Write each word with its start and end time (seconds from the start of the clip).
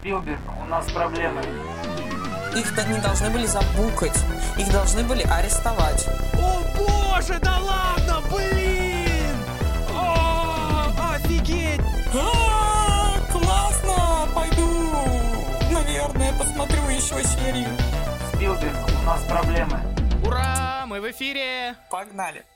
Спилберг, 0.00 0.40
у 0.62 0.64
нас 0.64 0.90
проблемы. 0.92 1.42
Их 2.56 2.88
не 2.88 2.98
должны 3.02 3.28
были 3.28 3.44
забукать. 3.44 4.16
Их 4.58 4.72
должны 4.72 5.04
были 5.04 5.22
арестовать. 5.24 6.08
О 6.32 6.62
боже, 6.74 7.38
да 7.38 7.58
ладно, 7.58 8.22
блин! 8.30 9.36
О, 9.90 10.86
офигеть! 11.12 11.82
А, 12.14 13.20
классно! 13.30 14.26
Пойду, 14.34 14.90
наверное, 15.70 16.32
посмотрю 16.38 16.82
еще 16.88 17.22
серию. 17.22 17.68
Спилберг, 18.34 18.76
у 19.02 19.04
нас 19.04 19.22
проблемы. 19.24 19.80
Ура, 20.24 20.86
мы 20.86 21.02
в 21.02 21.10
эфире! 21.10 21.76
Погнали. 21.90 22.46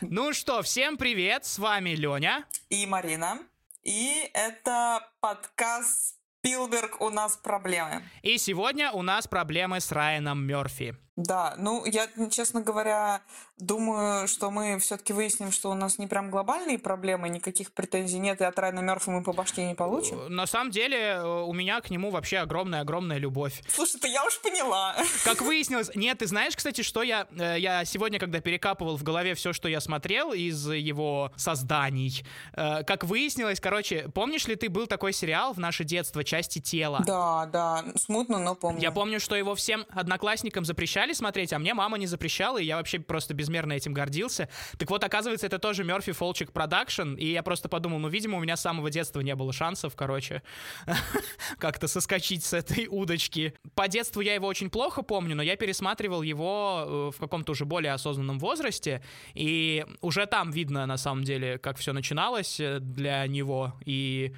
Ну 0.00 0.32
что, 0.32 0.62
всем 0.62 0.96
привет, 0.96 1.44
с 1.44 1.60
вами 1.60 1.90
Леня. 1.90 2.44
И 2.68 2.84
Марина. 2.86 3.38
И 3.84 4.28
это 4.34 5.08
подкаст 5.20 6.16
Спилберг, 6.44 7.00
у 7.00 7.08
нас 7.08 7.36
проблемы. 7.36 8.02
И 8.22 8.36
сегодня 8.36 8.90
у 8.90 9.02
нас 9.02 9.28
проблемы 9.28 9.78
с 9.78 9.92
Райаном 9.92 10.44
Мерфи. 10.44 10.96
Да, 11.16 11.54
ну, 11.58 11.84
я, 11.84 12.08
честно 12.30 12.62
говоря, 12.62 13.20
думаю, 13.58 14.26
что 14.28 14.50
мы 14.50 14.78
все-таки 14.78 15.12
выясним, 15.12 15.52
что 15.52 15.70
у 15.70 15.74
нас 15.74 15.98
не 15.98 16.06
прям 16.06 16.30
глобальные 16.30 16.78
проблемы, 16.78 17.28
никаких 17.28 17.72
претензий 17.72 18.18
нет, 18.18 18.40
и 18.40 18.44
от 18.44 18.58
Райана 18.58 18.80
Мерфи 18.80 19.10
мы 19.10 19.22
по 19.22 19.34
башке 19.34 19.66
не 19.66 19.74
получим. 19.74 20.18
Э, 20.18 20.28
на 20.28 20.46
самом 20.46 20.70
деле, 20.70 20.98
э, 20.98 21.42
у 21.42 21.52
меня 21.52 21.82
к 21.82 21.90
нему 21.90 22.10
вообще 22.10 22.38
огромная-огромная 22.38 23.18
любовь. 23.18 23.62
Слушай, 23.68 24.00
ты 24.00 24.08
я 24.08 24.24
уж 24.24 24.40
поняла. 24.40 24.96
Как 25.24 25.40
выяснилось, 25.42 25.90
нет, 25.94 26.18
ты 26.18 26.26
знаешь, 26.26 26.56
кстати, 26.56 26.80
что 26.80 27.02
я, 27.02 27.26
э, 27.38 27.56
я 27.58 27.84
сегодня, 27.84 28.18
когда 28.18 28.40
перекапывал 28.40 28.96
в 28.96 29.02
голове 29.02 29.34
все, 29.34 29.52
что 29.52 29.68
я 29.68 29.80
смотрел 29.80 30.32
из 30.32 30.66
его 30.66 31.30
созданий, 31.36 32.24
как 32.52 33.04
выяснилось, 33.04 33.60
короче, 33.60 34.08
помнишь 34.14 34.46
ли 34.46 34.56
ты, 34.56 34.68
был 34.68 34.86
такой 34.86 35.12
сериал 35.12 35.52
в 35.52 35.58
наше 35.58 35.84
детство 35.84 36.24
«Части 36.24 36.58
тела»? 36.60 37.02
Да, 37.06 37.46
да, 37.46 37.84
смутно, 37.96 38.38
но 38.38 38.54
помню. 38.54 38.80
Я 38.80 38.92
помню, 38.92 39.20
что 39.20 39.36
его 39.36 39.54
всем 39.54 39.84
одноклассникам 39.90 40.64
запрещали 40.64 41.01
запрещали 41.02 41.12
смотреть, 41.12 41.52
а 41.52 41.58
мне 41.58 41.74
мама 41.74 41.98
не 41.98 42.06
запрещала, 42.06 42.58
и 42.58 42.64
я 42.64 42.76
вообще 42.76 42.98
просто 42.98 43.34
безмерно 43.34 43.72
этим 43.72 43.92
гордился. 43.92 44.48
Так 44.78 44.90
вот, 44.90 45.04
оказывается, 45.04 45.46
это 45.46 45.58
тоже 45.58 45.84
Мерфи 45.84 46.12
Фэлчак 46.12 46.52
Production, 46.52 47.14
и 47.14 47.26
я 47.26 47.42
просто 47.42 47.68
подумал, 47.68 47.98
ну, 47.98 48.08
видимо, 48.08 48.38
у 48.38 48.40
меня 48.40 48.56
с 48.56 48.60
самого 48.60 48.90
детства 48.90 49.20
не 49.20 49.34
было 49.34 49.52
шансов, 49.52 49.94
короче, 49.96 50.42
как-то 51.58 51.88
соскочить 51.88 52.44
с 52.44 52.52
этой 52.52 52.86
удочки. 52.88 53.54
По 53.74 53.88
детству 53.88 54.22
я 54.22 54.34
его 54.34 54.46
очень 54.46 54.70
плохо 54.70 55.02
помню, 55.02 55.34
но 55.34 55.42
я 55.42 55.56
пересматривал 55.56 56.22
его 56.22 56.84
э, 56.86 57.16
в 57.16 57.20
каком-то 57.20 57.52
уже 57.52 57.64
более 57.64 57.92
осознанном 57.92 58.38
возрасте, 58.38 59.02
и 59.34 59.84
уже 60.00 60.26
там 60.26 60.50
видно, 60.50 60.86
на 60.86 60.96
самом 60.96 61.24
деле, 61.24 61.58
как 61.58 61.76
все 61.78 61.92
начиналось 61.92 62.60
э, 62.60 62.78
для 62.80 63.26
него, 63.26 63.72
и 63.84 64.32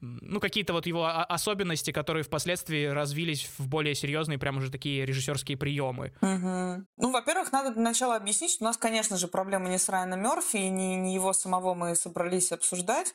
ну, 0.00 0.40
какие-то 0.40 0.72
вот 0.72 0.86
его 0.86 1.06
особенности, 1.06 1.90
которые 1.90 2.22
впоследствии 2.22 2.86
развились 2.86 3.48
в 3.58 3.68
более 3.68 3.94
серьезные, 3.94 4.38
прям 4.38 4.58
уже 4.58 4.70
такие 4.70 5.04
режиссерские 5.06 5.56
приемы. 5.56 6.12
Угу. 6.20 6.86
Ну, 6.96 7.10
во-первых, 7.10 7.52
надо 7.52 7.72
для 7.72 7.82
начала 7.82 8.16
объяснить, 8.16 8.52
что 8.52 8.64
у 8.64 8.66
нас, 8.66 8.76
конечно 8.76 9.16
же, 9.16 9.28
проблема 9.28 9.68
не 9.68 9.78
с 9.78 9.88
Райаном 9.88 10.22
Мерфи, 10.22 10.56
и 10.56 10.68
не, 10.68 10.96
не 10.96 11.14
его 11.14 11.32
самого 11.32 11.74
мы 11.74 11.94
собрались 11.94 12.52
обсуждать, 12.52 13.14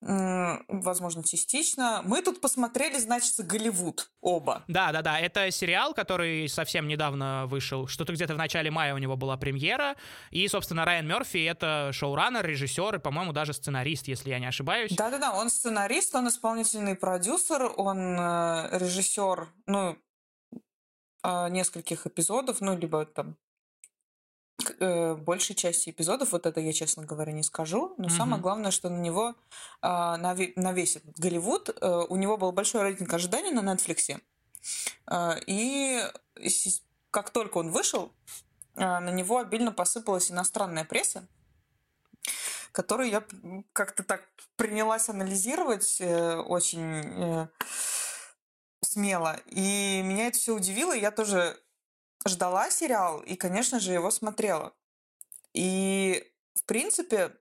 возможно, 0.00 1.24
частично. 1.24 2.02
Мы 2.04 2.22
тут 2.22 2.40
посмотрели, 2.40 2.98
значит, 2.98 3.34
Голливуд 3.38 4.10
оба. 4.20 4.62
Да, 4.68 4.92
да, 4.92 5.02
да. 5.02 5.18
Это 5.18 5.50
сериал, 5.50 5.94
который 5.94 6.48
совсем 6.48 6.86
недавно 6.86 7.46
вышел. 7.46 7.86
Что-то 7.86 8.12
где-то 8.12 8.34
в 8.34 8.36
начале 8.36 8.70
мая 8.70 8.94
у 8.94 8.98
него 8.98 9.16
была 9.16 9.36
премьера. 9.36 9.96
И, 10.30 10.46
собственно, 10.48 10.84
Райан 10.84 11.06
Мерфи 11.06 11.44
это 11.44 11.90
шоураннер, 11.92 12.46
режиссер 12.46 12.96
и, 12.96 12.98
по-моему, 12.98 13.32
даже 13.32 13.52
сценарист, 13.52 14.08
если 14.08 14.30
я 14.30 14.38
не 14.38 14.46
ошибаюсь. 14.46 14.92
Да, 14.94 15.10
да, 15.10 15.18
да. 15.18 15.32
Он 15.32 15.50
сценарист, 15.50 16.07
он 16.14 16.28
исполнительный 16.28 16.94
продюсер, 16.94 17.72
он 17.76 17.98
э, 18.18 18.78
режиссер, 18.78 19.48
ну, 19.66 19.96
э, 21.22 21.48
нескольких 21.50 22.06
эпизодов, 22.06 22.60
ну, 22.60 22.76
либо 22.76 23.04
там 23.06 23.36
э, 24.80 25.14
большей 25.14 25.54
части 25.54 25.90
эпизодов, 25.90 26.32
вот 26.32 26.46
это 26.46 26.60
я, 26.60 26.72
честно 26.72 27.04
говоря, 27.04 27.32
не 27.32 27.42
скажу, 27.42 27.94
но 27.98 28.08
mm-hmm. 28.08 28.16
самое 28.16 28.42
главное, 28.42 28.70
что 28.70 28.90
на 28.90 28.98
него, 28.98 29.34
на, 29.82 30.18
на 30.18 30.72
весь 30.72 30.96
этот 30.96 31.18
Голливуд, 31.18 31.70
э, 31.70 32.04
у 32.08 32.16
него 32.16 32.36
был 32.36 32.52
большой 32.52 32.82
рейтинг 32.82 33.12
ожиданий 33.12 33.50
на 33.50 33.60
Netflix, 33.60 34.20
и 35.46 36.02
как 37.10 37.30
только 37.30 37.58
он 37.58 37.70
вышел, 37.70 38.12
на 38.74 39.10
него 39.10 39.38
обильно 39.38 39.72
посыпалась 39.72 40.30
иностранная 40.30 40.84
пресса, 40.84 41.26
которую 42.78 43.10
я 43.10 43.24
как-то 43.72 44.04
так 44.04 44.22
принялась 44.54 45.08
анализировать 45.08 46.00
э, 46.00 46.36
очень 46.36 47.02
э, 47.24 47.48
смело. 48.82 49.40
И 49.46 50.00
меня 50.04 50.28
это 50.28 50.38
все 50.38 50.54
удивило, 50.54 50.92
я 50.92 51.10
тоже 51.10 51.60
ждала 52.24 52.70
сериал 52.70 53.18
и, 53.18 53.34
конечно 53.34 53.80
же, 53.80 53.92
его 53.92 54.12
смотрела. 54.12 54.76
И, 55.54 56.24
в 56.54 56.64
принципе, 56.66 57.36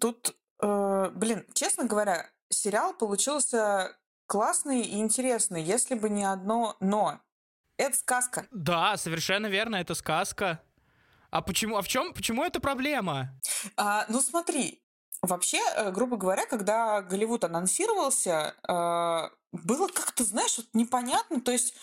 тут, 0.00 0.34
э, 0.62 1.10
блин, 1.14 1.44
честно 1.52 1.84
говоря, 1.84 2.30
сериал 2.48 2.94
получился 2.94 3.94
классный 4.24 4.80
и 4.80 4.98
интересный, 4.98 5.62
если 5.62 5.94
бы 5.94 6.08
не 6.08 6.24
одно 6.24 6.78
«но». 6.80 7.20
Это 7.76 7.98
сказка. 7.98 8.46
Да, 8.50 8.96
совершенно 8.96 9.48
верно, 9.48 9.76
это 9.76 9.94
сказка. 9.94 10.62
А 11.34 11.42
почему? 11.42 11.76
А 11.76 11.82
в 11.82 11.88
чем? 11.88 12.14
Почему 12.14 12.44
это 12.44 12.60
проблема? 12.60 13.36
А, 13.76 14.06
ну 14.08 14.20
смотри, 14.20 14.80
вообще, 15.20 15.58
э, 15.74 15.90
грубо 15.90 16.16
говоря, 16.16 16.46
когда 16.46 17.02
Голливуд 17.02 17.42
анонсировался, 17.42 18.54
э, 18.68 19.30
было 19.62 19.88
как-то, 19.88 20.24
знаешь, 20.24 20.56
вот 20.58 20.66
непонятно. 20.72 21.40
То 21.40 21.52
есть 21.52 21.74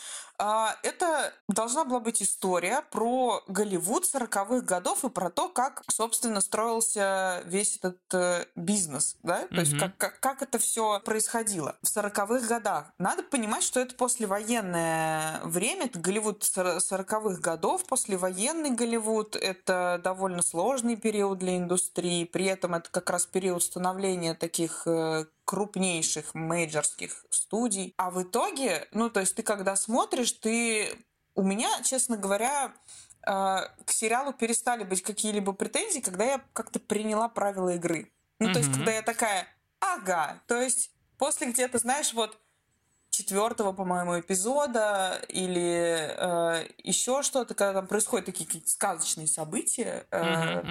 а, 0.44 0.76
это 0.82 1.34
должна 1.48 1.86
была 1.86 2.00
быть 2.00 2.24
история 2.24 2.84
про 2.90 3.44
Голливуд 3.48 4.06
40-х 4.06 4.62
годов 4.62 5.06
и 5.06 5.09
про 5.09 5.30
то, 5.30 5.50
как, 5.50 5.84
собственно, 5.88 6.42
строился 6.42 7.44
весь 7.46 7.78
этот 7.78 8.00
э, 8.14 8.46
бизнес, 8.56 9.18
да, 9.22 9.46
то 9.46 9.54
mm-hmm. 9.54 9.59
есть 9.59 9.78
как, 9.78 9.98
как, 9.98 10.20
как 10.20 10.42
это 10.42 10.58
все 10.58 11.00
происходило 11.02 11.78
в 11.84 11.96
40-х 11.96 12.48
годах. 12.48 12.92
Надо 12.98 13.22
понимать, 13.22 13.62
что 13.62 13.80
это 13.80 13.94
послевоенное 13.94 15.42
время, 15.44 15.86
это 15.86 16.00
Голливуд 16.00 16.42
40-х 16.42 17.40
годов, 17.40 17.86
послевоенный 17.86 18.72
Голливуд, 18.72 19.36
это 19.36 20.02
довольно 20.03 20.42
сложный 20.42 20.96
период 20.96 21.38
для 21.38 21.58
индустрии, 21.58 22.26
при 22.26 22.46
этом 22.46 22.74
это 22.74 22.90
как 22.90 23.12
раз 23.12 23.28
период 23.28 23.62
становления 23.62 24.34
таких 24.34 24.88
э, 24.88 25.26
крупнейших 25.51 26.34
мейджорских 26.34 27.25
студий. 27.29 27.94
А 27.97 28.09
в 28.09 28.23
итоге, 28.23 28.88
ну, 28.94 29.09
то 29.09 29.19
есть 29.19 29.35
ты 29.35 29.44
когда 29.44 29.75
смотришь, 29.75 30.31
ты... 30.31 30.97
У 31.35 31.44
меня, 31.44 31.69
честно 31.84 32.16
говоря, 32.16 32.72
э, 33.28 33.31
к 33.85 33.91
сериалу 33.91 34.31
перестали 34.31 34.85
быть 34.85 35.03
какие-либо 35.03 35.51
претензии, 35.51 36.00
когда 36.00 36.23
я 36.23 36.41
как-то 36.53 36.79
приняла 36.79 37.28
правила 37.28 37.75
игры. 37.75 38.13
Ну, 38.40 38.47
mm-hmm. 38.47 38.53
то 38.53 38.59
есть, 38.59 38.73
когда 38.73 38.91
я 38.94 39.01
такая, 39.01 39.45
ага, 39.81 40.41
то 40.47 40.61
есть 40.61 40.91
после 41.17 41.51
где-то, 41.51 41.79
знаешь, 41.79 42.13
вот 42.13 42.40
четвертого, 43.31 43.72
по-моему, 43.72 44.19
эпизода 44.19 45.22
или 45.30 46.14
э, 46.18 46.68
еще 46.84 47.24
что-то, 47.24 47.53
когда 47.53 47.74
там 47.74 47.88
происходят 47.88 48.25
такие 48.25 48.46
какие-то 48.46 48.69
сказочные 48.69 49.28
события. 49.28 50.06
Э, 50.12 50.62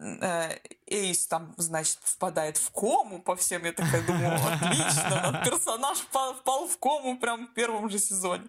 э, 0.00 0.58
Эйс 0.86 1.28
там, 1.28 1.54
значит, 1.56 1.98
впадает 2.02 2.56
в 2.56 2.72
кому 2.72 3.22
по 3.22 3.36
всем. 3.36 3.64
Я 3.64 3.72
такая 3.72 4.04
думаю, 4.04 4.34
отлично, 4.34 5.40
персонаж 5.44 5.98
впал, 5.98 6.66
в 6.66 6.78
кому 6.78 7.16
прям 7.16 7.46
в 7.46 7.54
первом 7.54 7.88
же 7.88 8.00
сезоне. 8.00 8.48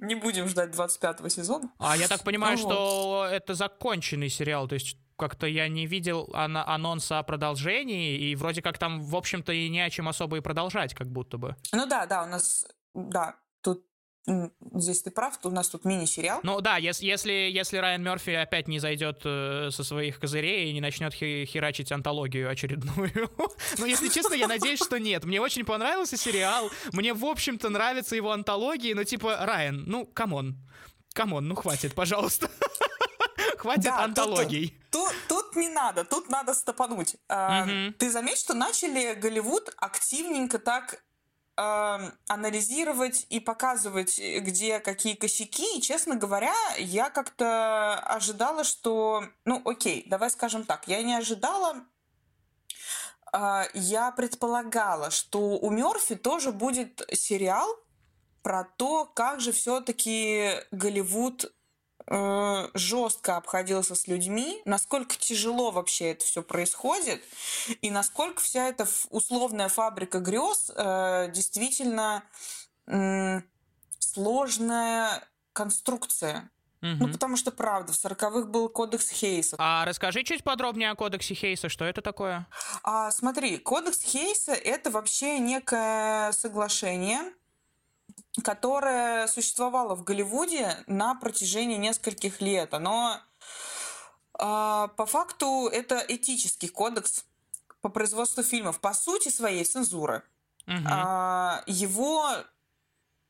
Не 0.00 0.16
будем 0.16 0.48
ждать 0.48 0.70
25-го 0.70 1.28
сезона. 1.28 1.70
А 1.78 1.96
я 1.96 2.08
так 2.08 2.24
понимаю, 2.24 2.58
что 2.58 3.28
это 3.30 3.54
законченный 3.54 4.28
сериал, 4.30 4.66
то 4.66 4.74
есть 4.74 4.96
как-то 5.16 5.46
я 5.46 5.68
не 5.68 5.86
видел 5.86 6.30
ан- 6.34 6.56
анонса 6.56 7.18
о 7.18 7.22
продолжении, 7.22 8.16
и 8.18 8.36
вроде 8.36 8.62
как 8.62 8.78
там, 8.78 9.02
в 9.02 9.16
общем-то, 9.16 9.52
и 9.52 9.68
не 9.68 9.80
о 9.80 9.90
чем 9.90 10.08
особо 10.08 10.36
и 10.36 10.40
продолжать, 10.40 10.94
как 10.94 11.08
будто 11.08 11.38
бы. 11.38 11.56
Ну 11.72 11.86
да, 11.86 12.06
да, 12.06 12.24
у 12.24 12.26
нас, 12.26 12.66
да, 12.96 13.36
тут 13.60 13.84
Здесь 14.74 15.02
ты 15.02 15.12
прав, 15.12 15.38
у 15.44 15.50
нас 15.50 15.68
тут 15.68 15.84
мини-сериал. 15.84 16.40
Ну 16.42 16.60
да, 16.60 16.78
если, 16.78 17.06
если, 17.06 17.32
если 17.32 17.76
Райан 17.76 18.02
Мерфи 18.02 18.30
опять 18.30 18.66
не 18.66 18.80
зайдет 18.80 19.20
э, 19.24 19.68
со 19.70 19.84
своих 19.84 20.18
козырей 20.18 20.68
и 20.68 20.72
не 20.72 20.80
начнет 20.80 21.14
херачить 21.14 21.92
антологию 21.92 22.50
очередную. 22.50 23.30
ну, 23.78 23.86
если 23.86 24.08
честно, 24.08 24.34
я 24.34 24.48
надеюсь, 24.48 24.82
что 24.82 24.98
нет. 24.98 25.24
Мне 25.24 25.40
очень 25.40 25.64
понравился 25.64 26.16
сериал. 26.16 26.70
Мне, 26.92 27.14
в 27.14 27.24
общем-то, 27.24 27.68
нравятся 27.68 28.16
его 28.16 28.32
антологии, 28.32 28.94
но 28.94 29.04
типа, 29.04 29.36
Райан, 29.42 29.84
ну, 29.86 30.06
come 30.06 30.35
on. 30.35 30.56
Come 31.12 31.31
on, 31.31 31.46
ну 31.46 31.54
хватит, 31.54 31.94
пожалуйста. 31.94 32.50
Хватит 33.58 33.84
да, 33.84 34.04
антологий. 34.04 34.78
Тут, 34.90 35.12
тут, 35.28 35.44
тут 35.44 35.56
не 35.56 35.68
надо, 35.68 36.04
тут 36.04 36.28
надо 36.28 36.54
стопануть. 36.54 37.16
Э, 37.28 37.90
Ты 37.98 38.10
заметь, 38.10 38.38
что 38.38 38.54
начали 38.54 39.14
Голливуд 39.14 39.74
активненько 39.78 40.58
так 40.58 40.94
э, 40.94 41.05
анализировать 41.56 43.26
и 43.30 43.40
показывать, 43.40 44.18
где 44.18 44.78
какие 44.78 45.14
косяки. 45.14 45.78
И, 45.78 45.80
честно 45.80 46.16
говоря, 46.16 46.54
я 46.78 47.10
как-то 47.10 47.98
ожидала, 48.00 48.62
что... 48.62 49.24
Ну, 49.44 49.62
окей, 49.64 50.04
давай 50.06 50.30
скажем 50.30 50.64
так. 50.64 50.86
Я 50.86 51.02
не 51.02 51.14
ожидала 51.14 51.86
а, 53.32 53.66
я 53.74 54.12
предполагала, 54.12 55.10
что 55.10 55.40
у 55.58 55.70
Мерфи 55.70 56.14
тоже 56.14 56.52
будет 56.52 57.02
сериал 57.12 57.68
про 58.42 58.64
то, 58.64 59.04
как 59.04 59.40
же 59.40 59.52
все-таки 59.52 60.52
Голливуд 60.70 61.52
э, 62.08 62.68
жестко 62.74 63.36
обходился 63.36 63.94
с 63.94 64.06
людьми, 64.06 64.60
насколько 64.64 65.16
тяжело 65.16 65.70
вообще 65.70 66.12
это 66.12 66.24
все 66.24 66.42
происходит, 66.42 67.22
и 67.82 67.90
насколько 67.90 68.40
вся 68.40 68.68
эта 68.68 68.86
условная 69.10 69.68
фабрика 69.68 70.20
грез 70.20 70.70
э, 70.74 71.30
действительно 71.32 72.22
э, 72.86 73.40
сложная 73.98 75.24
конструкция. 75.52 76.50
Ну, 76.82 77.08
потому 77.10 77.36
что, 77.36 77.50
правда, 77.50 77.92
в 77.92 77.96
40-х 77.96 78.46
был 78.46 78.68
кодекс 78.68 79.10
Хейса. 79.10 79.56
А 79.58 79.84
расскажи 79.84 80.22
чуть 80.22 80.44
подробнее 80.44 80.90
о 80.90 80.94
кодексе 80.94 81.34
Хейса, 81.34 81.68
что 81.68 81.84
это 81.84 82.00
такое? 82.00 82.46
А, 82.84 83.10
смотри, 83.10 83.58
кодекс 83.58 84.00
Хейса— 84.02 84.52
это 84.54 84.90
вообще 84.90 85.40
некое 85.40 86.30
соглашение, 86.30 87.32
которое 88.42 89.26
существовало 89.28 89.94
в 89.94 90.04
Голливуде 90.04 90.76
на 90.86 91.14
протяжении 91.14 91.76
нескольких 91.76 92.40
лет. 92.40 92.74
Оно 92.74 93.20
а, 94.38 94.88
по 94.88 95.06
факту 95.06 95.68
это 95.72 96.04
этический 96.06 96.68
кодекс 96.68 97.24
по 97.80 97.88
производству 97.88 98.42
фильмов, 98.42 98.80
по 98.80 98.92
сути 98.92 99.28
своей 99.28 99.64
цензуры. 99.64 100.22
Угу. 100.66 100.88
Его 101.66 102.28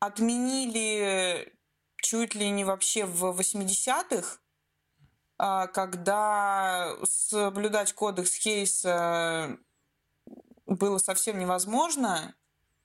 отменили 0.01 1.53
чуть 1.97 2.35
ли 2.35 2.51
не 2.51 2.65
вообще 2.65 3.05
в 3.05 3.39
80-х, 3.39 4.39
а, 5.39 5.67
когда 5.67 6.95
соблюдать 7.05 7.93
кодекс 7.93 8.35
Хейса 8.35 9.59
было 10.67 10.99
совсем 10.99 11.39
невозможно. 11.39 12.35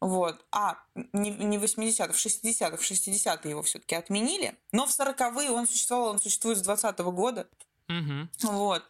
Вот. 0.01 0.43
А, 0.51 0.77
не, 1.13 1.29
не 1.29 1.57
в 1.59 1.63
80-х, 1.63 2.11
в 2.11 2.17
60-х, 2.17 2.77
в 2.77 2.81
60-е 2.81 3.49
его 3.49 3.61
все-таки 3.61 3.95
отменили. 3.95 4.57
Но 4.71 4.87
в 4.87 4.89
40-е 4.89 5.51
он 5.51 5.67
существовал, 5.67 6.09
он 6.09 6.19
существует 6.19 6.57
с 6.57 6.61
20 6.61 6.99
-го 6.99 7.11
года. 7.11 7.47
Угу. 7.91 8.51
Вот. 8.53 8.83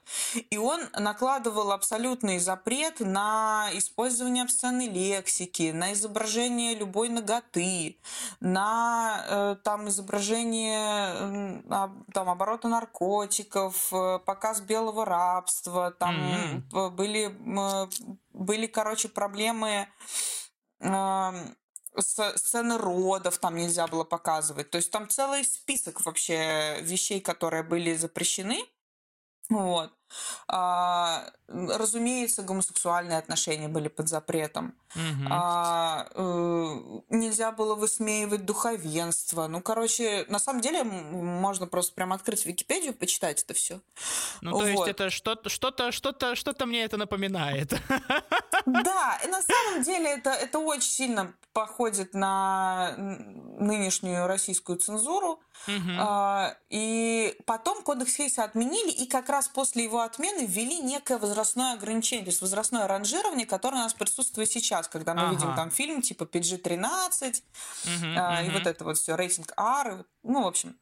И 0.50 0.58
он 0.58 0.82
накладывал 0.98 1.72
абсолютный 1.72 2.40
запрет 2.40 3.00
на 3.00 3.70
использование 3.74 4.44
обсценной 4.44 4.88
лексики, 4.88 5.72
на 5.72 5.94
изображение 5.94 6.76
любой 6.76 7.10
ноготы, 7.10 7.98
на 8.40 9.26
э, 9.28 9.56
там 9.64 9.90
изображение 9.90 11.62
э, 11.68 11.88
там 12.14 12.30
оборота 12.30 12.68
наркотиков, 12.68 13.92
э, 13.92 14.20
показ 14.24 14.62
белого 14.62 15.06
рабства, 15.06 15.92
там 15.92 16.62
угу. 16.72 16.92
были 16.92 17.36
были, 18.34 18.66
короче, 18.68 19.10
проблемы 19.10 19.70
э, 19.70 19.86
сцены 22.00 22.78
родов 22.78 23.38
там 23.38 23.56
нельзя 23.56 23.88
было 23.88 24.04
показывать. 24.04 24.70
То 24.72 24.78
есть 24.78 24.92
там 24.92 25.10
целый 25.10 25.44
список 25.44 26.06
вообще 26.06 26.80
вещей, 26.82 27.22
которые 27.22 27.64
были 27.64 27.96
запрещены. 27.96 28.64
Вот. 29.50 29.92
А, 30.48 31.32
разумеется, 31.54 32.42
гомосексуальные 32.42 33.18
отношения 33.18 33.68
были 33.68 33.88
под 33.88 34.08
запретом. 34.10 34.74
Угу. 34.96 35.28
А, 35.30 36.08
э, 36.14 36.80
нельзя 37.10 37.52
было 37.52 37.76
высмеивать 37.76 38.46
духовенство. 38.46 39.48
Ну, 39.48 39.62
короче, 39.62 40.26
на 40.30 40.40
самом 40.40 40.62
деле 40.62 40.84
можно 40.84 41.68
просто 41.68 41.94
прям 41.94 42.14
открыть 42.14 42.46
Википедию, 42.46 42.94
почитать 42.94 43.44
это 43.44 43.54
все. 43.54 43.82
Ну, 44.42 44.52
то 44.52 44.58
вот. 44.58 44.68
есть 44.68 44.88
это 44.88 45.10
что-то, 45.10 45.50
что-то, 45.50 45.92
что-то, 45.92 46.36
что-то 46.36 46.66
мне 46.66 46.84
это 46.84 46.98
напоминает. 46.98 47.74
Да, 48.66 49.20
и 49.24 49.28
на 49.28 49.42
самом 49.42 49.84
деле 49.84 50.12
это, 50.12 50.32
это 50.32 50.60
очень 50.60 50.90
сильно 50.90 51.34
походит 51.54 52.14
на 52.14 52.96
нынешнюю 52.98 54.28
российскую 54.28 54.78
цензуру. 54.78 55.42
Угу. 55.68 55.92
А, 56.00 56.56
и 56.70 57.38
потом 57.46 57.84
кодекс 57.84 58.16
Хейса 58.16 58.44
отменили, 58.44 58.90
и 58.90 59.06
как 59.06 59.30
раз 59.30 59.48
после 59.48 59.84
его 59.84 60.02
отмены 60.02 60.46
ввели 60.46 60.80
некое 60.80 61.18
возрастное 61.18 61.41
ограничение, 61.74 62.26
то 62.26 62.30
есть 62.30 62.42
возрастное 62.42 62.88
ранжирование, 62.88 63.46
которое 63.46 63.78
у 63.78 63.84
нас 63.84 63.94
присутствует 63.94 64.50
сейчас, 64.50 64.88
когда 64.88 65.14
мы 65.14 65.24
ага. 65.24 65.32
видим 65.32 65.56
там 65.56 65.72
фильм 65.72 66.02
типа 66.02 66.24
PG-13, 66.24 67.30
угу, 67.30 68.06
а, 68.18 68.40
угу. 68.40 68.48
и 68.48 68.50
вот 68.52 68.68
это 68.68 68.84
вот 68.84 68.98
все, 68.98 69.16
рейтинг 69.16 69.54
R, 69.58 70.06
ну, 70.24 70.44
в 70.44 70.48
общем, 70.48 70.78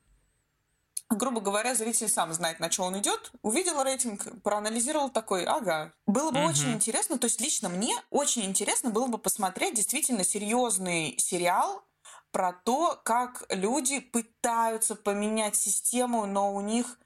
грубо 1.09 1.41
говоря, 1.41 1.75
зритель 1.75 2.09
сам 2.09 2.33
знает, 2.33 2.59
на 2.59 2.69
что 2.71 2.83
он 2.83 2.97
идет, 2.99 3.31
увидел 3.41 3.81
рейтинг, 3.83 4.41
проанализировал 4.43 5.09
такой, 5.09 5.45
ага. 5.45 5.93
Было 6.05 6.31
бы 6.31 6.39
угу. 6.39 6.49
очень 6.49 6.71
интересно, 6.71 7.17
то 7.17 7.25
есть 7.25 7.41
лично 7.41 7.69
мне 7.69 7.95
очень 8.09 8.45
интересно 8.45 8.89
было 8.89 9.07
бы 9.07 9.17
посмотреть 9.17 9.75
действительно 9.75 10.23
серьезный 10.23 11.15
сериал 11.17 11.83
про 12.31 12.53
то, 12.53 12.99
как 13.03 13.45
люди 13.49 13.99
пытаются 13.99 14.95
поменять 14.95 15.55
систему, 15.55 16.25
но 16.25 16.53
у 16.53 16.61
них 16.61 16.99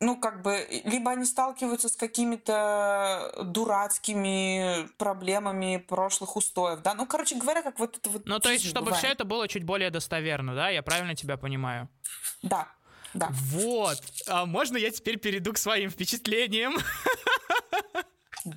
ну, 0.00 0.16
как 0.16 0.42
бы, 0.42 0.66
либо 0.84 1.10
они 1.10 1.24
сталкиваются 1.24 1.88
с 1.88 1.96
какими-то 1.96 3.32
дурацкими 3.44 4.88
проблемами 4.96 5.78
прошлых 5.78 6.36
устоев, 6.36 6.80
да, 6.82 6.94
ну, 6.94 7.06
короче 7.06 7.36
говоря, 7.36 7.62
как 7.62 7.78
вот 7.78 7.96
это 7.96 8.10
вот... 8.10 8.26
Ну, 8.26 8.38
то 8.38 8.50
есть, 8.50 8.64
чтобы 8.64 8.86
бывает. 8.86 9.04
все 9.04 9.12
это 9.12 9.24
было 9.24 9.48
чуть 9.48 9.64
более 9.64 9.90
достоверно, 9.90 10.54
да, 10.54 10.68
я 10.68 10.82
правильно 10.82 11.14
тебя 11.14 11.36
понимаю? 11.36 11.88
Да, 12.42 12.68
да. 13.14 13.28
Вот, 13.32 14.00
а 14.28 14.46
можно 14.46 14.76
я 14.76 14.90
теперь 14.90 15.18
перейду 15.18 15.52
к 15.52 15.58
своим 15.58 15.90
впечатлениям? 15.90 16.76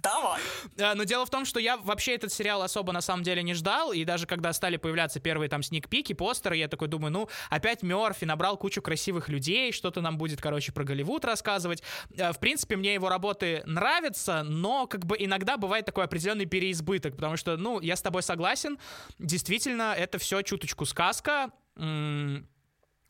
Давай. 0.02 0.42
Но 0.78 1.04
дело 1.04 1.26
в 1.26 1.30
том, 1.30 1.46
что 1.46 1.60
я 1.60 1.78
вообще 1.78 2.16
этот 2.16 2.32
сериал 2.32 2.62
особо 2.62 2.92
на 2.92 3.02
самом 3.02 3.24
деле 3.24 3.44
не 3.44 3.54
ждал, 3.54 3.92
и 3.92 4.04
даже 4.04 4.26
когда 4.26 4.54
стали 4.54 4.78
появляться 4.78 5.20
первые 5.20 5.50
там 5.50 5.64
сникпики, 5.64 6.14
постеры, 6.14 6.58
я 6.58 6.68
такой 6.68 6.88
думаю, 6.88 7.12
ну, 7.12 7.30
опять 7.50 7.84
Мерфи 7.84 8.26
набрал 8.26 8.58
кучу 8.58 8.82
красивых 8.82 9.30
людей, 9.30 9.72
что-то 9.72 10.02
нам 10.02 10.18
будет, 10.18 10.42
короче, 10.42 10.72
про 10.72 10.84
Голливуд 10.84 11.26
рассказывать. 11.26 11.84
Э, 12.16 12.32
в 12.32 12.40
принципе, 12.40 12.76
мне 12.76 12.94
его 12.94 13.10
работы 13.10 13.64
нравятся, 13.66 14.44
но 14.44 14.88
как 14.88 15.06
бы 15.06 15.16
иногда 15.20 15.58
бывает 15.58 15.86
такой 15.86 16.06
определенный 16.06 16.46
переизбыток, 16.46 17.16
потому 17.16 17.38
что, 17.38 17.58
ну, 17.58 17.80
я 17.80 17.96
с 17.96 18.02
тобой 18.02 18.24
согласен, 18.24 18.78
действительно, 19.20 19.94
это 19.98 20.18
все 20.18 20.42
чуточку 20.42 20.86
сказка, 20.86 21.52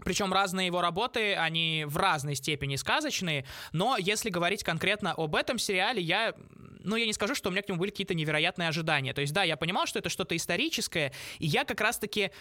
причем 0.04 0.34
разные 0.34 0.68
его 0.68 0.82
работы, 0.82 1.36
они 1.36 1.86
в 1.88 1.98
разной 1.98 2.36
степени 2.36 2.76
сказочные, 2.76 3.46
но 3.72 3.98
если 3.98 4.30
говорить 4.30 4.64
конкретно 4.64 5.14
об 5.14 5.36
этом 5.36 5.58
сериале, 5.58 6.02
я, 6.02 6.34
ну, 6.80 6.96
я 6.96 7.06
не 7.06 7.14
скажу, 7.14 7.36
что 7.36 7.50
у 7.50 7.52
меня 7.52 7.62
к 7.62 7.70
нему 7.70 7.80
были 7.80 7.92
какие-то 7.92 8.14
невероятные 8.14 8.70
ожидания. 8.70 9.14
То 9.14 9.22
есть, 9.22 9.34
да, 9.34 9.44
я 9.44 9.58
понимал, 9.58 9.86
что 9.86 10.00
это 10.00 10.10
что-то 10.10 10.36
историческое, 10.36 11.14
и 11.40 11.48
я 11.48 11.64
как 11.64 11.82
раз-таки... 11.82 12.32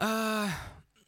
Э, 0.00 0.46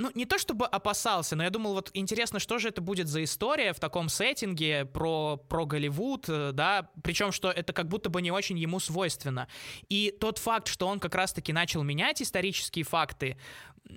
ну, 0.00 0.10
не 0.14 0.24
то 0.24 0.38
чтобы 0.38 0.64
опасался, 0.64 1.36
но 1.36 1.44
я 1.44 1.50
думал, 1.50 1.74
вот 1.74 1.90
интересно, 1.92 2.38
что 2.38 2.58
же 2.58 2.68
это 2.68 2.80
будет 2.80 3.06
за 3.06 3.22
история 3.22 3.74
в 3.74 3.80
таком 3.80 4.08
сеттинге 4.08 4.86
про, 4.86 5.36
про 5.36 5.66
Голливуд, 5.66 6.24
э, 6.28 6.52
да, 6.52 6.88
причем, 7.04 7.32
что 7.32 7.50
это 7.50 7.74
как 7.74 7.86
будто 7.86 8.08
бы 8.08 8.22
не 8.22 8.30
очень 8.30 8.58
ему 8.58 8.80
свойственно. 8.80 9.46
И 9.90 10.10
тот 10.18 10.38
факт, 10.38 10.68
что 10.68 10.86
он 10.86 11.00
как 11.00 11.14
раз-таки 11.14 11.52
начал 11.52 11.82
менять 11.82 12.22
исторические 12.22 12.86
факты, 12.86 13.36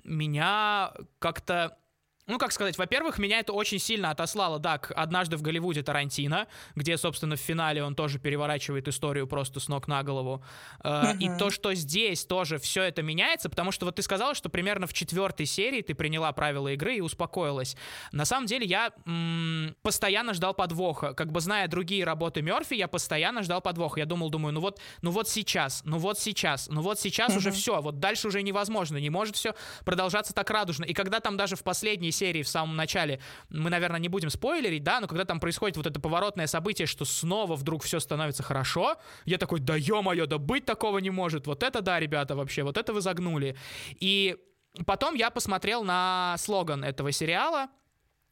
меня 0.04 0.92
как-то 1.18 1.78
ну, 2.26 2.38
как 2.38 2.52
сказать, 2.52 2.78
во-первых, 2.78 3.18
меня 3.18 3.40
это 3.40 3.52
очень 3.52 3.78
сильно 3.78 4.10
отослало, 4.10 4.58
да, 4.58 4.78
к 4.78 4.92
«Однажды 4.92 5.36
в 5.36 5.42
Голливуде» 5.42 5.82
Тарантино, 5.82 6.46
где, 6.74 6.96
собственно, 6.96 7.36
в 7.36 7.40
финале 7.40 7.84
он 7.84 7.94
тоже 7.94 8.18
переворачивает 8.18 8.88
историю 8.88 9.26
просто 9.26 9.60
с 9.60 9.68
ног 9.68 9.88
на 9.88 10.02
голову. 10.02 10.42
Uh-huh. 10.82 11.18
И 11.18 11.38
то, 11.38 11.50
что 11.50 11.74
здесь 11.74 12.24
тоже 12.24 12.58
все 12.58 12.82
это 12.82 13.02
меняется, 13.02 13.50
потому 13.50 13.72
что 13.72 13.84
вот 13.84 13.96
ты 13.96 14.02
сказала, 14.02 14.34
что 14.34 14.48
примерно 14.48 14.86
в 14.86 14.94
четвертой 14.94 15.44
серии 15.44 15.82
ты 15.82 15.94
приняла 15.94 16.32
правила 16.32 16.68
игры 16.68 16.96
и 16.96 17.00
успокоилась. 17.02 17.76
На 18.12 18.24
самом 18.24 18.46
деле 18.46 18.66
я 18.66 18.92
м- 19.04 19.76
постоянно 19.82 20.32
ждал 20.32 20.54
подвоха. 20.54 21.12
Как 21.12 21.30
бы 21.30 21.40
зная 21.40 21.68
другие 21.68 22.04
работы 22.04 22.40
Мерфи, 22.40 22.74
я 22.74 22.88
постоянно 22.88 23.42
ждал 23.42 23.60
подвоха. 23.60 24.00
Я 24.00 24.06
думал, 24.06 24.30
думаю, 24.30 24.54
ну 24.54 24.60
вот, 24.60 24.80
ну 25.02 25.10
вот 25.10 25.28
сейчас, 25.28 25.82
ну 25.84 25.98
вот 25.98 26.18
сейчас, 26.18 26.68
ну 26.70 26.80
вот 26.80 26.98
сейчас 26.98 27.32
uh-huh. 27.32 27.38
уже 27.38 27.50
все, 27.50 27.82
вот 27.82 28.00
дальше 28.00 28.28
уже 28.28 28.42
невозможно, 28.42 28.96
не 28.96 29.10
может 29.10 29.36
все 29.36 29.54
продолжаться 29.84 30.32
так 30.32 30.48
радужно. 30.48 30.84
И 30.84 30.94
когда 30.94 31.20
там 31.20 31.36
даже 31.36 31.56
в 31.56 31.62
последней 31.62 32.13
серии 32.14 32.42
в 32.42 32.48
самом 32.48 32.76
начале, 32.76 33.20
мы, 33.50 33.70
наверное, 33.70 34.00
не 34.00 34.08
будем 34.08 34.30
спойлерить, 34.30 34.82
да, 34.82 35.00
но 35.00 35.06
когда 35.06 35.24
там 35.24 35.40
происходит 35.40 35.76
вот 35.76 35.86
это 35.86 36.00
поворотное 36.00 36.46
событие, 36.46 36.86
что 36.86 37.04
снова 37.04 37.56
вдруг 37.56 37.82
все 37.82 38.00
становится 38.00 38.42
хорошо, 38.42 38.96
я 39.24 39.38
такой, 39.38 39.60
да 39.60 39.76
ё-моё, 39.76 40.26
да 40.26 40.38
быть 40.38 40.64
такого 40.64 40.98
не 40.98 41.10
может, 41.10 41.46
вот 41.46 41.62
это 41.62 41.80
да, 41.82 42.00
ребята, 42.00 42.36
вообще, 42.36 42.62
вот 42.62 42.78
это 42.78 42.92
вы 42.92 43.00
загнули. 43.00 43.56
И 44.00 44.36
потом 44.86 45.14
я 45.14 45.30
посмотрел 45.30 45.84
на 45.84 46.36
слоган 46.38 46.84
этого 46.84 47.12
сериала, 47.12 47.68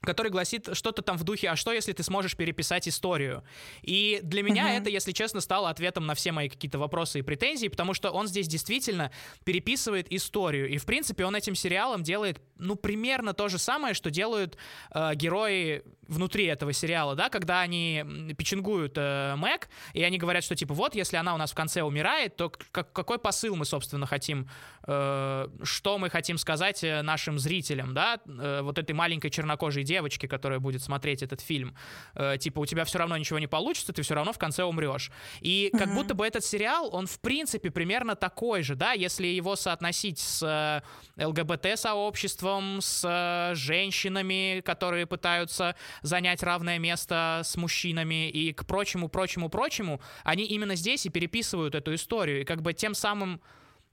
который 0.02 0.30
гласит 0.30 0.68
что-то 0.74 1.02
там 1.02 1.16
в 1.16 1.24
духе, 1.24 1.48
а 1.50 1.56
что, 1.56 1.72
если 1.72 1.92
ты 1.92 2.02
сможешь 2.02 2.36
переписать 2.36 2.88
историю? 2.88 3.42
И 3.82 4.20
для 4.22 4.42
меня 4.42 4.64
Мгм. 4.64 4.72
это, 4.72 4.90
если 4.90 5.12
честно, 5.12 5.40
стало 5.40 5.70
ответом 5.70 6.06
на 6.06 6.14
все 6.14 6.32
мои 6.32 6.48
какие-то 6.48 6.78
вопросы 6.78 7.20
и 7.20 7.22
претензии, 7.22 7.68
потому 7.68 7.94
что 7.94 8.10
он 8.10 8.26
здесь 8.26 8.48
действительно 8.48 9.10
переписывает 9.44 10.12
историю. 10.12 10.68
И, 10.68 10.78
в 10.78 10.84
принципе, 10.86 11.24
он 11.24 11.34
этим 11.36 11.54
сериалом 11.54 12.02
делает, 12.02 12.40
ну, 12.58 12.76
примерно 12.76 13.32
то 13.34 13.48
же 13.48 13.58
самое, 13.58 13.94
что 13.94 14.10
делают 14.10 14.56
э, 14.92 15.14
герои 15.14 15.82
внутри 16.08 16.44
этого 16.44 16.72
сериала, 16.72 17.14
да, 17.14 17.28
когда 17.30 17.60
они 17.60 18.04
печенгуют 18.36 18.94
э, 18.96 19.34
Мэг, 19.36 19.68
и 19.94 20.02
они 20.02 20.18
говорят, 20.18 20.44
что, 20.44 20.54
типа, 20.54 20.74
вот, 20.74 20.94
если 20.94 21.16
она 21.16 21.34
у 21.34 21.38
нас 21.38 21.52
в 21.52 21.54
конце 21.54 21.82
умирает, 21.82 22.36
то 22.36 22.50
как- 22.50 22.92
какой 22.92 23.18
посыл 23.18 23.56
мы, 23.56 23.64
собственно, 23.64 24.06
хотим, 24.06 24.48
э, 24.86 25.48
что 25.62 25.98
мы 25.98 26.10
хотим 26.10 26.38
сказать 26.38 26.84
э, 26.84 27.02
нашим 27.02 27.38
зрителям, 27.38 27.94
да, 27.94 28.20
э, 28.26 28.60
вот 28.62 28.78
этой 28.78 28.92
маленькой 28.92 29.30
чернокожей 29.30 29.84
девочке, 29.92 30.26
которая 30.28 30.58
будет 30.60 30.82
смотреть 30.82 31.22
этот 31.22 31.40
фильм. 31.40 31.74
Э, 32.14 32.38
типа, 32.38 32.60
у 32.60 32.66
тебя 32.66 32.84
все 32.84 32.98
равно 32.98 33.16
ничего 33.18 33.38
не 33.38 33.46
получится, 33.48 33.92
ты 33.92 34.02
все 34.02 34.14
равно 34.14 34.32
в 34.32 34.38
конце 34.38 34.64
умрешь. 34.64 35.10
И 35.42 35.70
как 35.78 35.88
Мгм. 35.88 35.96
будто 35.96 36.14
бы 36.14 36.26
этот 36.26 36.44
сериал, 36.44 36.88
он, 36.92 37.06
в 37.06 37.18
принципе, 37.20 37.70
примерно 37.70 38.14
такой 38.14 38.62
же, 38.62 38.74
да, 38.74 38.92
если 38.92 39.26
его 39.26 39.56
соотносить 39.56 40.18
с 40.18 40.42
э, 40.42 41.24
ЛГБТ-сообществом, 41.26 42.80
с 42.80 43.04
э, 43.04 43.54
женщинами, 43.54 44.62
которые 44.64 45.06
пытаются 45.06 45.74
занять 46.02 46.42
равное 46.42 46.78
место 46.78 47.42
с 47.44 47.56
мужчинами 47.56 48.30
и 48.30 48.52
к 48.52 48.64
прочему, 48.66 49.08
прочему, 49.08 49.48
прочему, 49.48 50.00
они 50.24 50.44
именно 50.44 50.76
здесь 50.76 51.06
и 51.06 51.10
переписывают 51.10 51.74
эту 51.74 51.94
историю. 51.94 52.40
И 52.40 52.44
как 52.44 52.62
бы 52.62 52.72
тем 52.72 52.94
самым 52.94 53.40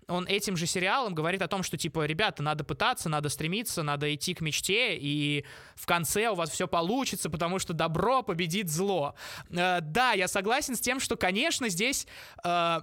он 0.09 0.25
этим 0.27 0.57
же 0.57 0.65
сериалом 0.65 1.13
говорит 1.13 1.41
о 1.41 1.47
том, 1.47 1.63
что, 1.63 1.77
типа, 1.77 2.05
ребята, 2.05 2.43
надо 2.43 2.63
пытаться, 2.63 3.09
надо 3.09 3.29
стремиться, 3.29 3.83
надо 3.83 4.13
идти 4.13 4.33
к 4.33 4.41
мечте, 4.41 4.97
и 4.97 5.45
в 5.75 5.85
конце 5.85 6.29
у 6.29 6.35
вас 6.35 6.49
все 6.49 6.67
получится, 6.67 7.29
потому 7.29 7.59
что 7.59 7.73
добро 7.73 8.23
победит 8.23 8.69
зло. 8.69 9.15
Э, 9.49 9.79
да, 9.81 10.13
я 10.13 10.27
согласен 10.27 10.75
с 10.75 10.79
тем, 10.79 10.99
что, 10.99 11.15
конечно, 11.15 11.69
здесь 11.69 12.07
э, 12.43 12.79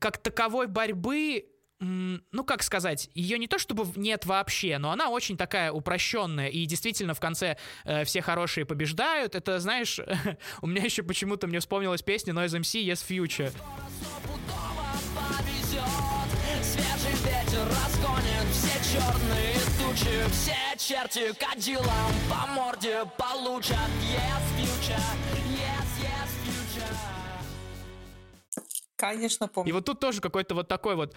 как 0.00 0.18
таковой 0.18 0.66
борьбы 0.66 1.46
ну, 1.80 2.44
как 2.44 2.62
сказать, 2.62 3.08
ее 3.14 3.38
не 3.38 3.46
то 3.46 3.58
чтобы 3.58 3.86
нет 3.96 4.26
вообще, 4.26 4.76
но 4.76 4.90
она 4.90 5.08
очень 5.08 5.38
такая 5.38 5.72
упрощенная, 5.72 6.48
и 6.48 6.66
действительно 6.66 7.14
в 7.14 7.20
конце 7.20 7.56
э, 7.84 8.04
все 8.04 8.20
хорошие 8.20 8.66
побеждают. 8.66 9.34
Это, 9.34 9.58
знаешь, 9.60 9.98
у 10.60 10.66
меня 10.66 10.82
еще 10.82 11.02
почему-то 11.02 11.46
мне 11.46 11.58
вспомнилась 11.58 12.02
песня 12.02 12.34
Noise 12.34 12.60
MC 12.60 12.84
Yes 12.84 13.02
Future. 13.08 13.52
Тучи 20.00 20.28
Все 20.30 20.54
черти 20.76 21.32
кадилом 21.34 21.86
по 22.28 22.46
морде 22.52 23.04
получат 23.16 23.76
Yes, 24.02 24.42
future, 24.56 24.96
yes, 25.52 25.88
yes, 26.02 26.30
future 26.44 26.96
Конечно, 28.96 29.44
И 29.44 29.48
помню. 29.48 29.74
вот 29.74 29.84
тут 29.84 30.00
тоже 30.00 30.20
какой-то 30.20 30.54
вот 30.54 30.68
такой 30.68 30.94
вот 30.94 31.14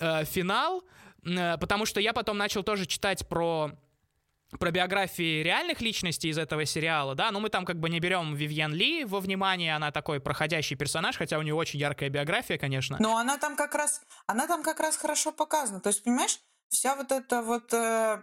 э, 0.00 0.24
финал, 0.24 0.84
э, 1.24 1.58
потому 1.58 1.84
что 1.86 2.00
я 2.00 2.12
потом 2.12 2.38
начал 2.38 2.62
тоже 2.62 2.86
читать 2.86 3.28
про 3.28 3.70
про 4.60 4.70
биографии 4.70 5.42
реальных 5.42 5.80
личностей 5.80 6.28
из 6.28 6.38
этого 6.38 6.64
сериала, 6.64 7.16
да, 7.16 7.32
но 7.32 7.40
мы 7.40 7.48
там 7.50 7.64
как 7.64 7.80
бы 7.80 7.90
не 7.90 7.98
берем 7.98 8.36
Вивьен 8.36 8.72
Ли 8.72 9.04
во 9.04 9.18
внимание, 9.18 9.74
она 9.74 9.90
такой 9.90 10.20
проходящий 10.20 10.76
персонаж, 10.76 11.16
хотя 11.16 11.38
у 11.38 11.42
нее 11.42 11.54
очень 11.54 11.80
яркая 11.80 12.10
биография, 12.10 12.56
конечно. 12.56 12.96
Но 13.00 13.16
она 13.16 13.38
там 13.38 13.56
как 13.56 13.74
раз, 13.74 14.00
она 14.28 14.46
там 14.46 14.62
как 14.62 14.78
раз 14.78 14.96
хорошо 14.96 15.32
показана. 15.32 15.80
То 15.80 15.88
есть, 15.88 16.04
понимаешь, 16.04 16.38
вся 16.68 16.96
вот 16.96 17.12
эта 17.12 17.42
вот 17.42 17.72
э, 17.72 18.22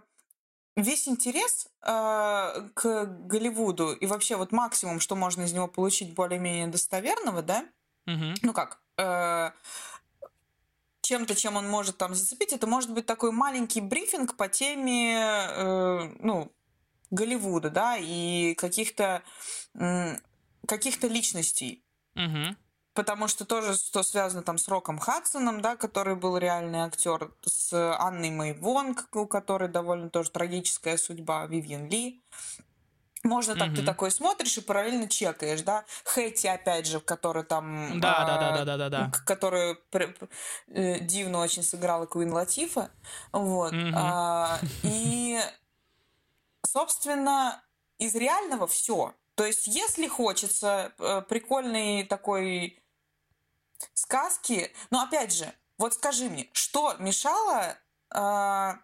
весь 0.76 1.08
интерес 1.08 1.68
э, 1.82 2.68
к 2.74 3.04
Голливуду 3.26 3.92
и 3.92 4.06
вообще 4.06 4.36
вот 4.36 4.52
максимум, 4.52 5.00
что 5.00 5.16
можно 5.16 5.42
из 5.42 5.52
него 5.52 5.68
получить 5.68 6.14
более-менее 6.14 6.68
достоверного, 6.68 7.42
да, 7.42 7.66
Мгм. 8.06 8.34
ну 8.42 8.52
как, 8.52 8.80
э, 8.98 9.50
чем-то, 11.02 11.34
чем 11.34 11.56
он 11.56 11.68
может 11.68 11.98
там 11.98 12.14
зацепить, 12.14 12.52
это 12.52 12.66
может 12.66 12.92
быть 12.92 13.06
такой 13.06 13.30
маленький 13.30 13.80
брифинг 13.80 14.36
по 14.36 14.48
теме, 14.48 15.16
э, 15.18 16.14
ну, 16.20 16.50
Голливуда, 17.10 17.70
да, 17.70 17.96
и 17.98 18.54
каких-то 18.54 19.22
м, 19.74 20.18
каких-то 20.66 21.06
личностей. 21.06 21.84
Мгм. 22.14 22.56
Потому 22.94 23.26
что 23.26 23.44
тоже, 23.44 23.74
что 23.74 24.04
связано 24.04 24.42
там 24.42 24.56
с 24.56 24.68
Роком 24.68 24.98
Хадсоном, 24.98 25.60
да, 25.60 25.76
который 25.76 26.14
был 26.14 26.38
реальный 26.38 26.80
актер, 26.80 27.32
с 27.44 27.72
Анной 27.98 28.30
Мэй 28.30 28.54
Вонг, 28.54 29.08
у 29.12 29.26
которой 29.26 29.68
довольно 29.68 30.10
тоже 30.10 30.30
трагическая 30.30 30.96
судьба, 30.96 31.46
Вивьен 31.46 31.88
Ли. 31.88 32.22
Можно 33.24 33.54
так, 33.56 33.70
ты 33.70 33.78
Мгм. 33.78 33.86
такой 33.86 34.10
смотришь 34.10 34.58
и 34.58 34.60
параллельно 34.60 35.08
чекаешь, 35.08 35.62
да. 35.62 35.84
Хэти, 36.04 36.46
опять 36.46 36.86
же, 36.86 37.00
который 37.00 37.42
там... 37.42 37.98
Да, 37.98 38.18
а, 38.18 38.26
да, 38.26 38.36
да, 38.38 38.52
да, 38.52 38.64
да, 38.64 38.76
да, 38.76 38.88
да. 38.90 39.10
к- 39.10 39.24
которую 39.24 39.76
пр- 39.90 40.12
пр- 40.12 40.28
э, 40.68 41.00
дивно 41.00 41.38
очень 41.40 41.62
сыграла 41.62 42.04
Куин 42.04 42.32
Латифа. 42.32 42.90
Вот. 43.32 43.72
Мгм. 43.72 43.94
А, 43.96 44.60
и, 44.82 45.40
собственно, 46.66 47.62
из 47.98 48.14
реального 48.14 48.66
все. 48.66 49.14
То 49.36 49.44
есть, 49.44 49.66
если 49.66 50.06
хочется 50.06 50.92
э, 50.98 51.22
прикольной 51.22 52.04
такой 52.04 52.83
сказки, 53.94 54.72
но 54.90 55.02
опять 55.02 55.32
же, 55.32 55.52
вот 55.78 55.94
скажи 55.94 56.28
мне, 56.28 56.48
что 56.52 56.94
мешало 56.98 57.76
а, 58.10 58.78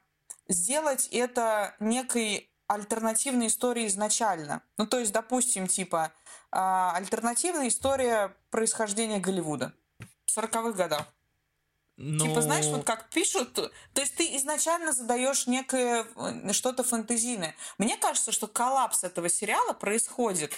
сделать 0.49 1.09
это 1.12 1.76
некой 1.80 2.52
альтернативной 2.66 3.47
историей 3.49 3.87
изначально? 3.87 4.62
Ну, 4.76 4.87
то 4.87 4.99
есть, 4.99 5.12
допустим, 5.12 5.66
типа 5.66 6.12
а, 6.50 6.92
альтернативная 6.94 7.68
история 7.68 8.37
происхождения 8.50 9.18
Голливуда 9.18 9.73
в 10.26 10.37
40-х 10.37 10.73
годах. 10.73 11.06
Типа, 11.97 12.40
знаешь, 12.40 12.64
Ну, 12.64 12.76
вот 12.76 12.87
как 12.87 13.11
пишут, 13.11 13.52
то 13.52 13.70
есть 14.00 14.16
ты 14.16 14.35
изначально 14.38 14.92
задаешь 14.92 15.47
некое 15.47 16.06
э, 16.16 16.52
что-то 16.54 16.82
фантазийное. 16.82 17.54
Мне 17.76 17.99
кажется, 17.99 18.32
что 18.32 18.47
коллапс 18.47 19.04
этого 19.04 19.28
сериала 19.28 19.75
происходит 19.75 20.54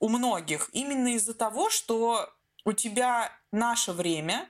у 0.00 0.08
многих 0.08 0.68
именно 0.72 1.14
из-за 1.14 1.34
того, 1.34 1.70
что 1.70 2.34
у 2.64 2.72
тебя 2.72 3.30
наше 3.52 3.92
время, 3.92 4.48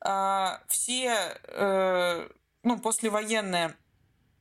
а, 0.00 0.62
все, 0.68 1.38
э, 1.44 2.28
ну, 2.62 2.78
послевоенная 2.78 3.76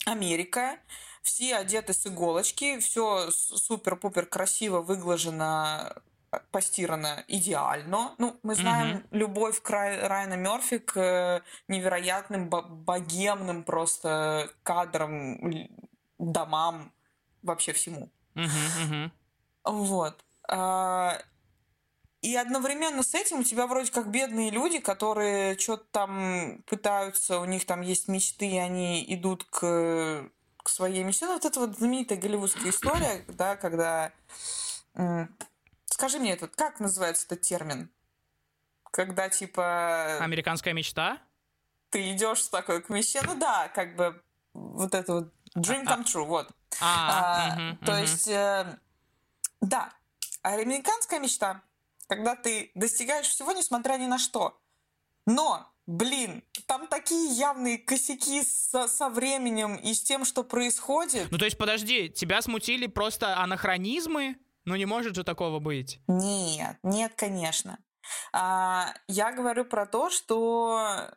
Америка, 0.05 0.77
все 1.21 1.55
одеты 1.55 1.93
с 1.93 2.05
иголочки, 2.05 2.79
все 2.79 3.31
супер-пупер 3.31 4.25
красиво 4.25 4.81
выглажено, 4.81 5.93
э, 6.31 6.39
постирано 6.51 7.23
идеально. 7.29 8.13
Ну, 8.17 8.37
мы 8.43 8.55
знаем 8.55 9.07
любовь 9.11 9.61
к 9.61 9.69
Рай- 9.69 10.05
Райана 10.05 10.33
Мерфи 10.35 10.79
к 10.79 11.41
невероятным 11.69 12.49
бо- 12.49 12.63
богемным 12.63 13.63
просто 13.63 14.49
кадрам, 14.63 15.69
домам, 16.17 16.91
вообще 17.41 17.71
всему. 17.71 18.09
мгм, 18.35 18.49
мгм. 18.81 19.11
Вот. 19.63 20.25
А, 22.23 22.25
И 22.25 22.35
одновременно 22.35 23.03
с 23.03 23.13
этим 23.13 23.39
у 23.39 23.43
тебя 23.43 23.67
вроде 23.67 23.91
как 23.91 24.09
бедные 24.09 24.49
люди, 24.49 24.79
которые 24.79 25.57
что-то 25.57 25.85
там 25.91 26.63
пытаются, 26.65 27.39
у 27.39 27.45
них 27.45 27.65
там 27.65 27.81
есть 27.81 28.07
мечты, 28.07 28.47
и 28.47 28.57
они 28.57 29.03
идут 29.13 29.43
к, 29.43 30.29
к 30.63 30.69
своей 30.69 31.03
мечте. 31.03 31.25
Ну, 31.25 31.33
вот 31.33 31.45
это 31.45 31.59
вот 31.59 31.77
знаменитая 31.77 32.17
голливудская 32.17 32.71
история, 32.71 33.23
да, 33.27 33.55
когда... 33.55 34.11
Скажи 35.85 36.19
мне 36.19 36.33
этот, 36.33 36.55
как 36.55 36.79
называется 36.79 37.25
этот 37.25 37.41
термин? 37.41 37.89
Когда, 38.91 39.29
типа, 39.29 40.17
Американская 40.19 40.73
мечта? 40.73 41.19
ты 41.89 42.11
идешь 42.11 42.47
такой 42.47 42.81
к 42.81 42.89
мечте, 42.89 43.21
ну 43.23 43.37
да, 43.37 43.67
как 43.69 43.95
бы 43.95 44.21
вот 44.53 44.95
это 44.95 45.13
вот 45.13 45.33
dream 45.55 45.85
come 45.85 46.03
true, 46.03 46.25
вот. 46.25 46.49
А, 46.81 47.51
А, 47.51 47.55
мгм, 47.55 47.77
то 47.85 47.91
мгм. 47.91 48.01
есть, 48.01 48.27
э, 48.27 48.79
да, 49.61 49.93
американская 50.41 51.19
мечта, 51.19 51.61
когда 52.15 52.35
ты 52.35 52.71
достигаешь 52.75 53.27
всего, 53.27 53.51
несмотря 53.51 53.97
ни 53.97 54.05
на 54.05 54.19
что. 54.19 54.59
Но, 55.25 55.67
блин, 55.87 56.43
там 56.67 56.87
такие 56.87 57.33
явные 57.33 57.77
косяки 57.77 58.43
со, 58.43 58.87
со 58.87 59.09
временем 59.09 59.75
и 59.75 59.93
с 59.93 60.03
тем, 60.03 60.25
что 60.25 60.43
происходит. 60.43 61.27
Ну, 61.31 61.37
то 61.37 61.45
есть, 61.45 61.57
подожди, 61.57 62.09
тебя 62.09 62.41
смутили 62.41 62.87
просто 62.87 63.37
анахронизмы? 63.37 64.37
Ну, 64.65 64.75
не 64.75 64.85
может 64.85 65.15
же 65.15 65.23
такого 65.23 65.59
быть. 65.59 65.99
Нет, 66.07 66.77
нет, 66.83 67.13
конечно. 67.15 67.79
А, 68.31 68.93
я 69.07 69.31
говорю 69.31 69.65
про 69.65 69.85
то, 69.85 70.09
что 70.09 71.09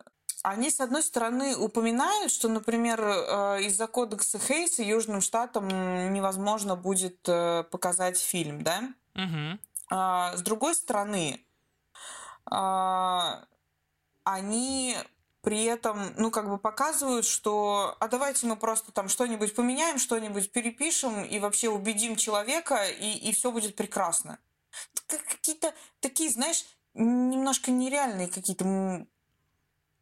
они, 0.42 0.70
с 0.70 0.80
одной 0.80 1.02
стороны, 1.02 1.56
упоминают, 1.56 2.30
что, 2.30 2.48
например, 2.48 3.00
э, 3.02 3.62
из-за 3.64 3.88
кодекса 3.88 4.38
Хейса 4.38 4.82
Южным 4.82 5.20
Штатам 5.20 5.66
невозможно 6.12 6.76
будет 6.76 7.18
э, 7.28 7.64
показать 7.64 8.18
фильм, 8.18 8.62
да? 8.62 8.94
Мгм. 9.14 9.58
А, 9.88 10.36
с 10.36 10.42
другой 10.42 10.74
стороны, 10.74 11.44
а, 12.50 13.44
они 14.24 14.96
при 15.42 15.64
этом, 15.64 16.12
ну, 16.16 16.32
как 16.32 16.48
бы 16.48 16.58
показывают, 16.58 17.24
что, 17.24 17.96
а 18.00 18.08
давайте 18.08 18.48
мы 18.48 18.56
просто 18.56 18.90
там 18.90 19.08
что-нибудь 19.08 19.54
поменяем, 19.54 19.98
что-нибудь 19.98 20.50
перепишем 20.50 21.24
и 21.24 21.38
вообще 21.38 21.68
убедим 21.68 22.16
человека, 22.16 22.84
и, 22.84 23.12
и 23.12 23.32
все 23.32 23.52
будет 23.52 23.76
прекрасно. 23.76 24.40
Какие-то 25.06 25.72
такие, 26.00 26.30
знаешь, 26.30 26.64
немножко 26.94 27.70
нереальные 27.70 28.26
какие-то 28.26 29.06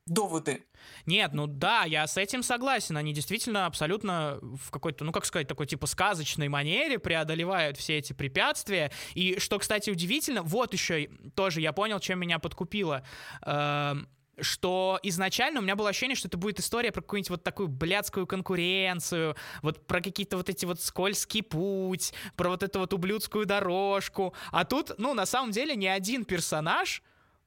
доводы. 0.06 0.66
Нет, 1.06 1.32
ну 1.32 1.46
да, 1.46 1.84
я 1.84 2.06
с 2.06 2.16
этим 2.16 2.42
согласен. 2.42 2.96
Они 2.96 3.12
действительно 3.12 3.66
абсолютно 3.66 4.38
в 4.40 4.70
какой-то, 4.70 5.04
ну 5.04 5.12
как 5.12 5.24
сказать, 5.24 5.48
такой 5.48 5.66
типа 5.66 5.86
сказочной 5.86 6.48
манере 6.48 6.98
преодолевают 6.98 7.76
все 7.76 7.98
эти 7.98 8.12
препятствия. 8.12 8.90
И 9.14 9.38
что, 9.38 9.58
кстати, 9.58 9.90
удивительно, 9.90 10.42
вот 10.42 10.72
еще 10.72 11.08
тоже 11.34 11.60
я 11.60 11.72
понял, 11.72 12.00
чем 12.00 12.18
меня 12.18 12.38
подкупило. 12.38 13.04
Эм, 13.44 14.08
что 14.40 14.98
изначально 15.02 15.60
у 15.60 15.62
меня 15.62 15.76
было 15.76 15.90
ощущение, 15.90 16.16
что 16.16 16.28
это 16.28 16.36
будет 16.36 16.58
история 16.58 16.92
про 16.92 17.02
какую-нибудь 17.02 17.30
вот 17.30 17.44
такую 17.44 17.68
блядскую 17.68 18.26
конкуренцию, 18.26 19.36
вот 19.62 19.86
про 19.86 20.00
какие-то 20.00 20.36
вот 20.36 20.48
эти 20.48 20.64
вот 20.64 20.80
скользкий 20.80 21.42
путь, 21.42 22.12
про 22.36 22.48
вот 22.48 22.62
эту 22.62 22.80
вот 22.80 22.92
ублюдскую 22.92 23.46
дорожку. 23.46 24.34
А 24.50 24.64
тут, 24.64 24.92
ну, 24.98 25.14
на 25.14 25.26
самом 25.26 25.52
деле, 25.52 25.76
ни 25.76 25.86
один 25.86 26.24
персонаж 26.24 27.02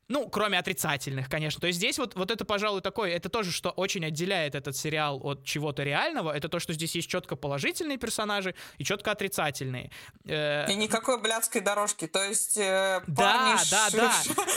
ну, 0.09 0.29
кроме 0.29 0.57
отрицательных, 0.57 1.29
конечно. 1.29 1.59
То 1.59 1.67
есть 1.67 1.77
здесь 1.77 1.97
вот, 1.99 2.15
вот 2.15 2.31
это, 2.31 2.45
пожалуй, 2.45 2.81
такое, 2.81 3.11
это 3.11 3.29
тоже, 3.29 3.51
что 3.51 3.71
очень 3.71 4.05
отделяет 4.05 4.55
этот 4.55 4.75
сериал 4.75 5.19
от 5.23 5.43
чего-то 5.43 5.83
реального, 5.83 6.31
это 6.31 6.47
то, 6.47 6.59
что 6.59 6.73
здесь 6.73 6.95
есть 6.95 7.09
четко 7.09 7.35
положительные 7.35 7.97
персонажи 7.97 8.55
и 8.77 8.85
четко 8.85 9.11
отрицательные. 9.11 9.91
Э, 10.25 10.71
и 10.71 10.75
никакой 10.75 11.19
блядской 11.21 11.61
дорожки, 11.61 12.07
то 12.07 12.23
есть 12.23 12.57
э, 12.57 13.01
да, 13.07 13.23
парни 13.23 13.59
да, 13.69 13.89
да. 13.91 14.13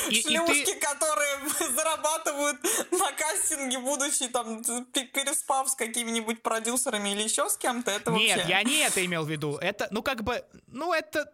И, 0.09 0.23
шлюшки, 0.23 0.63
и 0.63 0.65
ты... 0.65 0.75
которые 0.77 1.39
зарабатывают 1.75 2.59
на 2.93 3.13
кастинге, 3.13 3.79
будучи 3.79 4.29
там 4.29 4.63
переспав 4.63 5.69
с 5.69 5.75
какими-нибудь 5.75 6.43
продюсерами 6.43 7.11
или 7.11 7.23
еще 7.23 7.49
с 7.49 7.57
кем-то, 7.57 7.91
это 7.91 8.13
Нет, 8.13 8.37
вообще... 8.37 8.51
я 8.51 8.63
не 8.63 8.79
это 8.79 9.05
имел 9.05 9.25
в 9.25 9.31
виду. 9.31 9.57
Это, 9.57 9.89
ну, 9.91 10.03
как 10.03 10.23
бы, 10.23 10.45
ну, 10.69 10.93
это 10.93 11.33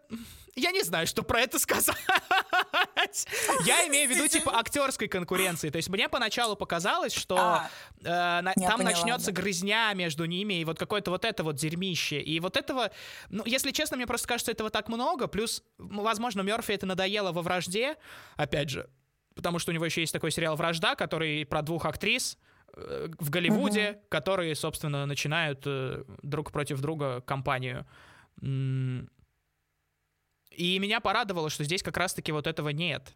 я 0.57 0.71
не 0.71 0.81
знаю, 0.81 1.07
что 1.07 1.23
про 1.23 1.41
это 1.41 1.59
сказать. 1.59 1.95
Я 3.65 3.87
имею 3.87 4.09
в 4.09 4.13
виду, 4.13 4.27
типа, 4.27 4.57
актерской 4.57 5.07
конкуренции. 5.07 5.69
То 5.69 5.77
есть 5.77 5.89
мне 5.89 6.09
поначалу 6.09 6.55
показалось, 6.55 7.13
что 7.13 7.37
а, 7.37 7.69
э, 8.01 8.53
там 8.55 8.81
начнется 8.83 9.31
грызня 9.31 9.93
между 9.93 10.25
ними, 10.25 10.55
и 10.55 10.65
вот 10.65 10.79
какое-то 10.79 11.11
вот 11.11 11.25
это 11.25 11.43
вот 11.43 11.55
дерьмище. 11.55 12.19
И 12.19 12.39
вот 12.39 12.57
этого, 12.57 12.91
ну, 13.29 13.43
если 13.45 13.71
честно, 13.71 13.97
мне 13.97 14.07
просто 14.07 14.27
кажется, 14.27 14.51
этого 14.51 14.69
так 14.69 14.89
много. 14.89 15.27
Плюс, 15.27 15.63
возможно, 15.77 16.41
Мерфи 16.41 16.71
это 16.71 16.85
надоело 16.85 17.31
во 17.31 17.43
вражде, 17.43 17.95
опять 18.35 18.69
же, 18.69 18.89
потому 19.35 19.59
что 19.59 19.71
у 19.71 19.73
него 19.73 19.85
еще 19.85 20.01
есть 20.01 20.13
такой 20.13 20.31
сериал 20.31 20.55
«Вражда», 20.55 20.95
который 20.95 21.45
про 21.45 21.61
двух 21.61 21.85
актрис, 21.85 22.37
э, 22.75 23.09
в 23.19 23.29
Голливуде, 23.29 23.91
угу. 23.91 23.99
которые, 24.09 24.55
собственно, 24.55 25.05
начинают 25.05 25.61
э, 25.65 26.03
друг 26.23 26.51
против 26.51 26.81
друга 26.81 27.21
компанию. 27.21 27.85
И 30.57 30.79
меня 30.79 30.99
порадовало, 30.99 31.49
что 31.51 31.63
здесь 31.63 31.83
как 31.83 31.97
раз-таки 31.97 32.31
вот 32.31 32.47
этого 32.47 32.69
нет. 32.69 33.13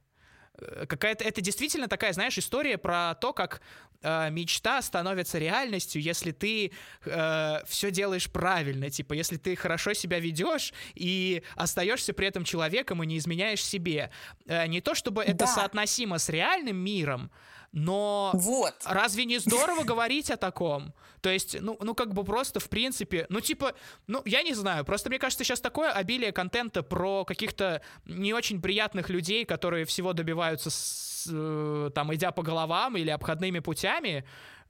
Э, 0.59 0.85
какая-то 0.85 1.23
это 1.23 1.41
действительно 1.41 1.87
такая, 1.87 2.13
знаешь, 2.13 2.37
история 2.37 2.77
про 2.77 3.15
то, 3.15 3.33
как 3.33 3.61
э, 4.03 4.29
мечта 4.29 4.79
становится 4.83 5.39
реальностью, 5.39 6.03
если 6.03 6.31
ты 6.31 6.71
э, 7.03 7.57
все 7.65 7.89
делаешь 7.89 8.29
правильно, 8.29 8.91
типа, 8.91 9.13
если 9.13 9.37
ты 9.37 9.55
хорошо 9.55 9.93
себя 9.93 10.19
ведешь 10.19 10.71
и 10.93 11.41
остаешься 11.55 12.13
при 12.13 12.27
этом 12.27 12.43
человеком 12.43 13.01
и 13.01 13.07
не 13.07 13.17
изменяешь 13.17 13.63
себе. 13.63 14.11
Э, 14.45 14.67
не 14.67 14.79
то 14.79 14.93
чтобы 14.93 15.23
это 15.23 15.45
да. 15.45 15.47
соотносимо 15.47 16.19
с 16.19 16.29
реальным 16.29 16.77
миром, 16.77 17.31
но 17.71 18.31
вот. 18.33 18.75
разве 18.85 19.25
не 19.25 19.39
здорово 19.39 19.83
говорить 19.85 20.29
о 20.29 20.37
таком? 20.37 20.93
То 21.21 21.29
есть, 21.29 21.57
ну, 21.61 21.77
ну, 21.79 21.95
как 21.95 22.13
бы 22.13 22.23
просто, 22.23 22.59
в 22.59 22.69
принципе, 22.69 23.25
ну, 23.29 23.39
типа, 23.39 23.73
ну, 24.07 24.21
я 24.25 24.43
не 24.43 24.53
знаю, 24.53 24.83
просто 24.83 25.09
мне 25.09 25.19
кажется, 25.19 25.43
сейчас 25.43 25.61
такое 25.61 25.91
обилие 25.91 26.31
контента 26.31 26.83
про 26.83 27.23
каких-то 27.23 27.81
не 28.05 28.33
очень 28.33 28.61
приятных 28.61 29.09
людей, 29.09 29.45
которые 29.45 29.85
всего 29.85 30.13
добиваются, 30.13 30.69
с, 30.69 31.29
э, 31.31 31.91
там, 31.93 32.13
идя 32.13 32.31
по 32.31 32.43
головам 32.43 32.97
или 32.97 33.09
обходными 33.09 33.59
путями, 33.59 34.25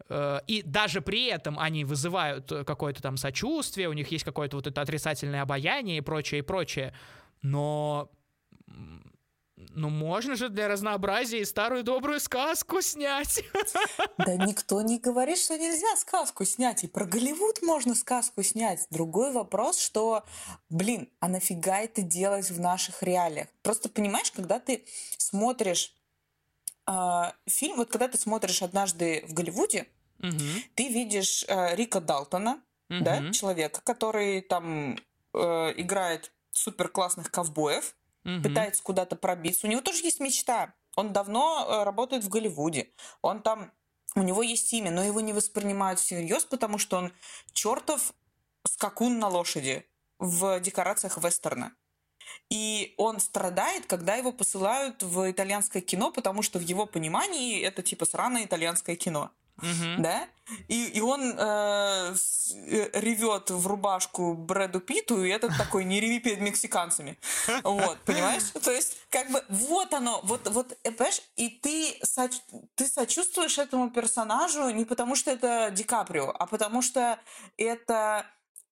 э, 0.10 0.40
и 0.46 0.62
даже 0.62 1.02
при 1.02 1.26
этом 1.26 1.58
они 1.58 1.86
вызывают 1.86 2.52
какое-то 2.68 3.02
там 3.02 3.18
сочувствие, 3.18 3.90
у 3.90 3.94
них 3.94 4.12
есть 4.12 4.26
какое-то 4.26 4.58
вот 4.58 4.68
это 4.68 4.82
отрицательное 4.82 5.42
обаяние 5.42 5.98
и 5.98 6.02
прочее, 6.02 6.40
и 6.40 6.44
прочее, 6.44 6.94
но 7.42 8.12
ну, 9.70 9.90
можно 9.90 10.36
же 10.36 10.50
для 10.50 10.68
разнообразия 10.68 11.40
и 11.40 11.46
старую 11.46 11.84
добрую 11.84 12.20
сказку 12.20 12.82
снять. 12.82 13.44
Да 14.18 14.36
никто 14.36 14.82
не 14.82 15.00
говорит, 15.00 15.38
что 15.38 15.58
нельзя 15.58 15.96
сказку 15.96 16.46
снять. 16.46 16.84
И 16.84 16.88
про 16.88 17.06
Голливуд 17.06 17.62
можно 17.62 17.96
сказку 17.96 18.44
снять. 18.44 18.86
Другой 18.90 19.32
вопрос, 19.32 19.80
что, 19.80 20.24
блин, 20.70 21.10
а 21.20 21.28
нафига 21.28 21.80
это 21.80 22.02
делать 22.02 22.50
в 22.52 22.60
наших 22.60 23.02
реалиях? 23.02 23.48
Просто 23.64 23.90
понимаешь, 23.90 24.32
когда 24.32 24.60
ты 24.60 24.86
смотришь 25.18 25.96
э, 26.88 27.22
фильм, 27.48 27.78
вот 27.78 27.90
когда 27.90 28.08
ты 28.08 28.18
смотришь 28.18 28.62
однажды 28.62 29.24
в 29.28 29.34
Голливуде, 29.34 29.88
угу. 30.20 30.38
ты 30.76 30.90
видишь 30.90 31.46
э, 31.48 31.76
Рика 31.76 32.00
Далтона, 32.00 32.62
угу. 32.90 33.04
да, 33.04 33.32
человека, 33.32 33.82
который 33.84 34.42
там 34.42 34.98
э, 35.34 35.40
играет 35.78 36.32
супер 36.52 36.90
классных 36.90 37.32
ковбоев, 37.32 37.96
угу. 38.24 38.42
пытается 38.44 38.84
куда-то 38.84 39.16
пробиться. 39.16 39.68
У 39.68 39.70
него 39.70 39.82
тоже 39.82 40.04
есть 40.04 40.20
мечта. 40.20 40.74
Он 40.96 41.14
давно 41.14 41.66
э, 41.68 41.84
работает 41.84 42.24
в 42.24 42.30
Голливуде. 42.30 42.90
Он 43.22 43.42
там, 43.42 43.72
у 44.16 44.22
него 44.22 44.44
есть 44.44 44.72
имя, 44.74 44.92
но 44.92 45.04
его 45.04 45.22
не 45.22 45.34
воспринимают 45.34 46.00
всерьез, 46.00 46.44
потому 46.46 46.78
что 46.78 46.98
он 46.98 47.14
чертов 47.54 48.14
скакун 48.66 49.20
на 49.20 49.28
лошади 49.28 49.86
в 50.20 50.60
декорациях 50.60 51.18
вестерна. 51.18 51.74
И 52.50 52.94
он 52.98 53.20
страдает, 53.20 53.86
когда 53.86 54.16
его 54.16 54.32
посылают 54.32 55.02
в 55.04 55.32
итальянское 55.32 55.82
кино, 55.82 56.12
потому 56.12 56.42
что 56.42 56.60
в 56.60 56.62
его 56.62 56.86
понимании 56.86 57.62
это 57.62 57.82
типа 57.82 58.06
сраное 58.06 58.46
итальянское 58.46 58.96
кино. 58.96 59.32
Uh-huh. 59.62 59.98
Да? 60.00 60.28
И, 60.68 60.88
и 60.88 61.02
он 61.02 61.36
э, 61.38 62.14
э, 62.14 63.00
ревет 63.00 63.50
в 63.50 63.68
рубашку 63.68 64.34
Брэду 64.34 64.80
Питу, 64.80 65.24
и 65.24 65.30
этот 65.30 65.56
такой, 65.58 65.86
не 65.86 66.00
реви 66.00 66.20
перед 66.20 66.42
мексиканцами. 66.42 67.18
Вот, 67.64 68.00
понимаешь? 68.06 68.44
То 68.64 68.72
есть, 68.72 68.98
как 69.10 69.30
бы, 69.32 69.44
вот 69.50 69.94
оно, 69.94 70.20
вот, 70.24 70.48
вот, 70.50 70.78
э, 70.84 70.92
понимаешь, 70.92 71.22
и 71.36 71.50
ты, 71.50 71.98
соч, 72.04 72.34
ты 72.76 72.88
сочувствуешь 72.88 73.58
этому 73.58 73.90
персонажу 73.90 74.70
не 74.70 74.86
потому, 74.86 75.16
что 75.16 75.32
это 75.32 75.72
Ди 75.72 75.84
Каприо, 75.84 76.34
а 76.38 76.46
потому 76.48 76.82
что 76.82 77.20
это 77.58 78.26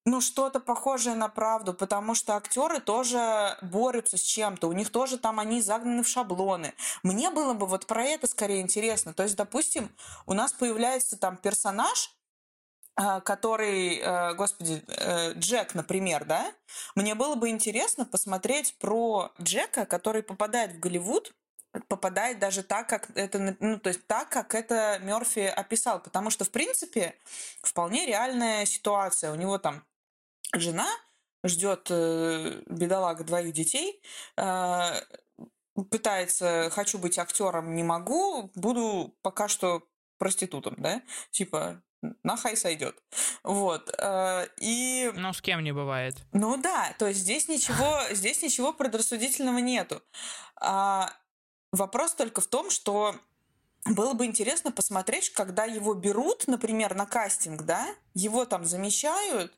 ну, 0.06 0.22
что-то 0.22 0.60
похожее 0.60 1.16
на 1.16 1.30
правду, 1.30 1.74
потому 1.74 2.16
что 2.16 2.36
актеры 2.36 2.80
тоже 2.80 3.58
борются 3.62 4.18
с 4.18 4.22
чем-то, 4.22 4.68
у 4.68 4.72
них 4.72 4.90
тоже 4.92 5.18
там 5.18 5.40
они 5.40 5.62
загнаны 5.62 6.04
в 6.04 6.08
шаблоны. 6.08 6.74
Мне 7.04 7.30
было 7.30 7.54
бы 7.54 7.66
вот 7.66 7.86
про 7.86 8.04
это 8.04 8.28
скорее 8.28 8.62
интересно. 8.62 9.14
То 9.14 9.24
есть, 9.24 9.36
допустим, 9.36 9.90
у 10.26 10.34
нас 10.34 10.54
появляется 10.54 11.18
там 11.18 11.38
персонаж, 11.38 12.16
а, 12.96 13.22
который, 13.22 13.98
э, 14.00 14.34
господи, 14.34 14.84
э, 14.88 15.34
Джек, 15.34 15.74
например, 15.74 16.26
да, 16.26 16.52
мне 16.96 17.16
было 17.16 17.36
бы 17.36 17.48
интересно 17.48 18.06
посмотреть 18.06 18.78
про 18.78 19.32
Джека, 19.42 19.86
который 19.86 20.22
попадает 20.22 20.74
в 20.74 20.80
Голливуд, 20.80 21.34
попадает 21.88 22.39
даже 22.39 22.63
так, 22.63 22.88
как 22.89 23.10
это, 23.15 23.55
ну, 23.60 23.79
то 23.79 23.89
есть 23.89 24.05
так, 24.08 24.29
как 24.29 24.55
это 24.55 24.99
Мерфи 25.01 25.39
описал, 25.39 26.01
потому 26.01 26.29
что, 26.29 26.45
в 26.45 26.51
принципе, 26.51 27.15
вполне 27.62 28.05
реальная 28.05 28.65
ситуация. 28.65 29.32
У 29.32 29.36
него 29.36 29.58
там 29.58 29.86
жена 30.53 30.88
ждет 31.43 31.88
э, 31.89 32.62
бедолага 32.65 33.23
двоих 33.23 33.53
детей, 33.53 34.01
э, 34.38 35.01
пытается, 35.89 36.69
хочу 36.71 36.97
быть 36.97 37.19
актером, 37.19 37.75
не 37.75 37.84
могу, 37.84 38.51
буду 38.55 39.15
пока 39.21 39.47
что 39.47 39.88
проститутом, 40.17 40.75
да, 40.77 41.01
типа 41.32 41.82
на 42.23 42.38
хай 42.38 42.55
сойдет. 42.58 43.01
Вот. 43.43 43.93
Э, 43.97 44.47
и... 44.58 45.12
Ну, 45.15 45.34
с 45.34 45.41
кем 45.41 45.63
не 45.63 45.71
бывает. 45.71 46.15
Ну 46.34 46.58
да, 46.58 46.93
то 46.97 47.08
есть 47.08 47.19
здесь 47.21 47.47
ничего, 47.47 48.01
здесь 48.12 48.41
ничего 48.41 48.73
предрассудительного 48.73 49.60
нету. 49.60 50.01
Вопрос 51.71 52.13
только 52.13 52.41
в 52.41 52.47
том, 52.47 52.69
что 52.69 53.15
было 53.86 54.13
бы 54.13 54.25
интересно 54.25 54.71
посмотреть, 54.71 55.29
когда 55.29 55.65
его 55.65 55.93
берут, 55.93 56.47
например, 56.47 56.95
на 56.95 57.05
кастинг, 57.05 57.63
да, 57.63 57.88
его 58.13 58.45
там 58.45 58.65
замещают, 58.65 59.53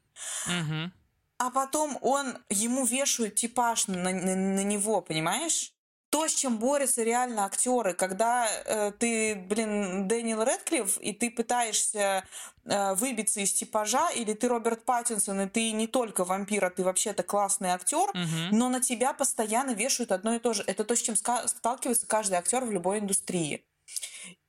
Угу. 0.47 0.91
А 1.37 1.49
потом 1.49 1.97
он 2.01 2.37
ему 2.49 2.85
вешают 2.85 3.35
типаж 3.35 3.87
на, 3.87 3.95
на, 3.95 4.35
на 4.35 4.63
него, 4.63 5.01
понимаешь? 5.01 5.73
То, 6.11 6.27
с 6.27 6.33
чем 6.33 6.57
борются 6.57 7.03
реально 7.03 7.45
актеры, 7.45 7.93
когда 7.93 8.45
э, 8.45 8.91
ты, 8.99 9.35
блин, 9.35 10.09
Дэниел 10.09 10.43
Редклифф, 10.43 10.97
и 10.97 11.13
ты 11.13 11.31
пытаешься 11.31 12.25
э, 12.65 12.93
выбиться 12.95 13.39
из 13.39 13.53
типажа, 13.53 14.09
или 14.09 14.33
ты 14.33 14.49
Роберт 14.49 14.83
Паттинсон, 14.83 15.39
и 15.39 15.47
ты 15.47 15.71
не 15.71 15.87
только 15.87 16.25
вампир, 16.25 16.65
а 16.65 16.69
ты 16.69 16.83
вообще-то 16.83 17.23
классный 17.23 17.69
актер, 17.69 18.09
угу. 18.09 18.51
но 18.51 18.67
на 18.67 18.81
тебя 18.81 19.13
постоянно 19.13 19.71
вешают 19.71 20.11
одно 20.11 20.35
и 20.35 20.39
то 20.39 20.53
же. 20.53 20.63
Это 20.67 20.83
то, 20.83 20.97
с 20.97 21.01
чем 21.01 21.15
сталкивается 21.15 22.05
каждый 22.05 22.33
актер 22.33 22.65
в 22.65 22.71
любой 22.71 22.99
индустрии. 22.99 23.63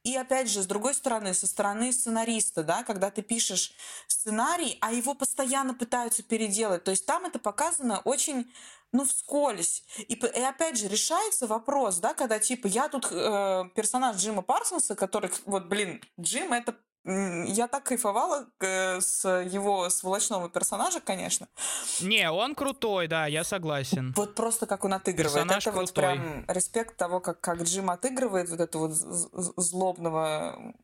И 0.04 0.16
опять 0.16 0.50
же, 0.50 0.62
с 0.62 0.66
другой 0.66 0.94
стороны, 0.94 1.32
со 1.32 1.46
стороны 1.46 1.92
сценариста, 1.92 2.64
да, 2.64 2.82
когда 2.82 3.10
ты 3.10 3.22
пишешь 3.22 3.72
сценарий, 4.08 4.76
а 4.80 4.92
его 4.92 5.14
постоянно 5.14 5.74
пытаются 5.74 6.22
переделать. 6.22 6.82
То 6.82 6.90
есть 6.90 7.06
там 7.06 7.24
это 7.24 7.38
показано 7.38 8.00
очень 8.00 8.52
ну, 8.92 9.04
вскользь. 9.04 9.84
И, 9.98 10.14
и 10.14 10.40
опять 10.40 10.76
же, 10.76 10.88
решается 10.88 11.46
вопрос, 11.46 11.98
да, 11.98 12.14
когда, 12.14 12.38
типа, 12.38 12.66
я 12.66 12.88
тут 12.88 13.06
э, 13.10 13.64
персонаж 13.74 14.16
Джима 14.16 14.42
Парсонса, 14.42 14.94
который, 14.94 15.30
вот, 15.46 15.66
блин, 15.66 16.02
Джим— 16.20 16.52
это 16.54 16.76
я 17.04 17.66
так 17.68 17.84
кайфовала 17.84 18.46
э, 18.60 19.00
с 19.00 19.28
его 19.28 19.90
сволочного 19.90 20.48
персонажа, 20.48 21.00
конечно. 21.00 21.48
Не, 22.00 22.30
он 22.30 22.54
крутой, 22.54 23.08
да, 23.08 23.26
я 23.26 23.42
согласен. 23.44 24.12
Вот 24.16 24.34
просто 24.34 24.66
как 24.66 24.84
он 24.84 24.94
отыгрывает. 24.94 25.34
Персонаж 25.34 25.66
Это 25.66 25.76
крутой. 25.76 25.86
вот 25.86 25.94
прям 25.94 26.44
респект 26.48 26.96
того, 26.96 27.20
как, 27.20 27.40
как 27.40 27.62
Джим 27.62 27.90
отыгрывает 27.90 28.48
вот 28.50 28.60
этого 28.60 28.86
вот 28.88 28.94
злобного 29.56 30.74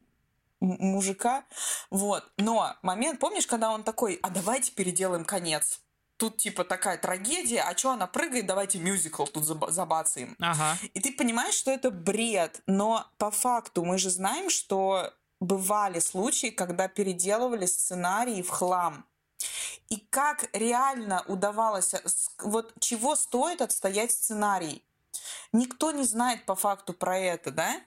мужика. 0.60 1.44
Вот. 1.90 2.24
Но 2.36 2.74
момент, 2.82 3.20
помнишь, 3.20 3.46
когда 3.46 3.70
он 3.70 3.84
такой, 3.84 4.18
а 4.22 4.30
давайте 4.30 4.72
переделаем 4.72 5.24
конец 5.24 5.80
тут 6.18 6.36
типа 6.36 6.64
такая 6.64 6.98
трагедия, 6.98 7.62
а 7.62 7.76
что 7.76 7.92
она 7.92 8.06
прыгает, 8.06 8.46
давайте 8.46 8.78
мюзикл 8.78 9.24
тут 9.24 9.44
забацаем. 9.44 10.36
Ага. 10.40 10.76
И 10.92 11.00
ты 11.00 11.12
понимаешь, 11.12 11.54
что 11.54 11.70
это 11.70 11.90
бред, 11.90 12.60
но 12.66 13.06
по 13.18 13.30
факту 13.30 13.84
мы 13.84 13.98
же 13.98 14.10
знаем, 14.10 14.50
что 14.50 15.14
бывали 15.40 16.00
случаи, 16.00 16.48
когда 16.48 16.88
переделывали 16.88 17.66
сценарии 17.66 18.42
в 18.42 18.50
хлам. 18.50 19.04
И 19.88 19.96
как 20.10 20.48
реально 20.52 21.24
удавалось, 21.26 21.94
вот 22.40 22.74
чего 22.80 23.16
стоит 23.16 23.62
отстоять 23.62 24.12
сценарий? 24.12 24.84
Никто 25.52 25.92
не 25.92 26.04
знает 26.04 26.44
по 26.44 26.54
факту 26.54 26.92
про 26.92 27.18
это, 27.18 27.50
да? 27.50 27.80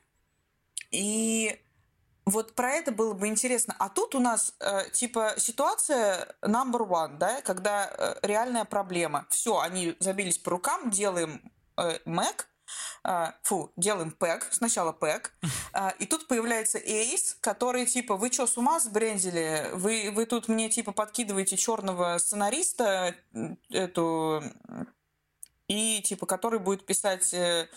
И 0.90 1.62
вот 2.26 2.56
про 2.56 2.72
это 2.72 2.92
было 2.92 3.14
бы 3.14 3.28
интересно. 3.28 3.76
А 3.78 3.90
тут 3.90 4.16
у 4.16 4.20
нас 4.20 4.54
э, 4.60 4.90
типа 4.92 5.36
ситуация 5.38 6.36
number 6.42 6.88
one, 6.88 7.18
да, 7.18 7.42
когда 7.42 7.90
э, 7.90 8.16
реальная 8.22 8.66
проблема. 8.66 9.26
Все, 9.30 9.60
они 9.60 9.96
забились 10.00 10.38
по 10.38 10.52
рукам, 10.52 10.90
делаем 10.90 11.42
э, 11.78 12.00
Mac, 12.06 12.46
фу, 13.44 13.72
делаем 13.76 14.12
пэк, 14.12 14.48
сначала 14.52 14.92
пэк, 14.92 15.32
а, 15.74 15.90
и 16.00 16.06
тут 16.06 16.28
появляется 16.28 16.78
Эйс, 16.78 17.38
который 17.42 17.86
типа, 17.86 18.16
вы 18.16 18.32
что, 18.32 18.48
с 18.48 18.58
ума 18.58 18.80
сбрендили? 18.80 19.70
Вы, 19.74 20.12
вы 20.14 20.26
тут 20.26 20.48
мне 20.48 20.70
типа 20.70 20.92
подкидываете 20.92 21.58
черного 21.58 22.18
сценариста 22.18 23.16
эту 23.70 24.44
и 25.68 26.02
типа, 26.02 26.26
который 26.26 26.60
будет 26.60 26.86
писать 26.86 27.34
э, 27.34 27.68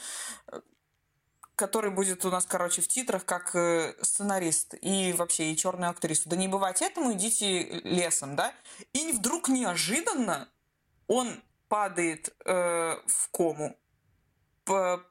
который 1.57 1.91
будет 1.91 2.25
у 2.25 2.31
нас, 2.31 2.45
короче, 2.47 2.83
в 2.83 2.89
титрах 2.89 3.25
как 3.25 3.55
э, 3.55 3.95
сценарист 4.03 4.75
и 4.81 5.13
вообще 5.13 5.53
и 5.53 5.57
черную 5.57 5.91
актрису. 5.91 6.29
Да 6.29 6.37
не 6.37 6.49
бывать 6.49 6.83
этому, 6.83 7.13
идите 7.13 7.81
лесом, 7.85 8.35
да? 8.37 8.53
И 8.93 9.13
вдруг 9.13 9.49
неожиданно 9.49 10.49
он 11.07 11.43
падает 11.69 12.35
э, 12.45 12.97
в 13.07 13.31
кому 13.31 13.77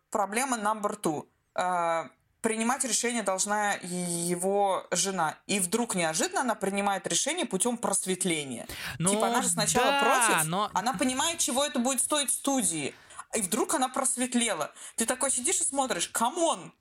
проблема 0.10 0.58
number 0.58 1.00
two. 1.00 1.28
А, 1.56 2.10
принимать 2.42 2.84
решение 2.84 3.24
должна 3.24 3.74
его 3.82 4.86
жена. 4.92 5.38
И 5.48 5.60
вдруг 5.60 5.96
неожиданно 5.96 6.42
она 6.42 6.56
принимает 6.56 7.08
решение 7.08 7.46
путем 7.46 7.78
просветления. 7.78 8.68
Ну, 9.00 9.12
типа 9.12 9.28
она 9.28 9.42
же 9.42 9.50
сначала 9.50 9.92
да, 9.92 10.02
против, 10.02 10.46
но... 10.48 10.70
она 10.74 10.94
понимает, 10.94 11.40
чего 11.40 11.66
это 11.66 11.80
будет 11.80 12.02
стоить 12.02 12.32
студии. 12.32 12.94
И 13.34 13.42
вдруг 13.42 13.74
она 13.74 13.88
просветлела. 13.88 14.72
Ты 14.98 15.06
такой 15.06 15.32
сидишь 15.32 15.62
и 15.62 15.64
смотришь, 15.64 16.10
come 16.10 16.46
on, 16.46 16.74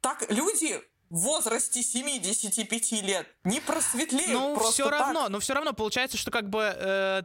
так 0.00 0.28
люди 0.30 0.82
в 1.10 1.18
возрасте 1.18 1.82
75 1.82 2.92
лет 3.02 3.28
не 3.44 3.60
просветлеют 3.60 4.32
ну, 4.32 4.54
просто 4.54 4.72
все 4.72 4.90
равно, 4.90 5.22
так. 5.24 5.30
но 5.30 5.40
все 5.40 5.52
равно 5.52 5.74
получается, 5.74 6.16
что 6.16 6.30
как 6.30 6.48
бы 6.48 6.74
э, 6.74 7.22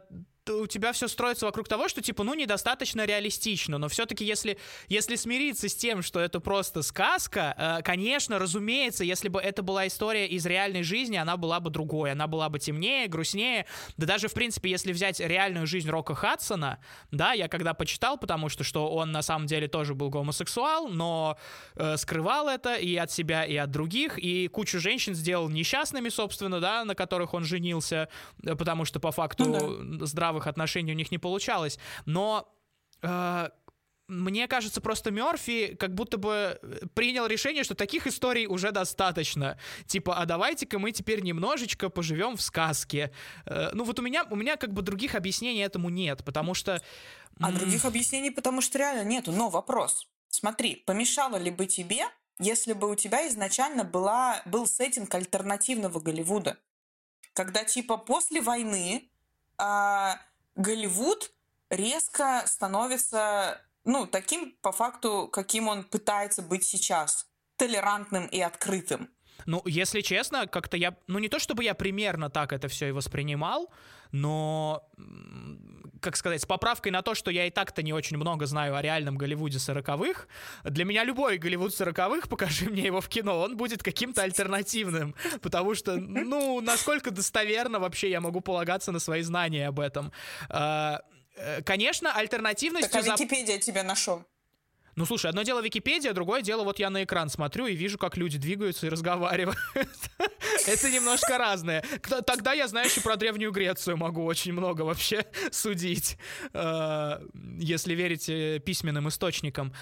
у 0.48 0.66
тебя 0.66 0.92
все 0.92 1.08
строится 1.08 1.46
вокруг 1.46 1.68
того, 1.68 1.88
что, 1.88 2.02
типа, 2.02 2.24
ну, 2.24 2.34
недостаточно 2.34 3.04
реалистично, 3.04 3.78
но 3.78 3.88
все-таки 3.88 4.24
если, 4.24 4.58
если 4.88 5.16
смириться 5.16 5.68
с 5.68 5.74
тем, 5.74 6.02
что 6.02 6.20
это 6.20 6.40
просто 6.40 6.82
сказка, 6.82 7.54
э, 7.56 7.82
конечно, 7.82 8.38
разумеется, 8.38 9.04
если 9.04 9.28
бы 9.28 9.40
это 9.40 9.62
была 9.62 9.86
история 9.86 10.26
из 10.26 10.46
реальной 10.46 10.82
жизни, 10.82 11.16
она 11.16 11.36
была 11.36 11.60
бы 11.60 11.70
другой, 11.70 12.12
она 12.12 12.26
была 12.26 12.48
бы 12.48 12.58
темнее, 12.58 13.08
грустнее, 13.08 13.66
да 13.96 14.06
даже, 14.06 14.28
в 14.28 14.34
принципе, 14.34 14.70
если 14.70 14.92
взять 14.92 15.20
реальную 15.20 15.66
жизнь 15.66 15.88
Рока 15.88 16.14
Хадсона, 16.14 16.78
да, 17.10 17.32
я 17.32 17.48
когда 17.48 17.74
почитал, 17.74 18.18
потому 18.18 18.48
что, 18.48 18.64
что 18.64 18.88
он 18.90 19.12
на 19.12 19.22
самом 19.22 19.46
деле 19.46 19.68
тоже 19.68 19.94
был 19.94 20.10
гомосексуал, 20.10 20.88
но 20.88 21.36
э, 21.76 21.96
скрывал 21.96 22.48
это 22.48 22.74
и 22.74 22.96
от 22.96 23.10
себя, 23.10 23.44
и 23.44 23.56
от 23.56 23.70
других, 23.70 24.18
и 24.18 24.48
кучу 24.48 24.80
женщин 24.80 25.14
сделал 25.14 25.48
несчастными, 25.48 26.08
собственно, 26.08 26.60
да, 26.60 26.84
на 26.84 26.94
которых 26.94 27.34
он 27.34 27.44
женился, 27.44 28.08
э, 28.42 28.54
потому 28.54 28.84
что 28.84 29.00
по 29.00 29.12
факту 29.12 29.44
ну, 29.44 29.98
да. 29.98 30.06
здраво 30.06 30.37
здравых 30.38 30.46
отношений 30.46 30.92
у 30.92 30.94
них 30.94 31.10
не 31.10 31.18
получалось. 31.18 31.78
Но 32.06 32.48
э, 33.02 33.48
мне 34.08 34.48
кажется, 34.48 34.80
просто 34.80 35.10
Мерфи 35.10 35.74
как 35.74 35.94
будто 35.94 36.16
бы 36.16 36.58
принял 36.94 37.26
решение, 37.26 37.64
что 37.64 37.74
таких 37.74 38.06
историй 38.06 38.46
уже 38.46 38.70
достаточно. 38.72 39.56
Типа, 39.86 40.14
а 40.16 40.26
давайте-ка 40.26 40.78
мы 40.78 40.92
теперь 40.92 41.22
немножечко 41.22 41.90
поживем 41.90 42.36
в 42.36 42.40
сказке. 42.40 43.10
Э, 43.46 43.70
ну 43.74 43.84
вот 43.84 43.98
у 43.98 44.02
меня, 44.02 44.24
у 44.30 44.36
меня 44.36 44.56
как 44.56 44.72
бы 44.72 44.82
других 44.82 45.14
объяснений 45.14 45.62
этому 45.62 45.90
нет, 45.90 46.24
потому 46.24 46.54
что... 46.54 46.80
А 47.40 47.52
других 47.52 47.84
объяснений, 47.84 48.30
потому 48.30 48.62
что 48.62 48.78
реально 48.78 49.04
нету. 49.04 49.32
Но 49.32 49.48
вопрос. 49.48 50.08
Смотри, 50.28 50.76
помешало 50.86 51.36
ли 51.36 51.50
бы 51.50 51.66
тебе, 51.66 52.04
если 52.40 52.74
бы 52.74 52.90
у 52.90 52.94
тебя 52.94 53.28
изначально 53.28 53.84
была, 53.84 54.42
был 54.44 54.66
сеттинг 54.66 55.14
альтернативного 55.14 56.00
Голливуда? 56.00 56.56
Когда 57.34 57.64
типа 57.64 57.96
после 57.96 58.40
войны 58.40 59.08
а, 59.58 60.18
Голливуд 60.58 61.30
резко 61.70 62.42
становится, 62.44 63.64
ну, 63.84 64.08
таким 64.08 64.56
по 64.60 64.72
факту, 64.72 65.28
каким 65.32 65.68
он 65.68 65.84
пытается 65.84 66.42
быть 66.42 66.64
сейчас. 66.64 67.28
Толерантным 67.56 68.26
и 68.26 68.40
открытым. 68.40 69.08
Ну, 69.46 69.62
если 69.64 70.00
честно, 70.00 70.46
как-то 70.46 70.76
я, 70.76 70.96
ну 71.06 71.18
не 71.18 71.28
то 71.28 71.38
чтобы 71.38 71.64
я 71.64 71.74
примерно 71.74 72.30
так 72.30 72.52
это 72.52 72.68
все 72.68 72.88
и 72.88 72.92
воспринимал, 72.92 73.70
но, 74.12 74.88
как 76.00 76.16
сказать, 76.16 76.40
с 76.42 76.46
поправкой 76.46 76.92
на 76.92 77.02
то, 77.02 77.14
что 77.14 77.30
я 77.30 77.46
и 77.46 77.50
так-то 77.50 77.82
не 77.82 77.92
очень 77.92 78.16
много 78.16 78.46
знаю 78.46 78.76
о 78.76 78.82
реальном 78.82 79.16
Голливуде 79.16 79.58
сороковых, 79.58 80.28
для 80.64 80.84
меня 80.84 81.04
любой 81.04 81.38
Голливуд 81.38 81.74
сороковых, 81.74 82.28
покажи 82.28 82.70
мне 82.70 82.84
его 82.84 83.00
в 83.00 83.08
кино, 83.08 83.40
он 83.40 83.56
будет 83.56 83.82
каким-то 83.82 84.22
альтернативным, 84.22 85.14
потому 85.42 85.74
что, 85.74 85.96
ну, 85.96 86.60
насколько 86.60 87.10
достоверно 87.10 87.78
вообще 87.78 88.10
я 88.10 88.20
могу 88.20 88.40
полагаться 88.40 88.92
на 88.92 88.98
свои 88.98 89.22
знания 89.22 89.68
об 89.68 89.80
этом. 89.80 90.12
А, 90.48 91.02
э, 91.36 91.62
конечно, 91.62 92.12
альтернативностью... 92.12 93.02
Так, 93.02 93.08
а 93.08 93.12
Википедия 93.12 93.58
тебя 93.58 93.82
нашел? 93.82 94.24
Ну, 94.98 95.06
слушай, 95.06 95.30
одно 95.30 95.44
дело 95.44 95.62
Википедия, 95.62 96.12
другое 96.12 96.42
дело 96.42 96.64
вот 96.64 96.80
я 96.80 96.90
на 96.90 97.04
экран 97.04 97.28
смотрю 97.28 97.66
и 97.66 97.76
вижу, 97.76 97.98
как 97.98 98.16
люди 98.16 98.36
двигаются 98.36 98.88
и 98.88 98.90
разговаривают. 98.90 99.56
Это 100.66 100.90
немножко 100.90 101.38
разное. 101.38 101.84
Тогда 102.26 102.52
я, 102.52 102.66
знаешь, 102.66 102.96
и 102.96 103.00
про 103.00 103.14
Древнюю 103.14 103.52
Грецию 103.52 103.96
могу 103.96 104.24
очень 104.24 104.52
много 104.52 104.82
вообще 104.82 105.24
судить, 105.52 106.18
э, 106.52 107.20
если 107.60 107.94
верить 107.94 108.28
э, 108.28 108.58
письменным 108.58 109.08
источникам. 109.08 109.72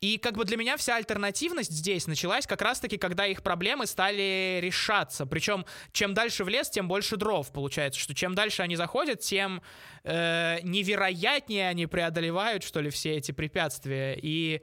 И 0.00 0.16
как 0.18 0.36
бы 0.36 0.44
для 0.44 0.56
меня 0.56 0.76
вся 0.76 0.96
альтернативность 0.96 1.72
здесь 1.72 2.06
началась 2.06 2.46
как 2.46 2.62
раз-таки, 2.62 2.98
когда 2.98 3.26
их 3.26 3.42
проблемы 3.42 3.86
стали 3.86 4.60
решаться. 4.62 5.26
Причем 5.26 5.66
чем 5.92 6.14
дальше 6.14 6.44
в 6.44 6.48
лес, 6.48 6.70
тем 6.70 6.86
больше 6.86 7.16
дров 7.16 7.50
получается, 7.50 7.98
что 7.98 8.14
чем 8.14 8.34
дальше 8.36 8.62
они 8.62 8.76
заходят, 8.76 9.20
тем 9.20 9.60
э, 10.04 10.58
невероятнее 10.62 11.68
они 11.68 11.86
преодолевают, 11.86 12.62
что 12.62 12.80
ли, 12.80 12.90
все 12.90 13.16
эти 13.16 13.32
препятствия. 13.32 14.16
И 14.22 14.62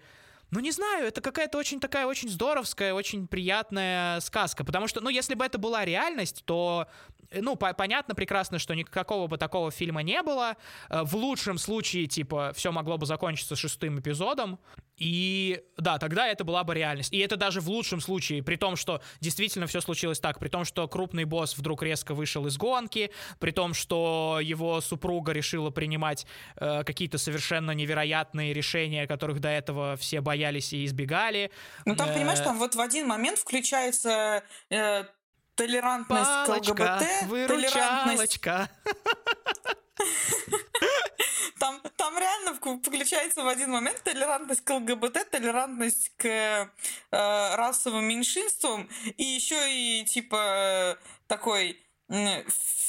ну, 0.51 0.61
не 0.61 0.71
знаю, 0.71 1.07
это 1.07 1.19
какая-то 1.21 1.57
очень 1.57 1.79
такая, 1.79 2.05
очень 2.05 2.29
здоровская, 2.29 2.93
очень 2.93 3.27
приятная 3.27 4.21
сказка. 4.21 4.63
Потому 4.63 4.87
что, 4.87 5.01
ну, 5.01 5.09
если 5.09 5.33
бы 5.33 5.43
это 5.43 5.57
была 5.57 5.83
реальность, 5.83 6.43
то, 6.45 6.87
э, 7.29 7.41
ну, 7.41 7.57
по 7.57 7.73
понятно 7.73 8.15
прекрасно, 8.15 8.57
что 8.57 8.73
никакого 8.73 9.27
бы 9.27 9.37
такого 9.37 9.71
фильма 9.71 10.01
не 10.01 10.21
было. 10.21 10.55
Э, 10.89 11.03
в 11.03 11.15
лучшем 11.15 11.57
случае, 11.57 12.05
типа, 12.05 12.53
все 12.55 12.71
могло 12.71 12.97
бы 12.97 13.05
закончиться 13.05 13.57
шестым 13.57 13.99
эпизодом. 13.99 14.59
И 14.97 15.62
да, 15.77 15.97
тогда 15.97 16.27
это 16.27 16.43
была 16.43 16.63
бы 16.63 16.73
реальность. 16.73 17.13
И 17.13 17.19
это 17.19 17.36
даже 17.36 17.62
в 17.62 17.69
лучшем 17.69 17.99
случае, 17.99 18.43
при 18.43 18.55
том, 18.55 18.75
что 18.75 19.01
действительно 19.19 19.67
все 19.67 19.81
случилось 19.81 20.19
так, 20.19 20.39
при 20.39 20.47
том, 20.47 20.65
что 20.65 20.88
крупный 20.88 21.25
босс 21.25 21.58
вдруг 21.58 21.84
резко 21.84 22.13
вышел 22.13 22.45
из 22.47 22.58
гонки, 22.58 23.12
при 23.39 23.51
том, 23.51 23.73
что 23.73 24.39
его 24.41 24.81
супруга 24.81 25.31
решила 25.31 25.69
принимать 25.69 26.25
э, 26.55 26.84
какие-то 26.84 27.17
совершенно 27.17 27.71
невероятные 27.71 28.53
решения, 28.53 29.08
которых 29.08 29.39
до 29.39 29.49
этого 29.49 29.97
все 29.97 30.21
боялись 30.21 30.73
и 30.73 30.86
избегали. 30.86 31.51
Ну 31.86 31.95
там, 31.95 32.10
э, 32.10 32.13
понимаешь, 32.13 32.39
там 32.39 32.58
вот 32.58 32.75
в 32.75 32.79
один 32.79 33.08
момент 33.08 33.39
включается 33.39 34.43
э, 34.69 35.03
толерантность 35.55 36.29
Палочка, 36.47 36.73
к 36.73 37.01
ЛГБТ, 37.01 37.27
выручалочка. 37.27 38.69
Там, 41.57 41.81
там 41.95 42.17
реально 42.19 42.53
включается 42.53 43.41
в 43.41 43.47
один 43.47 43.71
момент 43.71 44.03
толерантность 44.03 44.61
к 44.61 44.69
ЛГБТ, 44.69 45.29
толерантность 45.31 46.11
к 46.17 46.25
э, 46.25 46.67
расовым 47.55 48.05
меньшинствам, 48.05 48.89
и 49.17 49.23
еще 49.23 49.55
и 49.71 50.03
типа 50.05 50.97
такой 51.27 51.81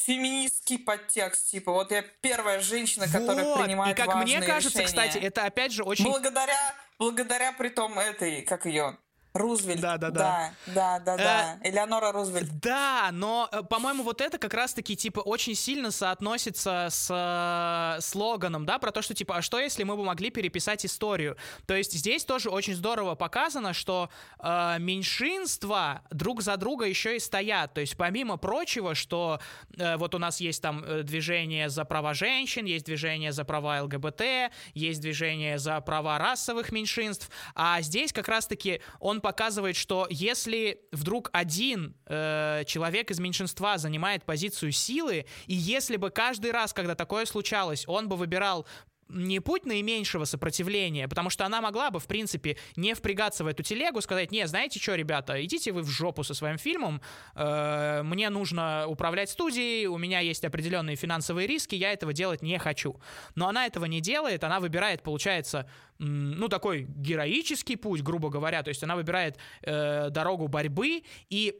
феминистский 0.07 0.79
подтекст, 0.79 1.51
типа, 1.51 1.73
вот 1.73 1.91
я 1.91 2.03
первая 2.03 2.61
женщина, 2.61 3.07
которая 3.07 3.45
вот. 3.45 3.63
принимает 3.65 3.99
И 3.99 4.03
как 4.03 4.15
мне 4.17 4.41
кажется, 4.41 4.81
решения. 4.81 4.87
кстати, 4.87 5.25
это 5.25 5.45
опять 5.45 5.73
же 5.73 5.83
очень... 5.83 6.05
Благодаря, 6.05 6.75
благодаря 6.99 7.53
при 7.53 7.71
том 7.71 7.99
этой, 7.99 8.43
как 8.43 8.67
ее, 8.67 8.99
Рузвельт. 9.37 9.81
Да, 9.81 9.99
да, 9.99 10.11
да. 10.11 10.53
Да, 10.67 10.75
да, 10.75 11.01
да, 11.01 11.17
да. 11.17 11.59
Э, 11.63 11.71
Элеонора 11.71 12.13
Рузвельт. 12.13 12.59
Да, 12.61 13.11
но, 13.13 13.49
э, 13.53 13.63
по-моему, 13.63 14.03
вот 14.03 14.21
это 14.21 14.39
как 14.39 14.55
раз-таки, 14.55 14.97
типа, 14.97 15.21
очень 15.21 15.55
сильно 15.55 15.91
соотносится 15.91 16.89
с 16.91 17.09
э, 17.11 18.01
слоганом, 18.01 18.67
да, 18.67 18.79
про 18.79 18.93
то, 18.93 19.03
что, 19.03 19.15
типа, 19.15 19.37
а 19.37 19.43
что, 19.43 19.59
если 19.59 19.85
мы 19.85 19.97
бы 19.97 20.05
могли 20.05 20.31
переписать 20.31 20.85
историю? 20.85 21.37
То 21.67 21.75
есть 21.75 21.93
здесь 21.93 22.25
тоже 22.25 22.51
очень 22.51 22.75
здорово 22.75 23.15
показано, 23.15 23.73
что 23.73 24.11
э, 24.39 24.77
меньшинства 24.79 26.03
друг 26.11 26.43
за 26.43 26.57
друга 26.57 26.87
еще 26.87 27.17
и 27.17 27.19
стоят. 27.19 27.75
То 27.75 27.81
есть 27.81 27.97
помимо 27.97 28.37
прочего, 28.37 28.95
что 28.95 29.41
э, 29.77 29.97
вот 29.97 30.15
у 30.15 30.19
нас 30.19 30.41
есть 30.41 30.63
там 30.63 30.85
э, 30.85 31.03
движение 31.03 31.69
за 31.69 31.85
права 31.85 32.15
женщин, 32.15 32.65
есть 32.65 32.87
движение 32.87 33.33
за 33.33 33.45
права 33.45 33.83
ЛГБТ, 33.83 34.53
есть 34.75 35.01
движение 35.01 35.59
за 35.59 35.81
права 35.81 36.19
расовых 36.19 36.73
меньшинств, 36.73 37.31
а 37.55 37.81
здесь 37.83 38.13
как 38.13 38.29
раз-таки 38.29 38.81
он 39.01 39.21
показывает, 39.27 39.75
что 39.75 40.07
если 40.09 40.83
вдруг 40.93 41.31
один 41.33 41.97
э, 42.07 42.63
человек 42.65 43.11
из 43.11 43.19
меньшинства 43.19 43.77
занимает 43.77 44.23
позицию 44.23 44.71
силы, 44.71 45.27
и 45.49 45.55
если 45.55 45.97
бы 45.97 46.11
каждый 46.11 46.53
раз, 46.53 46.73
когда 46.73 46.95
такое 46.95 47.27
случалось, 47.27 47.83
он 47.89 48.09
бы 48.09 48.15
выбирал 48.15 48.67
не 49.09 49.41
путь 49.41 49.67
наименьшего 49.67 50.25
сопротивления, 50.25 51.09
потому 51.09 51.31
что 51.31 51.45
она 51.45 51.61
могла 51.61 51.91
бы, 51.91 52.01
в 52.01 52.07
принципе, 52.07 52.57
не 52.77 52.95
впрягаться 52.95 53.45
в 53.45 53.47
эту 53.47 53.63
телегу, 53.63 54.01
сказать, 54.01 54.33
не, 54.33 54.47
знаете 54.47 54.81
что, 54.81 54.95
ребята, 54.95 55.45
идите 55.45 55.73
вы 55.73 55.83
в 55.83 55.89
жопу 55.89 56.25
со 56.25 56.35
своим 56.35 56.59
фильмом, 56.59 57.01
э, 57.35 58.03
мне 58.03 58.31
нужно 58.31 58.87
управлять 58.89 59.31
студией, 59.31 59.87
у 59.87 59.99
меня 59.99 60.21
есть 60.21 60.45
определенные 60.45 60.97
финансовые 60.97 61.47
риски, 61.47 61.75
я 61.75 61.93
этого 61.93 62.13
делать 62.13 62.43
не 62.43 62.59
хочу. 62.59 63.01
Но 63.35 63.49
она 63.49 63.67
этого 63.67 63.85
не 63.85 64.01
делает, 64.01 64.45
она 64.45 64.61
выбирает, 64.61 65.03
получается, 65.03 65.69
ну, 65.99 66.49
такой 66.49 66.87
героический 66.89 67.77
путь, 67.77 68.03
грубо 68.03 68.29
говоря, 68.29 68.63
то 68.63 68.69
есть 68.69 68.83
она 68.83 68.97
выбирает 68.97 69.37
э, 69.63 70.11
дорогу 70.11 70.49
борьбы, 70.49 71.03
и 71.31 71.55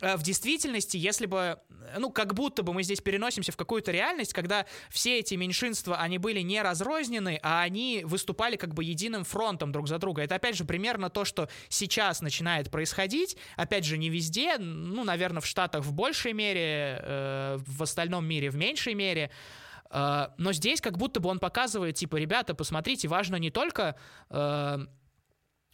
в 0.00 0.22
действительности, 0.22 0.96
если 0.96 1.26
бы, 1.26 1.58
э, 1.70 1.98
ну, 1.98 2.10
как 2.10 2.34
будто 2.34 2.62
бы 2.62 2.72
мы 2.72 2.82
здесь 2.82 3.00
переносимся 3.00 3.52
в 3.52 3.56
какую-то 3.56 3.92
реальность, 3.92 4.32
когда 4.32 4.66
все 4.90 5.20
эти 5.20 5.34
меньшинства, 5.34 5.96
они 5.98 6.18
были 6.18 6.40
не 6.40 6.60
разрознены, 6.62 7.38
а 7.42 7.62
они 7.62 8.02
выступали 8.04 8.56
как 8.56 8.74
бы 8.74 8.82
единым 8.82 9.24
фронтом 9.24 9.70
друг 9.70 9.88
за 9.88 9.98
друга. 9.98 10.22
Это, 10.22 10.34
опять 10.34 10.56
же, 10.56 10.64
примерно 10.64 11.10
то, 11.10 11.24
что 11.24 11.48
сейчас 11.68 12.22
начинает 12.22 12.70
происходить. 12.70 13.36
Опять 13.56 13.84
же, 13.84 13.96
не 13.96 14.10
везде, 14.10 14.58
ну, 14.58 15.04
наверное, 15.04 15.40
в 15.40 15.46
Штатах 15.46 15.84
в 15.84 15.92
большей 15.92 16.32
мере, 16.32 16.98
э, 17.00 17.58
в 17.64 17.82
остальном 17.82 18.26
мире 18.26 18.50
в 18.50 18.56
меньшей 18.56 18.94
мере. 18.94 19.30
Э, 19.90 20.28
но 20.38 20.52
здесь 20.52 20.80
как 20.80 20.98
будто 20.98 21.20
бы 21.20 21.28
он 21.28 21.38
показывает, 21.38 21.94
типа, 21.94 22.16
ребята, 22.16 22.54
посмотрите, 22.54 23.06
важно 23.06 23.36
не 23.36 23.50
только... 23.50 23.96
Э, 24.30 24.86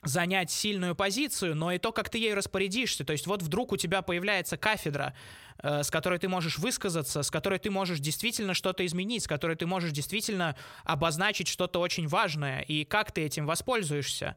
занять 0.02 0.50
сильную 0.50 0.94
позицию, 0.94 1.54
но 1.54 1.72
и 1.72 1.78
то, 1.78 1.92
как 1.92 2.08
ты 2.08 2.18
ей 2.18 2.34
распорядишься. 2.34 3.04
То 3.04 3.12
есть 3.12 3.26
вот 3.26 3.42
вдруг 3.42 3.72
у 3.72 3.76
тебя 3.76 4.02
появляется 4.02 4.56
кафедра, 4.56 5.14
э, 5.62 5.82
с 5.82 5.90
которой 5.90 6.18
ты 6.18 6.28
можешь 6.28 6.58
высказаться, 6.58 7.22
с 7.22 7.30
которой 7.30 7.58
ты 7.58 7.70
можешь 7.70 8.00
действительно 8.00 8.54
что-то 8.54 8.84
изменить, 8.86 9.24
с 9.24 9.28
которой 9.28 9.56
ты 9.56 9.66
можешь 9.66 9.92
действительно 9.92 10.56
обозначить 10.84 11.48
что-то 11.48 11.80
очень 11.80 12.08
важное, 12.08 12.60
и 12.60 12.84
как 12.84 13.12
ты 13.12 13.22
этим 13.22 13.46
воспользуешься. 13.46 14.36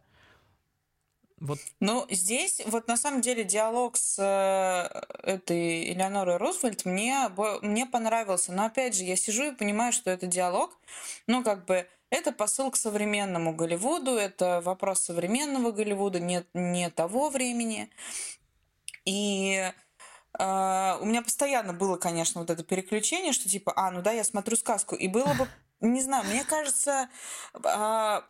Вот. 1.43 1.60
Ну, 1.82 2.06
здесь 2.10 2.62
вот 2.67 2.88
на 2.88 2.95
самом 2.95 3.19
деле 3.19 3.43
диалог 3.43 3.97
с 3.97 4.17
э, 4.17 5.30
этой 5.30 5.91
Элеонорой 5.91 6.38
Рузвельт 6.38 6.86
мне, 6.86 7.30
мне 7.62 7.86
понравился. 7.86 8.54
Но 8.54 8.65
опять 8.65 8.95
же, 8.95 9.04
я 9.04 9.17
сижу 9.17 9.52
и 9.52 9.56
понимаю, 9.56 9.91
что 9.91 10.10
это 10.10 10.26
диалог, 10.26 10.71
ну, 11.28 11.43
как 11.43 11.65
бы, 11.65 11.86
это 12.13 12.32
посыл 12.32 12.69
к 12.69 12.76
современному 12.76 13.56
Голливуду, 13.56 14.12
это 14.12 14.62
вопрос 14.62 15.02
современного 15.02 15.71
Голливуда, 15.71 16.19
не, 16.19 16.45
не 16.54 16.91
того 16.91 17.32
времени. 17.32 17.89
И 19.04 19.71
э, 20.38 20.97
у 21.02 21.06
меня 21.06 21.23
постоянно 21.23 21.73
было, 21.73 21.97
конечно, 21.97 22.41
вот 22.41 22.52
это 22.52 22.63
переключение, 22.63 23.34
что 23.34 23.49
типа, 23.49 23.73
а, 23.76 23.89
ну 23.89 24.04
да, 24.04 24.12
я 24.12 24.23
смотрю 24.23 24.56
сказку. 24.56 24.95
И 24.95 25.08
было 25.08 25.34
бы, 25.34 25.47
не 25.82 26.02
знаю, 26.02 26.23
мне 26.26 26.43
кажется, 26.43 27.10
э, 27.56 28.21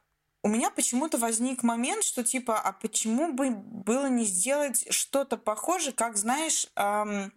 у 0.43 0.47
меня 0.47 0.69
почему-то 0.69 1.17
возник 1.17 1.61
момент, 1.61 2.05
что 2.05 2.23
типа, 2.23 2.61
а 2.61 2.71
почему 2.71 3.33
бы 3.33 3.49
было 3.49 4.07
не 4.07 4.23
сделать 4.23 4.85
что-то 4.93 5.35
похожее, 5.35 5.91
как, 5.91 6.15
знаешь, 6.15 6.67
эм, 6.77 7.33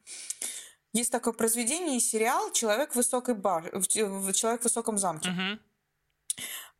есть 0.93 1.11
такое 1.11 1.35
произведение 1.35 1.97
и 1.97 2.01
сериал 2.01 2.53
«Человек 2.53 2.93
в 2.93 2.97
высокой 2.97 3.35
бар... 3.35 3.65
«Человек 3.89 4.61
в 4.61 4.65
высоком 4.65 4.97
замке». 4.97 5.31
Uh-huh. 5.31 5.59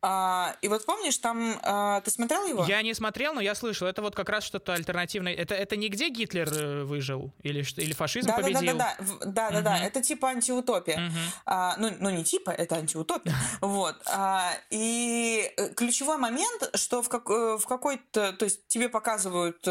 А, 0.03 0.55
и 0.61 0.67
вот 0.67 0.85
помнишь, 0.85 1.17
там 1.17 1.59
а, 1.63 2.01
ты 2.01 2.11
смотрел 2.11 2.45
его? 2.45 2.65
Я 2.65 2.81
не 2.83 2.93
смотрел, 2.93 3.33
но 3.33 3.41
я 3.41 3.55
слышал. 3.55 3.87
Это 3.87 4.01
вот 4.03 4.15
как 4.15 4.29
раз 4.29 4.43
что-то 4.43 4.73
альтернативное. 4.73 5.33
Это, 5.33 5.55
это 5.55 5.75
не 5.75 5.89
где 5.89 6.09
Гитлер 6.09 6.47
э, 6.53 6.83
выжил 6.83 7.33
или, 7.41 7.65
или 7.77 7.93
фашизм 7.93 8.27
да, 8.27 8.35
победил? 8.35 8.77
Да, 8.77 8.95
да, 8.99 9.05
да, 9.25 9.25
да, 9.25 9.49
да, 9.49 9.61
да, 9.61 9.79
это 9.79 10.03
типа 10.03 10.29
антиутопия. 10.29 11.07
Угу. 11.07 11.15
А, 11.47 11.75
ну, 11.77 11.91
ну, 11.99 12.09
не 12.11 12.23
типа, 12.23 12.51
это 12.51 12.75
антиутопия. 12.75 13.33
Вот. 13.61 13.95
А, 14.05 14.51
и 14.69 15.51
э, 15.57 15.73
ключевой 15.73 16.17
момент, 16.17 16.69
что 16.75 17.01
в, 17.01 17.09
как, 17.09 17.29
э, 17.29 17.57
в 17.57 17.65
какой-то... 17.65 18.33
То 18.33 18.45
есть 18.45 18.67
тебе 18.67 18.89
показывают 18.89 19.65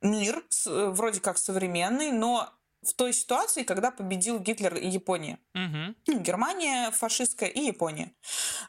мир, 0.00 0.44
вроде 0.64 1.20
как 1.20 1.38
современный, 1.38 2.12
но 2.12 2.48
в 2.88 2.94
той 2.94 3.12
ситуации, 3.12 3.62
когда 3.62 3.90
победил 3.90 4.38
Гитлер 4.38 4.74
и 4.76 4.88
Япония. 4.88 5.38
Угу. 5.54 6.20
Германия 6.20 6.90
фашистская 6.90 7.48
и 7.48 7.60
Япония. 7.66 8.12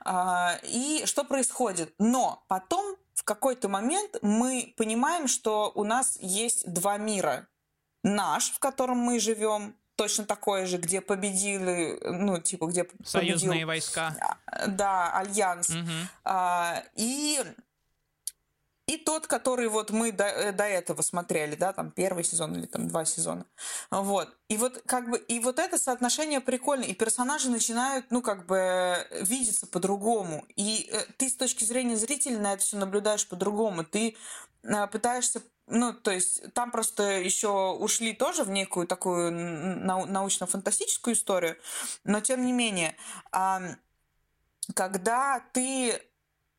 А, 0.01 0.59
и 0.63 1.03
что 1.05 1.23
происходит? 1.23 1.93
Но 1.99 2.43
потом 2.47 2.95
в 3.13 3.23
какой-то 3.23 3.69
момент 3.69 4.17
мы 4.21 4.73
понимаем, 4.77 5.27
что 5.27 5.71
у 5.75 5.83
нас 5.83 6.17
есть 6.21 6.71
два 6.71 6.97
мира. 6.97 7.47
Наш, 8.03 8.51
в 8.51 8.59
котором 8.59 8.97
мы 8.97 9.19
живем, 9.19 9.75
точно 9.95 10.23
такое 10.23 10.65
же, 10.65 10.77
где 10.77 11.01
победили, 11.01 11.99
ну, 12.05 12.39
типа, 12.39 12.67
где 12.67 12.87
Союзные 13.03 13.49
победил, 13.49 13.67
войска. 13.67 14.15
Да, 14.67 15.11
Альянс. 15.11 15.69
Угу. 15.69 15.91
А, 16.23 16.83
и 16.95 17.41
и 18.89 18.97
тот, 18.97 19.27
который 19.27 19.67
вот 19.67 19.91
мы 19.91 20.11
до, 20.11 20.23
э, 20.23 20.51
до 20.51 20.63
этого 20.63 21.03
смотрели, 21.03 21.53
да, 21.53 21.73
там 21.73 21.91
первый 21.91 22.23
сезон 22.23 22.55
или 22.55 22.65
там 22.65 22.87
два 22.87 23.05
сезона. 23.05 23.45
Вот. 23.91 24.35
И 24.47 24.57
вот 24.57 24.81
как 24.87 25.11
бы, 25.11 25.19
и 25.19 25.39
вот 25.39 25.59
это 25.59 25.77
соотношение 25.77 26.41
прикольное, 26.41 26.87
и 26.87 26.95
персонажи 26.95 27.51
начинают, 27.51 28.07
ну, 28.09 28.23
как 28.23 28.47
бы 28.47 29.05
видеться 29.21 29.67
по-другому. 29.67 30.43
И 30.55 30.89
э, 30.91 31.01
ты 31.17 31.29
с 31.29 31.35
точки 31.35 31.65
зрения 31.65 31.97
зрителя 31.97 32.39
на 32.39 32.53
это 32.53 32.63
все 32.63 32.77
наблюдаешь 32.77 33.27
по-другому. 33.27 33.83
Ты 33.85 34.17
э, 34.63 34.87
пытаешься 34.87 35.43
ну, 35.67 35.93
то 35.93 36.09
есть 36.09 36.51
там 36.53 36.71
просто 36.71 37.03
еще 37.19 37.73
ушли 37.73 38.13
тоже 38.13 38.43
в 38.43 38.49
некую 38.49 38.87
такую 38.87 39.31
нау- 39.31 40.07
научно-фантастическую 40.07 41.13
историю, 41.13 41.57
но 42.03 42.21
тем 42.21 42.43
не 42.43 42.51
менее, 42.51 42.95
когда 44.73 45.43
ты 45.53 46.01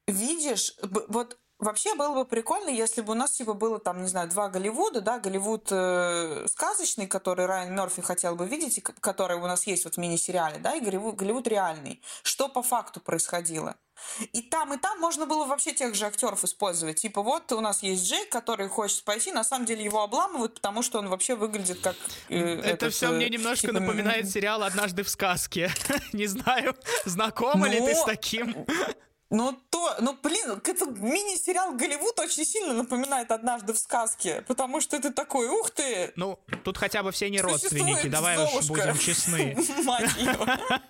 видишь, 0.06 0.76
вот 1.08 1.39
Вообще 1.60 1.94
было 1.94 2.14
бы 2.14 2.24
прикольно, 2.24 2.70
если 2.70 3.02
бы 3.02 3.12
у 3.12 3.14
нас 3.14 3.32
типа 3.32 3.52
было 3.52 3.78
там, 3.78 4.02
не 4.02 4.08
знаю, 4.08 4.28
два 4.28 4.48
Голливуда, 4.48 5.00
да, 5.00 5.18
Голливуд 5.18 5.68
э, 5.70 6.46
сказочный, 6.50 7.06
который 7.06 7.46
Райан 7.46 7.74
Мерфи 7.74 8.00
хотел 8.02 8.34
бы 8.34 8.46
видеть, 8.46 8.78
и 8.78 8.80
который 8.80 9.36
у 9.36 9.46
нас 9.46 9.66
есть 9.66 9.84
вот 9.84 9.94
в 9.94 9.98
мини-сериале, 9.98 10.58
да, 10.58 10.74
и 10.74 10.80
Голливуд, 10.80 11.16
Голливуд 11.16 11.46
реальный. 11.46 12.00
Что 12.22 12.48
по 12.48 12.62
факту 12.62 13.00
происходило? 13.00 13.76
И 14.32 14.42
там, 14.42 14.72
и 14.74 14.78
там 14.78 14.98
можно 15.00 15.26
было 15.26 15.44
вообще 15.44 15.72
тех 15.72 15.94
же 15.94 16.06
актеров 16.06 16.44
использовать. 16.44 17.00
Типа, 17.00 17.22
вот 17.22 17.52
у 17.52 17.60
нас 17.60 17.82
есть 17.82 18.08
Джейк, 18.08 18.30
который 18.30 18.68
хочет 18.68 18.98
спасти, 18.98 19.32
на 19.32 19.44
самом 19.44 19.66
деле 19.66 19.84
его 19.84 20.02
обламывают, 20.02 20.54
потому 20.54 20.82
что 20.82 20.98
он 20.98 21.08
вообще 21.08 21.34
выглядит 21.34 21.80
как... 21.80 21.96
Э, 22.28 22.58
Это 22.60 22.68
этот, 22.68 22.94
все 22.94 23.10
мне 23.10 23.26
э, 23.26 23.28
немножко 23.28 23.68
типа... 23.68 23.80
напоминает 23.80 24.30
сериал 24.30 24.62
«Однажды 24.62 25.02
в 25.02 25.08
сказке». 25.08 25.70
Не 26.12 26.26
знаю, 26.26 26.74
знакома 27.04 27.68
ли 27.68 27.80
ты 27.80 27.94
с 27.94 28.04
таким? 28.04 28.66
Ну, 29.30 29.52
то, 29.70 29.96
ну, 30.00 30.18
блин, 30.20 30.60
это 30.64 30.86
мини-сериал 30.86 31.72
Голливуд 31.74 32.18
очень 32.18 32.44
сильно 32.44 32.74
напоминает 32.74 33.30
«Однажды 33.30 33.72
в 33.72 33.78
сказке», 33.78 34.42
потому 34.48 34.80
что 34.80 34.96
это 34.96 35.12
такой, 35.12 35.48
ух 35.48 35.70
ты! 35.70 36.12
Ну, 36.16 36.40
тут 36.64 36.76
хотя 36.76 37.04
бы 37.04 37.12
все 37.12 37.30
не 37.30 37.40
родственники, 37.40 38.08
давай 38.08 38.36
уж 38.38 38.66
будем 38.66 38.98
честны. 38.98 39.56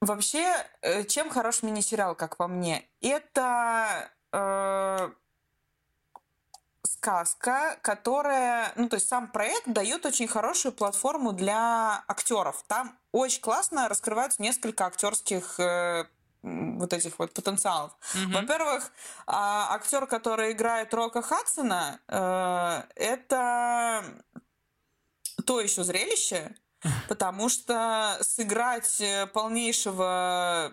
Вообще, 0.00 0.54
э, 0.80 1.04
чем 1.04 1.28
хорош 1.28 1.62
мини-сериал, 1.62 2.14
как 2.14 2.36
по 2.36 2.48
мне? 2.48 2.88
Это... 3.02 4.10
Э, 4.32 5.10
сказка, 6.84 7.78
которая, 7.82 8.72
ну, 8.76 8.88
то 8.88 8.96
есть 8.96 9.08
сам 9.08 9.28
проект 9.28 9.68
дает 9.68 10.04
очень 10.04 10.26
хорошую 10.26 10.72
платформу 10.72 11.32
для 11.32 12.02
актеров. 12.08 12.64
Там 12.66 12.98
очень 13.12 13.40
классно 13.40 13.88
раскрываются 13.88 14.42
несколько 14.42 14.86
актерских 14.86 15.60
э, 15.60 16.06
вот 16.42 16.92
этих 16.92 17.18
вот 17.18 17.32
потенциалов. 17.32 17.92
Mm-hmm. 18.14 18.32
Во-первых, 18.32 18.92
а, 19.26 19.74
актер, 19.74 20.06
который 20.06 20.52
играет 20.52 20.94
Рока 20.94 21.22
Хадсона, 21.22 22.00
э, 22.08 22.82
это 22.96 24.04
то 25.44 25.60
еще 25.60 25.82
зрелище, 25.84 26.54
потому 27.08 27.48
что 27.48 28.18
сыграть 28.20 29.00
э, 29.00 29.26
полнейшего 29.26 30.72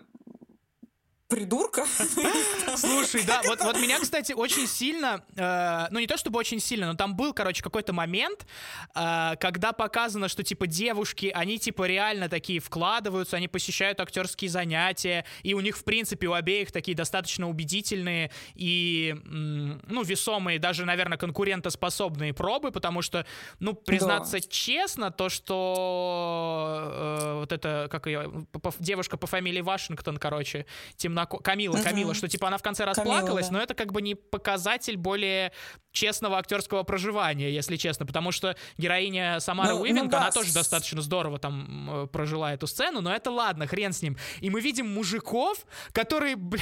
придурка. 1.35 1.85
Слушай, 2.77 3.25
да, 3.25 3.41
вот, 3.45 3.59
вот 3.61 3.75
меня, 3.77 3.99
кстати, 3.99 4.31
очень 4.31 4.67
сильно, 4.67 5.21
э, 5.35 5.87
ну 5.91 5.99
не 5.99 6.07
то 6.07 6.15
чтобы 6.15 6.39
очень 6.39 6.61
сильно, 6.61 6.87
но 6.87 6.93
там 6.93 7.15
был, 7.15 7.33
короче, 7.33 7.61
какой-то 7.61 7.91
момент, 7.91 8.47
э, 8.95 9.33
когда 9.39 9.73
показано, 9.73 10.29
что, 10.29 10.43
типа, 10.43 10.65
девушки, 10.65 11.31
они, 11.35 11.59
типа, 11.59 11.87
реально 11.87 12.29
такие 12.29 12.61
вкладываются, 12.61 13.35
они 13.35 13.49
посещают 13.49 13.99
актерские 13.99 14.49
занятия, 14.49 15.25
и 15.43 15.53
у 15.53 15.59
них, 15.59 15.77
в 15.77 15.83
принципе, 15.83 16.27
у 16.27 16.33
обеих 16.33 16.71
такие 16.71 16.95
достаточно 16.95 17.49
убедительные 17.49 18.31
и, 18.53 19.15
ну, 19.25 20.03
весомые, 20.03 20.57
даже, 20.57 20.85
наверное, 20.85 21.17
конкурентоспособные 21.17 22.33
пробы, 22.33 22.71
потому 22.71 23.01
что, 23.01 23.25
ну, 23.59 23.73
признаться 23.73 24.37
да. 24.39 24.47
честно, 24.49 25.11
то, 25.11 25.27
что 25.27 26.79
э, 26.93 27.39
вот 27.39 27.51
это, 27.51 27.89
как 27.91 28.07
ее, 28.07 28.47
девушка 28.79 29.17
по 29.17 29.27
фамилии 29.27 29.61
Вашингтон, 29.61 30.17
короче, 30.17 30.65
темно. 30.95 31.24
Камила, 31.25 31.77
Камила, 31.77 32.13
что 32.13 32.27
типа 32.27 32.47
она 32.47 32.57
в 32.57 32.63
конце 32.63 32.85
расплакалась, 32.85 33.49
но 33.49 33.59
это 33.59 33.73
как 33.73 33.91
бы 33.91 34.01
не 34.01 34.15
показатель 34.15 34.97
более 34.97 35.51
честного 35.91 36.37
актерского 36.37 36.83
проживания, 36.83 37.49
если 37.49 37.77
честно, 37.77 38.05
потому 38.05 38.31
что 38.31 38.55
героиня 38.77 39.39
Самара 39.39 39.73
ну, 39.73 39.81
Уивинг, 39.81 40.03
ну, 40.03 40.09
да. 40.09 40.17
она 40.17 40.31
тоже 40.31 40.53
достаточно 40.53 41.01
здорово 41.01 41.39
там 41.39 42.03
э, 42.03 42.07
прожила 42.07 42.53
эту 42.53 42.67
сцену, 42.67 43.01
но 43.01 43.13
это 43.15 43.31
ладно, 43.31 43.65
хрен 43.65 43.93
с 43.93 44.01
ним. 44.01 44.17
И 44.41 44.49
мы 44.49 44.59
видим 44.59 44.93
мужиков, 44.93 45.65
которые, 45.93 46.35
бля, 46.35 46.61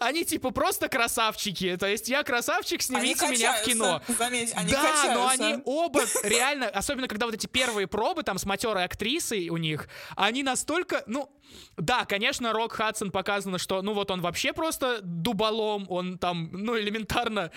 они 0.00 0.24
типа 0.24 0.50
просто 0.50 0.88
красавчики, 0.88 1.76
то 1.76 1.86
есть 1.86 2.08
я 2.08 2.22
красавчик, 2.22 2.82
снимите 2.82 3.28
меня 3.28 3.54
в 3.54 3.64
кино. 3.64 4.02
Заметь, 4.08 4.52
они 4.54 4.72
да, 4.72 4.82
качаются. 4.82 5.14
но 5.14 5.28
они 5.28 5.62
оба 5.64 6.02
реально, 6.24 6.68
особенно 6.68 7.06
когда 7.06 7.26
вот 7.26 7.34
эти 7.34 7.46
первые 7.46 7.86
пробы 7.86 8.24
там 8.24 8.38
с 8.38 8.44
матерой 8.44 8.84
актрисой 8.84 9.48
у 9.48 9.56
них, 9.56 9.88
они 10.16 10.42
настолько, 10.42 11.04
ну, 11.06 11.30
да, 11.76 12.04
конечно, 12.04 12.52
Рок 12.52 12.72
Хадсон 12.72 13.10
показано, 13.10 13.58
что, 13.58 13.82
ну 13.82 13.94
вот 13.94 14.10
он 14.10 14.20
вообще 14.20 14.52
просто 14.52 15.00
дуболом, 15.02 15.86
он 15.88 16.18
там, 16.18 16.50
ну, 16.52 16.78
элементарно 16.78 17.50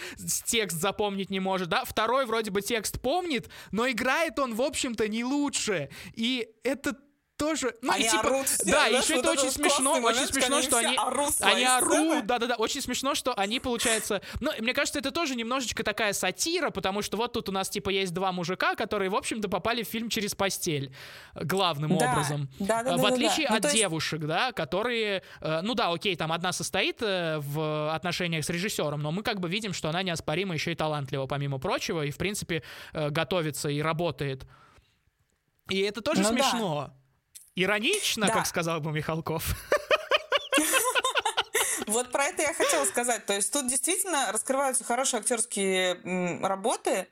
текст 0.46 0.80
запомнить 0.80 1.30
не 1.30 1.40
может, 1.40 1.70
да. 1.70 1.84
Второй 1.86 2.26
вроде 2.26 2.52
бы 2.52 2.62
текст 2.62 3.02
помнит, 3.02 3.50
но 3.72 3.90
играет 3.90 4.40
он, 4.40 4.56
в 4.56 4.62
общем-то, 4.62 5.08
не 5.08 5.24
лучше. 5.24 5.90
И 6.14 6.48
это 6.64 6.96
тоже, 7.38 7.76
ну 7.82 7.92
они 7.92 8.06
и 8.06 8.10
типа, 8.10 8.28
орут 8.28 8.48
все, 8.48 8.72
да, 8.72 8.90
да, 8.90 8.98
еще 8.98 9.16
это 9.16 9.32
очень 9.32 9.52
смешно, 9.52 10.00
момент, 10.00 10.18
очень 10.18 10.34
смешно, 10.34 10.62
что 10.62 10.78
они, 10.78 10.96
орут 10.96 11.34
они 11.40 11.66
орут, 11.66 12.26
да, 12.26 12.40
да, 12.40 12.48
да, 12.48 12.56
очень 12.56 12.82
смешно, 12.82 13.16
что 13.16 13.34
они 13.34 13.60
получается, 13.60 14.22
ну, 14.40 14.52
мне 14.60 14.74
кажется, 14.74 15.00
это 15.00 15.12
тоже 15.12 15.36
немножечко 15.36 15.84
такая 15.84 16.14
сатира, 16.14 16.70
потому 16.70 17.02
что 17.02 17.18
вот 17.18 17.34
тут 17.34 17.50
у 17.50 17.52
нас 17.52 17.70
типа 17.70 17.90
есть 17.90 18.14
два 18.14 18.32
мужика, 18.32 18.76
которые, 18.76 19.10
в 19.10 19.16
общем-то, 19.16 19.50
попали 19.50 19.84
в 19.84 19.88
фильм 19.88 20.10
через 20.10 20.36
постель 20.36 20.94
главным 21.36 21.98
да, 21.98 22.12
образом, 22.12 22.50
да, 22.60 22.84
да, 22.84 22.98
в 22.98 23.02
да, 23.02 23.08
отличие 23.08 23.48
да, 23.48 23.54
да. 23.54 23.56
от 23.58 23.64
ну, 23.64 23.70
есть... 23.70 23.78
девушек, 23.78 24.22
да, 24.22 24.52
которые, 24.52 25.24
э, 25.42 25.62
ну 25.62 25.74
да, 25.74 25.92
окей, 25.92 26.16
там 26.16 26.32
одна 26.32 26.52
состоит 26.52 27.02
э, 27.02 27.40
в 27.40 27.94
отношениях 27.94 28.46
с 28.46 28.50
режиссером, 28.50 29.02
но 29.02 29.12
мы 29.12 29.24
как 29.24 29.40
бы 29.40 29.50
видим, 29.50 29.74
что 29.74 29.90
она 29.90 30.04
неоспоримо 30.04 30.54
еще 30.54 30.72
и 30.72 30.76
талантлива, 30.76 31.26
помимо 31.26 31.58
прочего, 31.58 32.04
и 32.04 32.12
в 32.12 32.18
принципе 32.18 32.64
э, 32.94 33.10
готовится 33.10 33.70
и 33.70 33.82
работает. 33.82 34.46
И 35.70 35.80
это 35.80 36.02
тоже 36.02 36.22
ну, 36.22 36.30
смешно. 36.30 36.88
Да. 36.88 37.03
Иронично, 37.56 38.28
да. 38.28 38.34
как 38.34 38.48
сказал 38.48 38.82
бы 38.82 38.92
Михалков. 38.92 39.56
Вот 41.88 42.12
про 42.12 42.26
это 42.26 42.42
я 42.42 42.54
хотела 42.54 42.86
сказать. 42.86 43.26
То 43.26 43.34
есть 43.34 43.52
тут 43.52 43.68
действительно 43.68 44.32
раскрываются 44.32 44.84
хорошие 44.84 45.20
актерские 45.20 46.00
работы. 46.42 47.08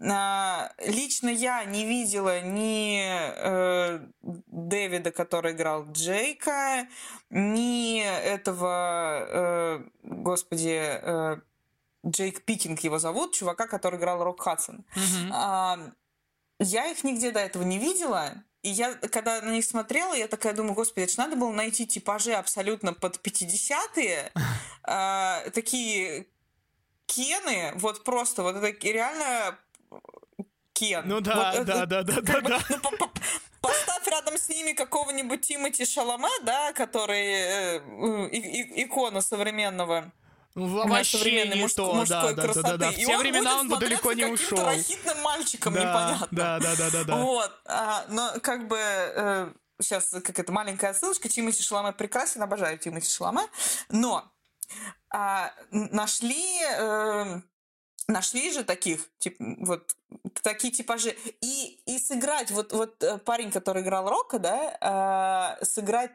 А, 0.00 0.72
лично 0.84 1.28
я 1.28 1.64
не 1.64 1.86
видела 1.86 2.40
ни 2.40 3.00
э, 3.00 4.00
Дэвида, 4.22 5.12
который 5.12 5.52
играл 5.52 5.86
Джейка, 5.92 6.88
ни 7.30 8.00
этого, 8.00 9.26
э, 9.28 9.84
господи, 10.02 10.80
э, 10.80 11.36
Джейк 12.06 12.44
Пикинг 12.44 12.80
его 12.80 12.98
зовут, 12.98 13.34
чувака, 13.34 13.66
который 13.66 13.98
играл 13.98 14.22
Рок 14.22 14.40
Хадсон. 14.40 14.84
Mm-hmm. 14.96 15.92
Я 16.60 16.86
их 16.86 17.02
нигде 17.04 17.30
до 17.30 17.40
этого 17.40 17.62
не 17.62 17.78
видела. 17.78 18.44
И 18.64 18.70
я, 18.70 18.94
когда 18.94 19.42
на 19.42 19.50
них 19.50 19.64
смотрела, 19.66 20.14
я 20.14 20.26
такая 20.26 20.54
думаю, 20.54 20.72
господи, 20.72 21.04
это 21.04 21.12
же 21.12 21.18
надо 21.18 21.36
было 21.36 21.52
найти 21.52 21.86
типажи 21.86 22.32
абсолютно 22.32 22.94
под 22.94 23.18
50-е, 23.18 24.32
э, 24.86 25.50
такие 25.54 26.26
кены, 27.04 27.72
вот 27.74 28.04
просто, 28.04 28.42
вот 28.42 28.56
это 28.56 28.86
реально 28.88 29.58
кен. 30.72 31.06
Ну 31.06 31.20
да, 31.20 31.52
вот, 31.54 31.66
да, 31.66 31.84
да, 31.84 32.02
да, 32.02 32.20
да, 32.22 32.40
да. 32.40 32.60
Ну, 32.70 33.10
поставь 33.60 34.06
рядом 34.06 34.38
с 34.38 34.48
ними 34.48 34.72
какого-нибудь 34.72 35.42
Тимати 35.42 35.84
Шаломе, 35.84 36.30
да, 36.42 36.72
который 36.72 37.32
э, 37.34 38.28
и, 38.30 38.82
икона 38.84 39.20
современного 39.20 40.10
ну, 40.54 40.88
вообще 40.88 41.48
не 41.48 41.60
муж, 41.60 41.74
то, 41.74 41.92
мужской 41.94 42.34
да, 42.34 42.42
красоты. 42.42 42.62
да, 42.62 42.76
да, 42.76 42.76
да. 42.76 42.92
В 42.92 42.98
и 42.98 43.04
те 43.04 43.18
времена 43.18 43.58
он 43.60 43.68
бы 43.68 43.76
далеко 43.78 44.12
не 44.12 44.24
ушел. 44.26 44.64
рахитным 44.64 45.20
мальчиком 45.22 45.74
да, 45.74 45.80
непонятно. 45.80 46.28
Да, 46.30 46.58
да, 46.60 46.76
да, 46.76 46.90
да, 46.90 47.04
да. 47.04 47.16
Вот, 47.16 47.52
а, 47.66 48.04
но 48.08 48.34
как 48.40 48.68
бы 48.68 48.78
э, 48.78 49.52
сейчас 49.80 50.10
как 50.10 50.38
это 50.38 50.52
маленькая 50.52 50.90
отсылочка. 50.90 51.28
Тимати 51.28 51.62
Шаламе 51.62 51.92
прекрасен, 51.92 52.42
обожаю 52.42 52.78
Тимати 52.78 53.10
Шаламе, 53.10 53.42
но 53.88 54.30
а, 55.10 55.52
нашли 55.70 56.62
э, 56.62 57.40
нашли 58.08 58.52
же 58.52 58.64
таких, 58.64 59.08
тип, 59.18 59.36
вот 59.38 59.96
такие 60.42 60.72
типажи. 60.72 61.16
И, 61.40 61.80
и 61.86 61.98
сыграть, 61.98 62.50
вот, 62.50 62.72
вот 62.72 63.02
э, 63.02 63.18
парень, 63.18 63.50
который 63.50 63.82
играл 63.82 64.08
Рока, 64.08 64.38
да, 64.38 65.58
э, 65.60 65.64
сыграть 65.64 66.12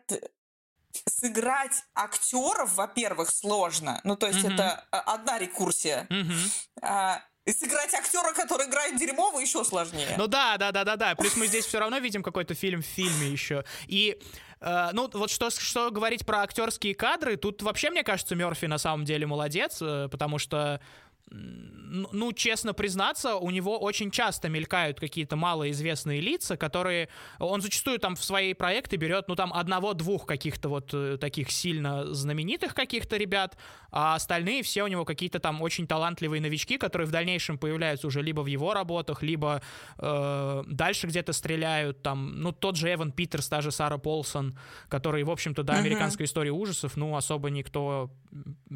сыграть 1.08 1.84
актеров, 1.96 2.74
во-первых, 2.76 3.30
сложно. 3.30 4.02
Ну, 4.04 4.16
то 4.16 4.28
есть 4.28 4.40
mm-hmm. 4.40 4.54
это 4.54 4.86
одна 4.92 5.38
рекурсия. 5.40 6.08
Mm-hmm. 6.10 6.52
А, 6.82 7.22
и 7.46 7.52
сыграть 7.52 7.94
актера, 7.94 8.34
который 8.34 8.68
играет 8.68 8.98
дерьмово, 8.98 9.40
еще 9.40 9.64
сложнее. 9.64 10.16
Ну 10.18 10.28
да, 10.28 10.58
да, 10.58 10.72
да, 10.72 10.84
да, 10.84 10.96
да. 10.96 11.16
Плюс 11.16 11.36
мы 11.36 11.48
здесь 11.48 11.66
все 11.66 11.80
равно 11.80 11.98
видим 11.98 12.22
какой-то 12.22 12.54
фильм 12.54 12.82
в 12.82 12.86
фильме 12.86 13.30
еще. 13.30 13.64
И 13.88 14.20
Uh, 14.62 14.90
ну, 14.92 15.10
вот 15.14 15.32
что, 15.32 15.50
что 15.50 15.90
говорить 15.90 16.26
про 16.26 16.42
актерские 16.42 16.94
кадры, 16.94 17.38
тут 17.38 17.62
вообще, 17.62 17.90
мне 17.92 18.04
кажется, 18.04 18.36
Мерфи 18.36 18.66
на 18.66 18.78
самом 18.78 19.06
деле 19.06 19.26
молодец, 19.26 19.78
э, 19.82 20.10
потому 20.12 20.38
что 20.38 20.82
ну, 21.32 22.34
честно 22.34 22.74
признаться, 22.74 23.36
у 23.36 23.50
него 23.52 23.78
очень 23.80 24.12
часто 24.12 24.50
мелькают 24.50 25.00
какие-то 25.00 25.36
малоизвестные 25.36 26.22
лица, 26.22 26.58
которые... 26.58 27.10
Он 27.40 27.62
зачастую 27.62 28.00
там 28.00 28.16
в 28.16 28.24
свои 28.24 28.54
проекты 28.54 28.96
берет, 28.96 29.28
ну, 29.28 29.36
там, 29.36 29.54
одного-двух 29.54 30.26
каких-то 30.26 30.70
вот 30.70 30.94
э, 30.94 31.18
таких 31.20 31.52
сильно 31.52 32.14
знаменитых 32.14 32.74
каких-то 32.74 33.18
ребят, 33.18 33.58
а 33.92 34.16
остальные 34.16 34.64
все 34.64 34.84
у 34.84 34.88
него 34.88 35.06
какие-то 35.06 35.40
там 35.40 35.62
очень 35.62 35.88
талантливые 35.88 36.42
новички, 36.42 36.78
которые 36.78 37.08
в 37.08 37.12
дальнейшем 37.12 37.58
появляются 37.58 38.08
уже 38.08 38.22
либо 38.22 38.42
в 38.42 38.48
его 38.48 38.74
работах, 38.74 39.24
либо 39.24 39.62
э, 39.98 40.64
дальше 40.68 41.08
где-то 41.08 41.34
стреляют, 41.34 42.02
там, 42.02 42.42
ну, 42.42 42.52
тот 42.52 42.76
же 42.76 42.94
Эван 42.94 43.12
Питерс, 43.12 43.48
та 43.48 43.62
же 43.62 43.72
Сара 43.72 43.98
Полсон, 43.98 44.58
которые, 44.90 45.26
в 45.26 45.32
общем-то, 45.32 45.64
до 45.64 45.74
американской 45.74 46.26
uh-huh. 46.26 46.30
истории 46.30 46.50
ужасов, 46.50 46.98
ну, 46.98 47.16
особо 47.16 47.50
никто 47.50 48.12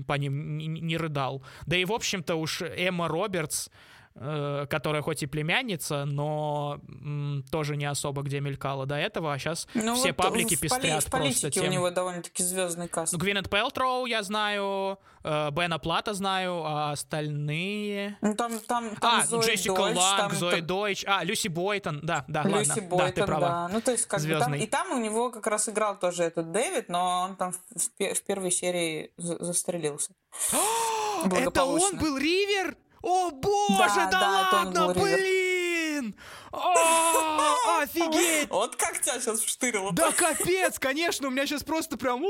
по 0.07 0.13
ним 0.13 0.57
не, 0.57 0.67
не 0.67 0.97
рыдал. 0.97 1.43
Да 1.65 1.77
и, 1.77 1.85
в 1.85 1.91
общем-то, 1.91 2.35
уж 2.43 2.61
Эмма 2.61 3.07
Робертс, 3.07 3.69
э, 4.15 4.67
которая 4.69 5.01
хоть 5.01 5.23
и 5.23 5.25
племянница, 5.25 6.05
но 6.05 6.79
м, 6.87 7.43
тоже 7.51 7.75
не 7.75 7.85
особо 7.85 8.21
где 8.21 8.39
мелькала 8.39 8.85
до 8.85 8.95
этого, 8.95 9.33
а 9.33 9.39
сейчас 9.39 9.67
ну, 9.73 9.95
все 9.95 10.09
вот 10.09 10.17
паблики 10.17 10.55
пестрят 10.55 11.03
в 11.03 11.09
просто 11.09 11.49
тем. 11.51 11.65
у 11.65 11.69
него 11.69 11.89
довольно-таки 11.89 12.43
звездный 12.43 12.87
каст. 12.87 13.13
Ну, 13.13 13.19
Гвинет 13.19 13.49
Пелтроу 13.49 14.05
я 14.05 14.21
знаю, 14.23 14.99
э, 15.23 15.49
Бена 15.51 15.79
Плата 15.79 16.13
знаю, 16.13 16.63
а 16.63 16.91
остальные... 16.91 18.17
Ну, 18.21 18.35
там, 18.35 18.59
там, 18.59 18.95
там 18.97 19.21
а, 19.21 19.25
Зои 19.25 19.45
Джессика 19.45 19.75
Дойч, 19.75 19.97
Ланг, 19.97 20.19
там, 20.19 20.31
Зои 20.35 20.57
там... 20.57 20.67
Дойч, 20.67 21.05
а, 21.07 21.23
Люси 21.23 21.47
Бойтон, 21.47 21.99
да, 22.03 22.25
да, 22.27 22.43
Люси 22.43 22.69
ладно, 22.69 22.83
Бойтон, 22.83 23.07
да, 23.07 23.11
ты 23.11 23.25
права. 23.25 23.47
да. 23.47 23.69
Ну, 23.69 23.81
то 23.81 23.91
есть, 23.91 24.05
как 24.05 24.21
бы 24.21 24.35
там, 24.37 24.53
и 24.53 24.67
там 24.67 24.91
у 24.91 24.99
него 24.99 25.31
как 25.31 25.47
раз 25.47 25.69
играл 25.69 25.97
тоже 25.97 26.23
этот 26.23 26.51
Дэвид, 26.51 26.89
но 26.89 27.21
он 27.21 27.35
там 27.35 27.51
в, 27.51 28.13
в 28.13 28.23
первой 28.23 28.51
серии 28.51 29.11
застрелился. 29.17 30.13
Это 31.31 31.65
он 31.65 31.97
был 31.97 32.17
Ривер? 32.17 32.77
О 33.01 33.31
боже, 33.31 34.07
да, 34.09 34.11
да, 34.11 34.49
да 34.73 34.85
ладно, 34.85 34.93
блин! 34.93 36.15
О, 36.53 37.79
офигеть! 37.81 38.49
Вот 38.49 38.77
как 38.77 39.01
тебя 39.01 39.19
сейчас 39.19 39.41
вштырило. 39.41 39.91
Да 39.91 40.13
капец, 40.13 40.79
конечно, 40.79 41.27
у 41.27 41.31
меня 41.31 41.45
сейчас 41.45 41.63
просто 41.63 41.97
прям 41.97 42.21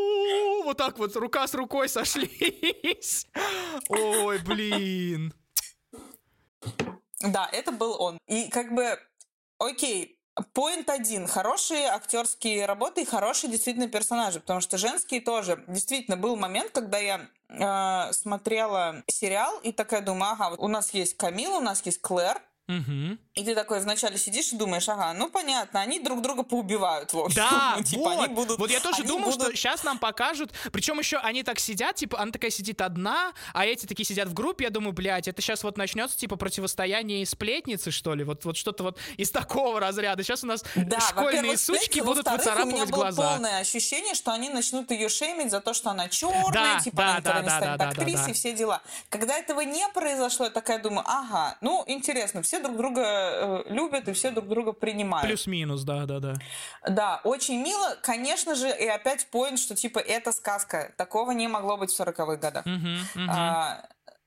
вот 0.63 0.77
так 0.77 0.97
вот 0.97 1.15
рука 1.15 1.45
с 1.45 1.53
рукой 1.53 1.87
сошлись. 1.89 3.27
Ой, 3.89 4.39
блин. 4.39 5.31
Да, 7.19 7.47
это 7.51 7.71
был 7.71 7.95
он. 8.01 8.17
И 8.27 8.49
как 8.49 8.73
бы, 8.73 8.97
окей, 9.59 10.19
Поинт 10.53 10.89
один. 10.89 11.27
Хорошие 11.27 11.87
актерские 11.87 12.65
работы 12.65 13.03
и 13.03 13.05
хорошие 13.05 13.51
действительно 13.51 13.87
персонажи, 13.87 14.39
потому 14.39 14.61
что 14.61 14.77
женские 14.77 15.21
тоже. 15.21 15.63
Действительно, 15.67 16.17
был 16.17 16.35
момент, 16.35 16.71
когда 16.71 16.97
я 16.97 17.27
э, 17.49 18.13
смотрела 18.13 19.03
сериал 19.07 19.59
и 19.59 19.71
такая 19.71 20.01
думаю, 20.01 20.31
ага, 20.31 20.49
вот 20.51 20.59
у 20.59 20.67
нас 20.67 20.93
есть 20.93 21.17
Камила, 21.17 21.57
у 21.57 21.61
нас 21.61 21.85
есть 21.85 22.01
Клэр, 22.01 22.41
Мгм. 22.67 23.19
и 23.35 23.43
ты 23.43 23.55
такой 23.55 23.81
вначале 23.81 24.17
сидишь 24.17 24.53
и 24.53 24.55
думаешь, 24.55 24.87
ага, 24.87 25.13
ну 25.13 25.29
понятно, 25.29 25.81
они 25.81 25.99
друг 25.99 26.21
друга 26.21 26.43
поубивают, 26.43 27.11
в 27.11 27.19
общем. 27.19 27.35
Да, 27.35 27.73
Ну, 27.77 27.83
типа, 27.83 28.01
вот. 28.03 28.23
они 28.25 28.33
будут, 28.33 28.57
вот 28.59 28.71
я 28.71 28.79
тоже 28.79 28.99
они 28.99 29.07
думал, 29.07 29.31
что 29.31 29.39
будут- 29.45 29.57
сейчас 29.57 29.83
нам 29.83 29.97
покажут. 29.99 30.51
Причем 30.71 30.97
еще 30.99 31.17
они 31.17 31.43
так 31.43 31.59
сидят, 31.59 31.95
типа, 31.97 32.19
она 32.21 32.31
такая 32.31 32.51
сидит 32.51 32.79
одна, 32.81 33.33
а 33.53 33.65
эти 33.65 33.85
такие 33.85 34.05
сидят 34.05 34.29
в 34.29 34.33
группе. 34.33 34.63
Я 34.65 34.69
думаю, 34.69 34.93
блядь, 34.93 35.27
это 35.27 35.41
сейчас 35.41 35.63
вот 35.63 35.77
начнется, 35.77 36.17
типа, 36.17 36.37
противостояние 36.37 37.25
сплетницы, 37.25 37.91
что 37.91 38.13
ли? 38.15 38.23
Вот, 38.23 38.45
вот 38.45 38.55
что-то 38.55 38.83
вот 38.83 38.97
из 39.17 39.29
такого 39.29 39.79
разряда. 39.81 40.23
Сейчас 40.23 40.43
у 40.43 40.47
нас 40.47 40.63
Да, 40.75 40.99
школьные 41.01 41.57
сучки 41.57 41.99
будут 41.99 42.25
во-вторых, 42.27 42.65
У 42.65 42.67
меня 42.69 42.85
выцарапывать 42.85 42.91
было 42.91 42.99
глаза. 43.01 43.29
полное 43.33 43.59
ощущение, 43.59 44.13
что 44.15 44.31
они 44.31 44.49
начнут 44.49 44.89
ее 44.91 45.09
шеймить 45.09 45.51
за 45.51 45.59
то, 45.59 45.73
что 45.73 45.89
она 45.89 46.07
черная, 46.07 46.51
Да, 46.53 46.79
типа 46.79 46.97
да, 46.97 47.03
она 47.09 47.17
никогда 47.19 47.33
да, 47.33 47.41
не 47.41 47.47
да, 47.49 47.57
станет 47.57 47.77
да, 47.77 47.85
да, 47.85 47.89
актрисой, 47.91 48.27
да. 48.27 48.33
все 48.33 48.53
дела. 48.53 48.81
Когда 49.09 49.37
этого 49.37 49.61
не 49.61 49.85
произошло, 49.89 50.45
я 50.45 50.51
такая 50.51 50.79
думаю, 50.79 51.03
ага, 51.05 51.57
ну, 51.61 51.83
интересно, 51.87 52.41
все 52.41 52.52
друг 52.59 52.77
друга 52.77 53.01
э, 53.03 53.63
любят 53.67 54.07
и 54.07 54.13
все 54.13 54.31
друг 54.31 54.47
друга 54.47 54.73
принимают. 54.73 55.27
Плюс-минус, 55.27 55.83
да, 55.83 56.05
да, 56.05 56.19
да. 56.19 56.33
Да, 56.87 57.21
очень 57.23 57.61
мило. 57.61 57.97
Конечно 58.01 58.55
же, 58.55 58.69
и 58.69 58.87
опять 58.87 59.27
поинт, 59.27 59.59
что 59.59 59.75
типа 59.75 59.99
это 59.99 60.31
сказка. 60.31 60.93
Такого 60.97 61.31
не 61.31 61.47
могло 61.47 61.77
быть 61.77 61.91
в 61.91 61.99
40-х 61.99 62.35
годах. 62.37 62.65
Мгм, 62.65 62.97
мгм. 63.15 63.29
А, 63.29 63.85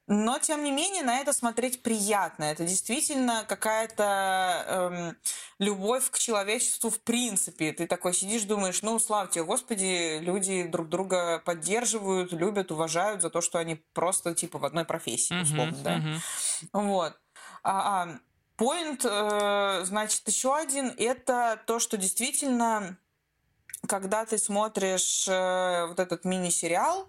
но, 0.09 0.39
тем 0.39 0.62
не 0.62 0.70
менее, 0.70 1.03
на 1.03 1.18
это 1.18 1.33
смотреть 1.33 1.83
приятно. 1.83 2.45
Это 2.45 2.64
действительно 2.64 3.45
какая-то 3.49 4.64
эм, 4.68 5.16
любовь 5.59 6.11
к 6.11 6.18
человечеству 6.18 6.91
в 6.91 7.01
принципе. 7.01 7.72
Ты 7.72 7.89
такой 7.89 8.14
сидишь, 8.14 8.45
думаешь, 8.45 8.83
ну, 8.83 9.01
слава 9.01 9.27
тебе, 9.27 9.43
Господи, 9.43 10.20
люди 10.20 10.62
друг 10.62 10.89
друга 10.89 11.41
поддерживают, 11.45 12.33
любят, 12.33 12.70
уважают 12.70 13.20
за 13.20 13.31
то, 13.31 13.41
что 13.41 13.59
они 13.59 13.83
просто, 13.95 14.33
типа, 14.33 14.59
в 14.59 14.64
одной 14.64 14.85
профессии, 14.85 15.35
условно, 15.35 15.77
да. 15.83 15.97
мгм. 15.97 16.22
Вот. 16.72 17.14
А, 17.69 18.19
Поинт, 18.57 19.03
значит, 19.03 20.27
еще 20.27 20.57
один, 20.57 20.95
это 20.97 21.61
то, 21.67 21.79
что 21.79 21.99
действительно, 21.99 22.97
когда 23.87 24.25
ты 24.25 24.39
смотришь 24.39 25.27
э, 25.29 25.87
вот 25.87 26.01
этот 26.01 26.25
мини-сериал, 26.25 27.09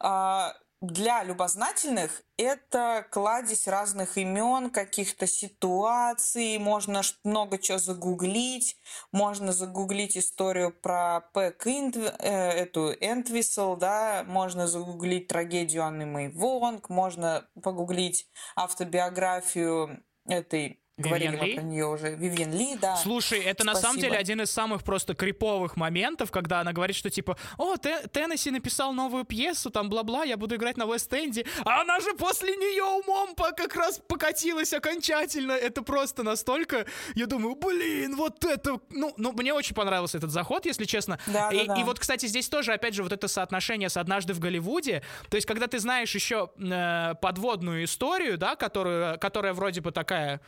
а, 0.00 0.56
для 0.80 1.24
любознательных 1.24 2.22
это 2.36 3.04
кладезь 3.10 3.66
разных 3.66 4.16
имен, 4.16 4.70
каких-то 4.70 5.26
ситуаций, 5.26 6.58
можно 6.58 7.02
много 7.24 7.58
чего 7.58 7.78
загуглить, 7.78 8.76
можно 9.10 9.52
загуглить 9.52 10.16
историю 10.16 10.72
про 10.72 11.28
Пэк 11.34 11.66
Интв- 11.66 12.14
э, 12.20 12.50
эту 12.50 12.92
Энтвисел, 12.92 13.76
да, 13.76 14.24
можно 14.26 14.68
загуглить 14.68 15.26
трагедию 15.26 15.82
Анны 15.82 16.06
Мэй 16.06 16.28
Вонг, 16.28 16.88
можно 16.88 17.48
погуглить 17.60 18.28
автобиографию 18.54 20.04
этой, 20.28 20.80
говорили 20.98 21.30
Вивьен 21.30 21.40
мы 21.40 21.46
Ли? 21.46 21.54
про 21.54 21.62
нее 21.62 21.86
уже, 21.86 22.14
Вивьен 22.14 22.52
Ли, 22.52 22.76
да. 22.76 22.96
Слушай, 22.96 23.40
это 23.40 23.64
на 23.64 23.74
самом 23.74 23.94
Спасибо. 23.94 24.08
деле 24.08 24.18
один 24.18 24.40
из 24.42 24.50
самых 24.50 24.82
просто 24.82 25.14
криповых 25.14 25.76
моментов, 25.76 26.30
когда 26.30 26.60
она 26.60 26.72
говорит, 26.72 26.96
что 26.96 27.10
типа, 27.10 27.36
о, 27.56 27.76
Те- 27.76 28.06
Теннесси 28.12 28.50
написал 28.50 28.92
новую 28.92 29.24
пьесу, 29.24 29.70
там 29.70 29.88
бла-бла, 29.88 30.24
я 30.24 30.36
буду 30.36 30.56
играть 30.56 30.76
на 30.76 30.84
Вест-Энде, 30.84 31.46
а 31.64 31.82
она 31.82 32.00
же 32.00 32.14
после 32.14 32.56
нее 32.56 32.84
умом 32.84 33.34
по- 33.34 33.52
как 33.52 33.74
раз 33.76 34.00
покатилась 34.06 34.72
окончательно. 34.72 35.52
Это 35.52 35.82
просто 35.82 36.22
настолько, 36.22 36.86
я 37.14 37.26
думаю, 37.26 37.56
блин, 37.56 38.16
вот 38.16 38.44
это, 38.44 38.80
ну, 38.90 39.14
ну 39.16 39.32
мне 39.32 39.52
очень 39.52 39.74
понравился 39.74 40.18
этот 40.18 40.30
заход, 40.30 40.66
если 40.66 40.84
честно. 40.84 41.18
Да, 41.26 41.50
и, 41.50 41.66
да, 41.66 41.74
да. 41.74 41.80
и 41.80 41.84
вот, 41.84 41.98
кстати, 41.98 42.26
здесь 42.26 42.48
тоже, 42.48 42.72
опять 42.72 42.94
же, 42.94 43.02
вот 43.02 43.12
это 43.12 43.28
соотношение 43.28 43.88
с 43.88 43.96
«Однажды 43.96 44.32
в 44.34 44.40
Голливуде», 44.40 45.02
то 45.30 45.36
есть, 45.36 45.46
когда 45.46 45.66
ты 45.66 45.78
знаешь 45.78 46.14
еще 46.14 46.50
э, 46.58 47.14
подводную 47.20 47.84
историю, 47.84 48.38
да, 48.38 48.56
которую, 48.56 49.18
которая 49.18 49.52
вроде 49.52 49.80
бы 49.80 49.92
такая 49.92 50.40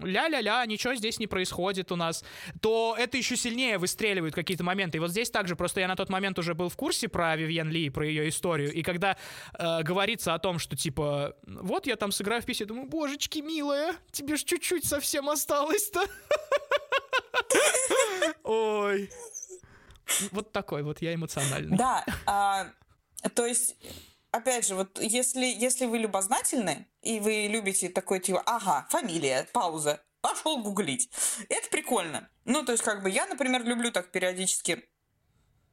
ля-ля-ля, 0.00 0.64
ничего 0.66 0.94
здесь 0.94 1.18
не 1.18 1.26
происходит 1.26 1.92
у 1.92 1.96
нас, 1.96 2.24
то 2.60 2.96
это 2.98 3.16
еще 3.16 3.36
сильнее 3.36 3.78
выстреливают 3.78 4.34
какие-то 4.34 4.64
моменты. 4.64 4.98
И 4.98 5.00
вот 5.00 5.10
здесь 5.10 5.30
также, 5.30 5.56
просто 5.56 5.80
я 5.80 5.88
на 5.88 5.96
тот 5.96 6.08
момент 6.08 6.38
уже 6.38 6.54
был 6.54 6.68
в 6.68 6.76
курсе 6.76 7.08
про 7.08 7.36
Вивьен 7.36 7.70
Ли, 7.70 7.90
про 7.90 8.06
ее 8.06 8.28
историю, 8.28 8.72
и 8.72 8.82
когда 8.82 9.16
э, 9.58 9.82
говорится 9.82 10.34
о 10.34 10.38
том, 10.38 10.58
что 10.58 10.76
типа, 10.76 11.34
вот 11.46 11.86
я 11.86 11.96
там 11.96 12.12
сыграю 12.12 12.42
в 12.42 12.44
песне, 12.44 12.66
думаю, 12.66 12.88
божечки, 12.88 13.40
милая, 13.40 13.94
тебе 14.10 14.36
ж 14.36 14.44
чуть-чуть 14.44 14.84
совсем 14.84 15.28
осталось-то. 15.28 16.04
Ой. 18.44 19.10
Вот 20.32 20.52
такой 20.52 20.82
вот 20.82 21.02
я 21.02 21.14
эмоциональный. 21.14 21.76
Да, 21.76 22.04
а, 22.26 22.68
то 23.34 23.46
есть, 23.46 23.76
опять 24.30 24.66
же, 24.66 24.74
вот 24.74 24.98
если, 25.00 25.46
если 25.46 25.86
вы 25.86 25.98
любознательны, 25.98 26.86
и 27.02 27.20
вы 27.20 27.46
любите 27.48 27.88
такой 27.88 28.20
типа, 28.20 28.42
ага, 28.46 28.86
фамилия, 28.90 29.48
пауза, 29.52 30.04
пошел 30.20 30.62
гуглить. 30.62 31.10
Это 31.48 31.68
прикольно. 31.70 32.28
Ну, 32.44 32.64
то 32.64 32.72
есть, 32.72 32.84
как 32.84 33.02
бы, 33.02 33.10
я, 33.10 33.26
например, 33.26 33.64
люблю 33.64 33.90
так 33.92 34.10
периодически 34.10 34.84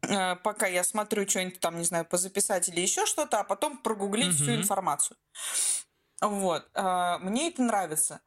э, 0.07 0.35
пока 0.37 0.67
я 0.67 0.83
смотрю 0.83 1.27
что-нибудь 1.27 1.59
там, 1.59 1.77
не 1.77 1.83
знаю, 1.85 2.05
позаписать 2.05 2.69
или 2.69 2.79
еще 2.79 3.05
что-то, 3.05 3.39
а 3.39 3.43
потом 3.43 3.77
прогуглить 3.77 4.33
всю 4.35 4.51
Мгм. 4.51 4.61
информацию. 4.61 5.17
Вот. 6.21 6.69
э, 6.73 7.17
Мне 7.19 7.49
это 7.49 7.61
нравится. 7.63 8.21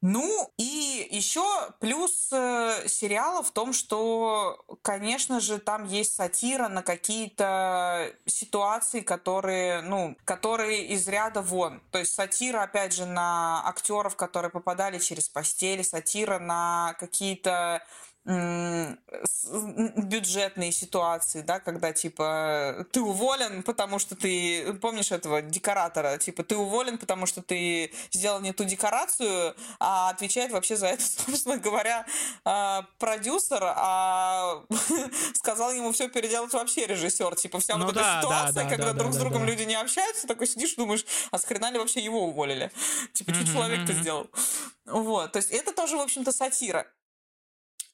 Ну, 0.00 0.52
и 0.56 1.08
еще 1.10 1.44
плюс 1.80 2.28
э, 2.30 2.84
сериала 2.86 3.42
в 3.42 3.50
том, 3.50 3.72
что, 3.72 4.64
конечно 4.82 5.40
же, 5.40 5.58
там 5.58 5.86
есть 5.86 6.14
сатира 6.14 6.68
на 6.68 6.82
какие-то 6.82 8.14
ситуации, 8.24 9.00
которые, 9.00 9.80
ну, 9.82 10.16
которые 10.24 10.86
из 10.86 11.08
ряда 11.08 11.42
вон. 11.42 11.80
То 11.90 11.98
есть 11.98 12.14
сатира, 12.14 12.62
опять 12.62 12.92
же, 12.92 13.06
на 13.06 13.66
актеров, 13.66 14.14
которые 14.14 14.52
попадали 14.52 15.00
через 15.00 15.28
постель, 15.28 15.82
сатира 15.82 16.38
на 16.38 16.94
какие-то 17.00 17.84
бюджетные 19.48 20.72
ситуации, 20.72 21.40
да, 21.40 21.60
когда 21.60 21.92
типа 21.92 22.86
ты 22.92 23.00
уволен, 23.00 23.62
потому 23.62 23.98
что 23.98 24.14
ты 24.16 24.74
помнишь 24.74 25.10
этого 25.12 25.40
декоратора, 25.40 26.18
типа 26.18 26.42
ты 26.42 26.56
уволен, 26.56 26.98
потому 26.98 27.24
что 27.24 27.42
ты 27.42 27.90
сделал 28.10 28.40
не 28.40 28.52
ту 28.52 28.64
декорацию, 28.64 29.54
а 29.80 30.10
отвечает 30.10 30.52
вообще 30.52 30.76
за 30.76 30.88
это, 30.88 31.02
собственно 31.26 31.56
говоря, 31.56 32.04
а, 32.44 32.86
продюсер, 32.98 33.62
а 33.62 34.62
сказал 35.34 35.72
ему 35.72 35.92
все 35.92 36.08
переделать 36.08 36.52
вообще 36.52 36.86
режиссер, 36.86 37.34
типа 37.36 37.60
вся 37.60 37.76
Ну 37.76 37.86
вот 37.86 37.94
да, 37.94 38.18
эта 38.18 38.26
ситуация, 38.26 38.64
да, 38.64 38.70
когда 38.70 38.92
да, 38.92 38.98
друг 38.98 39.12
да, 39.12 39.18
с 39.18 39.20
другом 39.20 39.44
люди 39.44 39.62
не 39.62 39.74
общаются, 39.74 40.26
такой 40.26 40.46
сидишь, 40.46 40.74
думаешь, 40.74 41.06
а 41.30 41.38
с 41.38 41.44
хрена 41.44 41.70
ли 41.70 41.78
вообще 41.78 42.00
его 42.00 42.24
уволили? 42.24 42.70
Типа, 43.14 43.32
что 43.32 43.46
человек-то 43.46 43.94
сделал? 43.94 44.28
Вот, 44.84 45.32
то 45.32 45.38
есть 45.38 45.50
это 45.50 45.72
тоже, 45.72 45.96
в 45.96 46.00
общем-то, 46.00 46.32
сатира. 46.32 46.86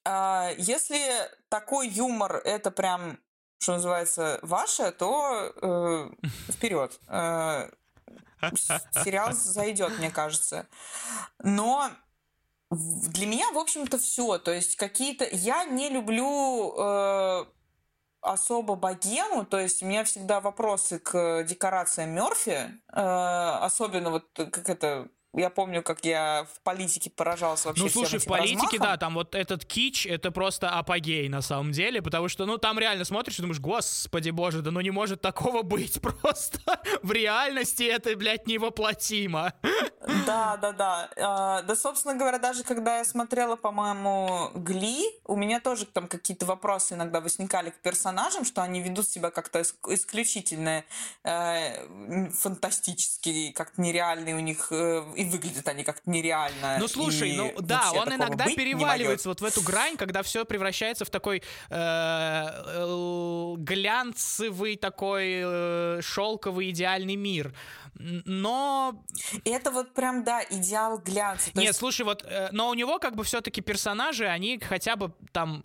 А, 0.05 0.51
Если 0.59 1.01
такой 1.49 1.89
юмор 1.89 2.37
это 2.37 2.71
прям, 2.71 3.19
что 3.59 3.73
называется, 3.73 4.39
ваше, 4.43 4.93
то 4.93 6.13
вперед. 6.51 6.99
Сериал 9.03 9.33
зайдет, 9.33 9.99
мне 9.99 10.11
кажется. 10.11 10.67
Но 11.39 11.91
для 12.71 13.27
меня, 13.27 13.51
в 13.53 13.59
общем-то, 13.59 13.99
все. 13.99 14.39
То 14.39 14.53
есть 14.53 14.77
какие-то... 14.77 15.27
Я 15.31 15.65
не 15.65 15.89
люблю 15.89 16.75
э, 16.77 17.45
особо 18.21 18.75
богему, 18.75 19.45
то 19.45 19.59
есть 19.59 19.83
у 19.83 19.87
меня 19.87 20.05
всегда 20.05 20.41
вопросы 20.41 20.99
к 20.99 21.45
декорациям 21.45 22.11
Мерфи, 22.11 22.81
э, 22.93 23.01
особенно 23.61 24.11
вот 24.11 24.29
как 24.35 24.69
это... 24.69 25.09
Я 25.37 25.51
помню, 25.51 25.83
как 25.83 26.05
я 26.05 26.47
в 26.55 26.61
политике 26.61 27.11
поражался 27.11 27.69
вообще 27.69 27.83
Ну, 27.83 27.89
слушай, 27.89 28.19
в 28.19 28.25
политике, 28.25 28.57
размахом. 28.79 28.79
да, 28.81 28.97
там 28.97 29.15
вот 29.15 29.35
этот 29.35 29.65
кич, 29.65 30.07
это 30.07 30.31
просто 30.31 30.71
апогей 30.71 31.29
на 31.29 31.43
самом 31.43 31.73
деле, 31.73 32.01
потому 32.03 32.29
что, 32.29 32.47
ну, 32.47 32.57
там 32.59 32.79
реально 32.79 33.05
смотришь 33.05 33.39
и 33.39 33.43
думаешь, 33.43 33.61
господи 33.61 34.31
боже, 34.31 34.63
да 34.63 34.71
ну 34.71 34.81
не 34.81 34.91
может 34.91 35.21
такого 35.21 35.63
быть 35.63 36.01
просто. 36.03 36.61
В 37.03 37.11
реальности 37.13 37.83
это, 37.83 38.17
блядь, 38.17 38.47
невоплотимо. 38.47 39.53
Да, 40.27 40.57
да, 40.61 40.73
да. 40.73 41.11
А, 41.17 41.63
Да, 41.63 41.75
собственно 41.77 42.15
говоря, 42.15 42.39
даже 42.39 42.63
когда 42.63 42.99
я 42.99 43.05
смотрела, 43.05 43.57
по-моему, 43.57 44.51
Гли, 44.55 45.03
у 45.25 45.37
меня 45.37 45.61
тоже 45.61 45.87
там 45.87 46.07
какие-то 46.09 46.47
вопросы 46.47 46.95
иногда 46.95 47.21
возникали 47.21 47.71
к 47.71 47.77
персонажам, 47.81 48.45
что 48.45 48.63
они 48.63 48.81
ведут 48.83 49.09
себя 49.09 49.31
как-то 49.31 49.61
иск- 49.61 49.93
исключительно 49.93 50.85
э, 51.25 52.29
фантастически, 52.31 53.51
как-то 53.53 53.81
нереальные 53.81 54.35
у 54.37 54.41
них, 54.41 54.69
э, 54.71 55.03
и 55.25 55.29
выглядят 55.31 55.67
они 55.69 55.85
как-то 55.85 56.09
нереально. 56.09 56.77
Ну 56.79 56.89
слушай, 56.89 57.31
и 57.31 57.37
ну 57.37 57.55
да, 57.61 57.91
он 57.93 58.15
иногда 58.15 58.45
переваливается 58.47 59.29
вот 59.29 59.41
в 59.41 59.45
эту 59.45 59.63
грань, 59.63 59.97
когда 59.97 60.23
все 60.23 60.45
превращается 60.45 61.05
в 61.05 61.11
такой 61.11 61.43
э, 61.71 63.55
глянцевый 63.59 64.77
такой 64.77 65.41
э, 65.43 66.01
шелковый 66.03 66.71
идеальный 66.71 67.17
мир. 67.17 67.55
но... 67.95 69.03
Это 69.45 69.71
вот 69.71 69.95
прям, 69.95 70.25
да, 70.25 70.43
идеал 70.51 70.99
глянца. 70.99 71.51
Нет, 71.55 71.65
есть- 71.67 71.79
слушай, 71.79 72.03
вот, 72.03 72.25
э, 72.25 72.49
но 72.53 72.69
у 72.69 72.75
него 72.75 72.99
как 72.99 73.15
бы 73.15 73.25
все-таки 73.25 73.61
персонажи, 73.61 74.27
они 74.27 74.59
хотя 74.59 74.97
бы 74.97 75.13
там... 75.33 75.65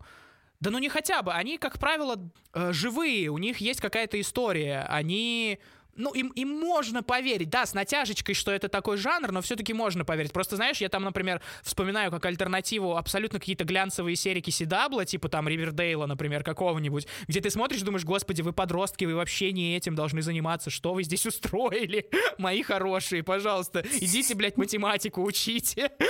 Да 0.60 0.72
ну 0.72 0.78
не 0.80 0.90
хотя 0.90 1.22
бы, 1.22 1.32
они, 1.32 1.58
как 1.58 1.80
правило, 1.80 2.18
живые, 2.54 3.30
у 3.30 3.38
них 3.38 3.58
есть 3.60 3.82
какая-то 3.82 4.20
история, 4.20 4.86
они... 4.90 5.60
Ну, 6.00 6.14
им, 6.14 6.30
им 6.30 6.48
можно 6.48 7.04
поверить, 7.04 7.50
да, 7.50 7.66
с 7.66 7.74
натяжечкой, 7.74 8.34
что 8.34 8.54
это 8.54 8.70
такой 8.70 8.96
жанр, 8.96 9.34
но 9.34 9.42
все-таки 9.42 9.74
можно 9.74 10.06
поверить. 10.06 10.32
Просто, 10.32 10.56
знаешь, 10.56 10.78
я 10.78 10.88
там, 10.88 11.04
например, 11.04 11.42
вспоминаю 11.62 12.10
как 12.10 12.26
альтернативу 12.26 12.96
абсолютно 12.96 13.38
какие-то 13.38 13.66
глянцевые 13.66 14.16
серики 14.16 14.50
Сидабла, 14.50 15.06
типа 15.06 15.28
там 15.28 15.50
Ривердейла, 15.50 16.06
например, 16.06 16.44
какого-нибудь, 16.44 17.06
где 17.28 17.42
ты 17.42 17.50
смотришь, 17.50 17.82
думаешь, 17.82 18.06
господи, 18.06 18.42
вы 18.42 18.54
подростки, 18.54 19.04
вы 19.04 19.16
вообще 19.16 19.52
не 19.52 19.76
этим 19.76 19.94
должны 19.94 20.22
заниматься, 20.22 20.70
что 20.70 20.94
вы 20.94 21.04
здесь 21.04 21.26
устроили, 21.26 22.10
мои 22.38 22.64
хорошие, 22.64 23.22
пожалуйста, 23.22 23.84
идите, 24.00 24.36
блядь, 24.36 24.56
математику 24.56 25.22
учите. 25.22 25.92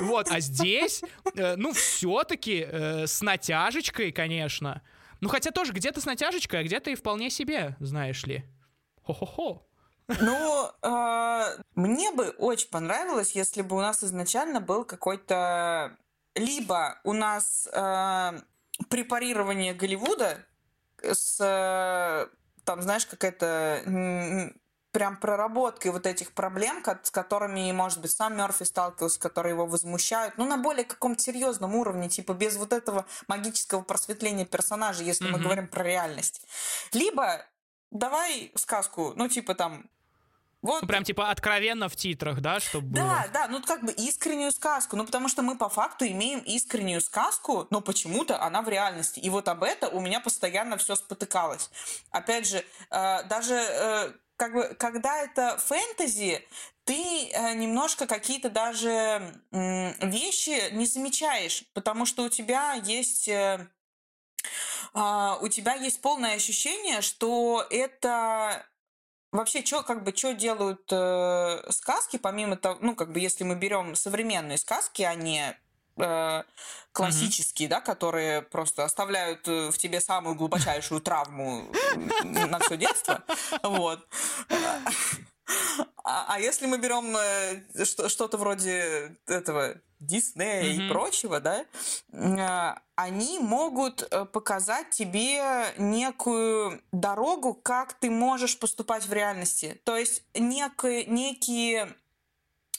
Вот, 0.00 0.28
а 0.30 0.40
здесь, 0.40 1.02
э, 1.34 1.56
ну, 1.56 1.72
все-таки 1.72 2.66
с 3.06 3.20
натяжечкой, 3.20 4.12
конечно. 4.12 4.82
Ну, 5.22 5.28
хотя 5.28 5.52
тоже 5.52 5.72
где-то 5.72 6.00
с 6.00 6.04
натяжечкой, 6.04 6.60
а 6.60 6.62
где-то 6.64 6.90
и 6.90 6.96
вполне 6.96 7.30
себе, 7.30 7.76
знаешь 7.78 8.24
ли. 8.24 8.44
Хо-хо-хо. 9.04 9.64
Ну, 10.20 10.70
э, 10.82 11.62
мне 11.76 12.10
бы 12.10 12.30
очень 12.38 12.68
понравилось, 12.68 13.30
если 13.36 13.62
бы 13.62 13.76
у 13.76 13.80
нас 13.80 14.02
изначально 14.02 14.60
был 14.60 14.84
какой-то... 14.84 15.96
Либо 16.34 16.98
у 17.04 17.12
нас 17.12 17.68
э, 17.72 18.40
препарирование 18.88 19.74
Голливуда 19.74 20.44
с, 21.00 21.38
э, 21.40 22.26
там, 22.64 22.82
знаешь, 22.82 23.06
какая-то 23.06 24.52
прям 24.92 25.16
проработкой 25.16 25.90
вот 25.90 26.06
этих 26.06 26.32
проблем, 26.32 26.82
с 27.02 27.10
которыми, 27.10 27.72
может 27.72 28.00
быть, 28.00 28.12
сам 28.12 28.36
Мерфи 28.36 28.64
сталкивался, 28.64 29.18
которые 29.18 29.54
его 29.54 29.66
возмущают, 29.66 30.36
ну, 30.36 30.44
на 30.44 30.58
более 30.58 30.84
каком-то 30.84 31.20
серьезном 31.22 31.74
уровне, 31.74 32.08
типа 32.08 32.34
без 32.34 32.56
вот 32.56 32.72
этого 32.72 33.06
магического 33.26 33.82
просветления 33.82 34.44
персонажа, 34.44 35.02
если 35.02 35.24
мы 35.24 35.32
Мгм. 35.38 35.42
говорим 35.42 35.66
про 35.68 35.82
реальность. 35.82 36.42
Либо 36.92 37.44
давай 37.90 38.52
сказку, 38.54 39.14
ну, 39.16 39.28
типа 39.28 39.54
там, 39.54 39.88
вот 40.60 40.82
Ну, 40.82 40.86
прям 40.88 41.02
типа 41.02 41.30
откровенно 41.30 41.88
в 41.88 41.96
титрах, 41.96 42.40
да, 42.40 42.60
чтобы 42.60 42.86
было. 42.86 43.02
да, 43.02 43.28
да, 43.32 43.48
ну 43.48 43.60
как 43.62 43.82
бы 43.82 43.90
искреннюю 43.90 44.52
сказку. 44.52 44.94
Ну 44.96 45.04
потому 45.04 45.28
что 45.28 45.42
мы 45.42 45.58
по 45.58 45.68
факту 45.68 46.06
имеем 46.06 46.38
искреннюю 46.40 47.00
сказку, 47.00 47.66
но 47.70 47.80
почему-то 47.80 48.40
она 48.40 48.62
в 48.62 48.68
реальности. 48.68 49.18
И 49.18 49.28
вот 49.28 49.48
об 49.48 49.64
это 49.64 49.88
у 49.88 50.00
меня 50.00 50.20
постоянно 50.20 50.76
все 50.76 50.94
спотыкалось. 50.94 51.68
Опять 52.12 52.46
же, 52.46 52.64
э, 52.90 53.22
даже 53.24 53.54
э, 53.54 54.12
как 54.42 54.54
бы, 54.54 54.74
когда 54.76 55.22
это 55.22 55.56
фэнтези, 55.56 56.44
ты 56.82 57.30
э, 57.30 57.54
немножко 57.54 58.08
какие-то 58.08 58.50
даже 58.50 59.40
вещи 59.52 60.72
не 60.72 60.84
замечаешь, 60.84 61.62
потому 61.74 62.06
что 62.06 62.24
у 62.24 62.28
тебя 62.28 62.72
есть... 62.72 63.28
э, 63.28 63.68
а, 64.94 65.38
у 65.40 65.46
тебя 65.46 65.74
есть 65.74 66.00
полное 66.00 66.34
ощущение, 66.34 67.02
что 67.02 67.64
это 67.70 68.66
Вообще, 69.30 69.64
что 69.64 69.82
как 69.82 70.02
бы 70.04 70.14
что 70.14 70.34
делают 70.34 70.86
э, 70.90 71.70
сказки, 71.70 72.18
помимо 72.18 72.56
того, 72.56 72.78
ну 72.82 72.94
как 72.94 73.12
бы 73.12 73.20
если 73.20 73.44
мы 73.44 73.54
берем 73.54 73.94
современные 73.94 74.58
сказки, 74.58 75.02
а 75.02 75.14
не 75.14 75.56
э, 75.96 76.42
классические, 76.92 77.68
да, 77.68 77.80
которые 77.80 78.42
просто 78.42 78.84
оставляют 78.84 79.46
э, 79.48 79.70
в 79.70 79.78
тебе 79.78 80.00
самую 80.00 80.34
глубочайшую 80.34 81.00
травму 81.00 81.66
на 82.24 82.58
все 82.60 82.76
детство, 82.76 83.22
вот. 83.62 84.06
А, 86.04 86.26
а 86.28 86.40
если 86.40 86.66
мы 86.66 86.78
берем 86.78 87.16
э, 87.16 87.84
что- 87.84 88.08
что-то 88.08 88.36
вроде 88.38 89.16
этого 89.26 89.76
Диснея 90.00 90.62
и 90.64 90.88
прочего, 90.88 91.38
да, 91.40 91.64
э, 92.12 92.74
они 92.96 93.38
могут 93.38 94.08
показать 94.32 94.90
тебе 94.90 95.72
некую 95.78 96.82
дорогу, 96.92 97.54
как 97.54 97.92
ты 97.94 98.10
можешь 98.10 98.58
поступать 98.58 99.06
в 99.06 99.12
реальности. 99.12 99.80
То 99.84 99.96
есть 99.96 100.24
некие, 100.34 101.04
некие 101.04 101.82
а, 101.84 101.94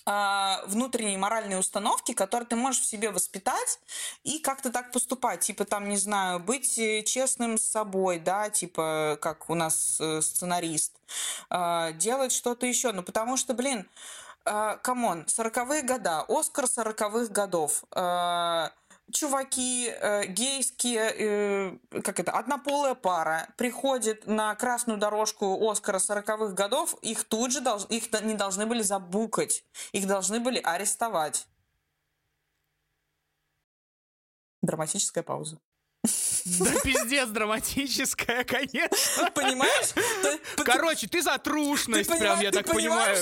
внутренние 0.06 1.18
моральные 1.18 1.60
установки, 1.60 2.14
которые 2.14 2.48
ты 2.48 2.56
можешь 2.56 2.82
в 2.82 2.86
себе 2.86 3.10
воспитать 3.10 3.80
и 4.24 4.40
как-то 4.40 4.70
так 4.70 4.92
поступать. 4.92 5.42
Типа 5.42 5.66
там, 5.66 5.88
не 5.88 5.98
знаю, 5.98 6.40
быть 6.40 6.78
э, 6.78 7.04
честным 7.04 7.58
с 7.58 7.64
собой, 7.64 8.20
да, 8.20 8.50
типа 8.50 9.18
как 9.22 9.50
у 9.50 9.56
нас 9.56 9.98
э, 10.02 10.22
сценарист. 10.22 10.94
А, 11.50 11.92
делать 11.94 12.32
что-то 12.32 12.66
еще. 12.66 12.92
Ну, 12.92 13.04
потому 13.04 13.38
что, 13.38 13.54
блин, 13.54 13.88
а, 14.46 14.78
come 14.78 15.05
on, 15.05 15.26
сороковые 15.28 15.84
года, 15.84 16.26
Оскар 16.28 16.68
сороковых 16.68 17.32
годов. 17.32 17.84
а, 17.92 18.72
Чуваки 19.12 19.90
э, 19.90 20.26
гейские, 20.28 21.78
э, 21.92 22.02
как 22.02 22.20
это, 22.20 22.32
однополая 22.32 22.96
пара 22.96 23.54
приходит 23.58 24.26
на 24.26 24.56
красную 24.56 24.98
дорожку 24.98 25.70
Оскара 25.70 26.00
сороковых 26.00 26.54
годов, 26.54 26.96
их 27.02 27.24
тут 27.26 27.52
же 27.52 27.60
долж- 27.60 27.88
их 27.90 28.12
не 28.24 28.34
должны 28.34 28.66
были 28.66 28.82
забукать, 28.82 29.66
их 29.92 30.08
должны 30.08 30.40
были 30.40 30.60
арестовать. 30.60 31.48
Драматическая 34.62 35.24
пауза. 35.24 35.60
Да 36.46 36.72
пиздец 36.84 37.30
драматическая, 37.30 38.44
конечно. 38.44 39.32
Понимаешь? 39.32 39.94
Короче, 40.66 41.08
ты 41.08 41.22
за 41.22 41.38
трушность, 41.38 42.10
прям, 42.20 42.42
я 42.42 42.52
так 42.52 42.66
понимаю. 42.66 43.18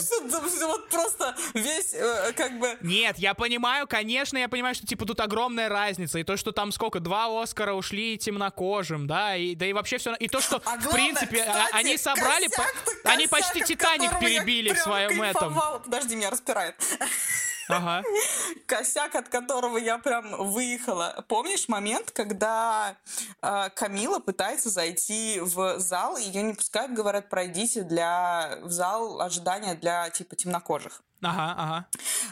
вот 0.64 0.90
просто 0.90 1.36
весь, 1.54 1.94
э, 1.94 2.34
как 2.36 2.58
бы... 2.58 2.76
Нет, 2.82 3.20
я 3.20 3.36
понимаю, 3.36 3.88
конечно, 3.88 4.40
я 4.40 4.50
понимаю, 4.50 4.74
что 4.74 4.88
типа 4.88 5.06
тут 5.06 5.20
огромная 5.20 5.70
разница. 5.70 6.18
И 6.18 6.24
то, 6.24 6.36
что 6.38 6.52
там 6.52 6.72
сколько, 6.72 7.00
два 7.00 7.42
Оскара 7.42 7.74
ушли 7.74 8.18
темнокожим, 8.18 9.06
да, 9.06 9.36
и 9.36 9.54
да 9.54 9.68
и 9.68 9.74
вообще 9.74 10.00
все. 10.00 10.16
И 10.16 10.28
то, 10.28 10.42
что, 10.42 10.56
А 10.66 10.78
в 10.78 10.84
главное, 10.84 10.92
принципе, 10.92 11.44
а- 11.44 11.68
они 11.74 11.98
собрали. 11.98 12.50
Они 13.04 13.28
почти 13.28 13.62
Титаник 13.62 14.20
перебили 14.20 14.74
в 14.74 14.80
своем 14.80 15.22
этом. 15.22 15.60
Подожди, 15.84 16.16
меня 16.16 16.32
распирает. 16.32 16.76
Ага. 17.78 18.04
Косяк, 18.66 19.16
от 19.16 19.30
которого 19.30 19.78
я 19.78 19.98
прям 19.98 20.52
выехала. 20.52 21.26
Помнишь 21.28 21.68
момент, 21.68 22.12
когда 22.12 22.96
э, 23.42 23.70
Камила 23.76 24.20
пытается 24.20 24.70
зайти 24.70 25.40
в 25.40 25.80
зал, 25.80 26.18
ее 26.18 26.42
не 26.44 26.54
пускают, 26.54 26.94
говорят, 26.94 27.30
пройдите 27.30 27.84
для, 27.84 28.60
в 28.62 28.72
зал 28.72 29.22
ожидания 29.22 29.76
для, 29.76 30.10
типа, 30.10 30.36
темнокожих. 30.36 31.02
Ага, 31.22 31.56
ага. 31.58 31.88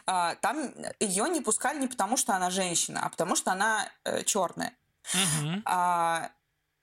А, 0.08 0.36
там 0.36 0.74
ее 1.00 1.30
не 1.30 1.42
пускали 1.42 1.80
не 1.80 1.88
потому, 1.88 2.18
что 2.18 2.36
она 2.36 2.50
женщина, 2.50 3.02
а 3.06 3.10
потому, 3.10 3.36
что 3.36 3.52
она 3.52 3.88
черная. 4.26 4.74
Мгм. 5.14 5.62
А, 5.66 6.32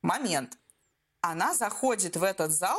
момент. 0.03 0.59
Она 1.21 1.55
заходит 1.55 2.17
в 2.17 2.23
этот 2.23 2.53
зал, 2.53 2.79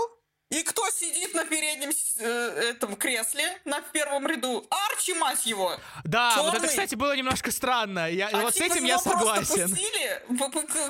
и 0.49 0.63
кто 0.63 0.89
сидит 0.89 1.33
на 1.33 1.43
переднем 1.45 1.91
с- 1.91 2.15
э, 2.19 2.69
этом 2.71 2.95
кресле 2.95 3.59
на 3.65 3.81
первом 3.81 4.25
ряду? 4.27 4.65
Арчи, 4.69 5.13
мать 5.13 5.45
его! 5.45 5.75
Да, 6.05 6.41
вот 6.41 6.53
это, 6.55 6.67
кстати, 6.67 6.95
было 6.95 7.15
немножко 7.15 7.51
странно. 7.51 8.09
Я, 8.09 8.29
А 8.31 8.37
вот 8.41 8.53
с 8.53 8.57
типа 8.57 8.65
этим 8.73 8.85
его 8.85 8.87
я 8.87 8.97
согласен. 8.99 9.69
пустили? 9.69 10.23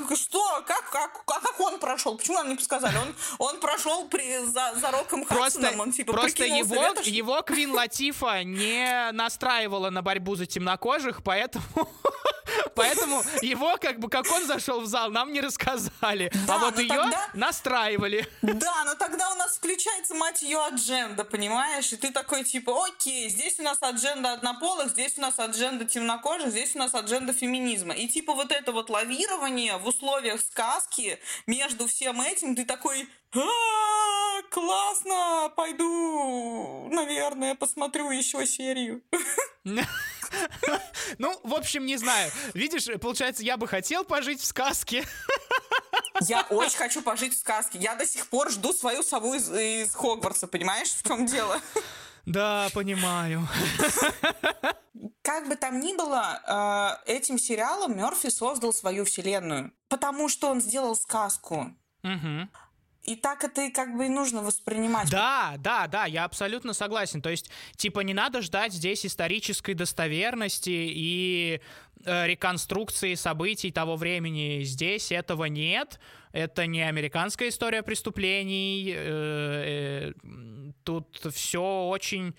К- 0.07 0.15
Что? 0.15 0.63
Как, 0.67 0.89
как, 0.91 1.21
а 1.25 1.39
как 1.39 1.59
он 1.59 1.79
прошел? 1.79 2.17
Почему 2.17 2.37
нам 2.37 2.49
не 2.49 2.59
сказали? 2.59 2.95
Он, 2.97 3.15
он 3.39 3.59
прошел 3.59 4.07
при, 4.07 4.37
за, 4.45 4.73
за 4.75 4.91
Роком 4.91 5.25
Просто, 5.25 5.59
Хадсоном, 5.61 5.79
он 5.79 5.91
типа 5.91 6.13
просто 6.13 6.45
его, 6.45 6.75
ветошью. 6.75 7.13
его 7.13 7.41
Квин 7.41 7.71
Латифа 7.71 8.43
не 8.43 9.11
настраивала 9.11 9.89
на 9.89 10.01
борьбу 10.01 10.35
за 10.35 10.45
темнокожих, 10.45 11.23
поэтому, 11.23 11.65
поэтому 12.75 13.23
его, 13.41 13.77
как 13.77 13.99
бы, 13.99 14.09
как 14.09 14.29
он 14.31 14.45
зашел 14.45 14.81
в 14.81 14.85
зал, 14.87 15.09
нам 15.09 15.31
не 15.33 15.41
рассказали. 15.41 16.31
а 16.33 16.47
Да, 16.47 16.57
вот 16.59 16.75
но 16.75 16.81
ее 16.81 16.89
тогда- 16.89 17.29
настраивали. 17.33 18.27
Да, 18.41 18.83
но 18.85 18.95
тогда 18.95 19.29
у 19.31 19.35
нас 19.35 19.46
включается, 19.55 20.15
мать 20.15 20.41
ее, 20.41 20.63
адженда, 20.65 21.23
понимаешь? 21.23 21.91
И 21.93 21.97
ты 21.97 22.11
такой, 22.11 22.43
типа, 22.43 22.85
окей, 22.85 23.29
здесь 23.29 23.59
у 23.59 23.63
нас 23.63 23.77
адженда 23.81 24.33
однополых, 24.33 24.89
здесь 24.89 25.17
у 25.17 25.21
нас 25.21 25.39
адженда 25.39 25.85
темнокожих, 25.85 26.49
здесь 26.49 26.75
у 26.75 26.79
нас 26.79 26.93
адженда 26.93 27.33
феминизма. 27.33 27.93
И 27.93 28.07
типа 28.07 28.33
вот 28.33 28.51
это 28.51 28.71
вот 28.71 28.89
лавирование 28.89 29.77
в 29.77 29.87
условиях 29.87 30.41
сказки 30.41 31.19
между 31.45 31.87
всем 31.87 32.21
этим, 32.21 32.55
ты 32.55 32.65
такой, 32.65 33.07
«А, 33.33 34.41
классно, 34.49 35.51
пойду, 35.55 36.89
наверное, 36.91 37.55
посмотрю 37.55 38.11
еще 38.11 38.45
серию. 38.45 39.01
Ну, 41.19 41.39
в 41.43 41.53
общем, 41.55 41.85
не 41.85 41.95
знаю. 41.95 42.29
Видишь, 42.53 42.87
получается, 42.99 43.43
я 43.43 43.55
бы 43.55 43.65
хотел 43.65 44.03
пожить 44.03 44.41
в 44.41 44.45
сказке. 44.45 45.05
Я 46.21 46.41
очень 46.49 46.77
хочу 46.77 47.01
пожить 47.01 47.33
в 47.33 47.39
сказке. 47.39 47.79
Я 47.79 47.95
до 47.95 48.05
сих 48.05 48.27
пор 48.27 48.49
жду 48.51 48.73
свою 48.73 49.03
сову 49.03 49.33
из, 49.33 49.51
из 49.51 49.93
Хогвартса, 49.93 50.47
понимаешь, 50.47 50.89
в 50.89 51.07
чем 51.07 51.25
дело? 51.25 51.59
Да, 52.25 52.69
понимаю. 52.73 53.47
Как 55.21 55.47
бы 55.47 55.55
там 55.55 55.79
ни 55.79 55.95
было, 55.95 56.99
э, 57.05 57.11
этим 57.13 57.37
сериалом 57.37 57.97
Мерфи 57.97 58.29
создал 58.29 58.73
свою 58.73 59.05
вселенную. 59.05 59.71
Потому 59.87 60.27
что 60.27 60.49
он 60.49 60.61
сделал 60.61 60.95
сказку. 60.95 61.71
Мгм. 62.03 62.49
И 63.07 63.15
так 63.15 63.43
это 63.45 63.61
и 63.61 63.71
как 63.71 63.95
бы 63.95 64.05
и 64.05 64.09
нужно 64.09 64.43
воспринимать. 64.43 65.09
Да, 65.09 65.55
да, 65.59 65.87
да, 65.87 66.05
я 66.05 66.25
абсолютно 66.25 66.73
согласен. 66.73 67.21
То 67.21 67.29
есть, 67.29 67.49
типа, 67.77 68.01
не 68.01 68.13
надо 68.13 68.41
ждать 68.41 68.73
здесь 68.73 69.05
исторической 69.05 69.73
достоверности 69.73 70.69
и 70.69 71.61
э, 72.03 72.27
реконструкции 72.27 73.15
событий 73.15 73.71
того 73.71 73.95
времени. 73.95 74.63
Здесь 74.63 75.13
этого 75.13 75.45
нет. 75.45 76.01
Это 76.33 76.67
не 76.67 76.81
американская 76.81 77.47
история 77.47 77.81
преступлений. 77.81 78.93
Э, 78.93 80.13
э, 80.13 80.71
тут 80.83 81.27
все 81.33 81.87
очень 81.87 82.35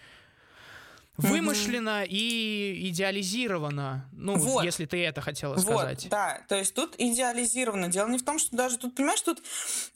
вымышленно 1.18 2.04
и 2.04 2.88
идеализировано. 2.90 4.08
Ну, 4.12 4.36
Вот. 4.38 4.64
если 4.64 4.86
ты 4.86 5.04
это 5.04 5.20
хотела 5.20 5.54
Вот, 5.56 5.62
сказать. 5.62 6.08
да, 6.08 6.44
то 6.48 6.56
есть 6.56 6.74
тут 6.74 6.94
идеализировано. 6.96 7.88
Дело 7.88 8.08
не 8.08 8.18
в 8.18 8.24
том, 8.24 8.38
что 8.38 8.56
даже 8.56 8.78
тут, 8.78 8.94
понимаешь, 8.94 9.20
тут 9.20 9.42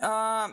а, 0.00 0.50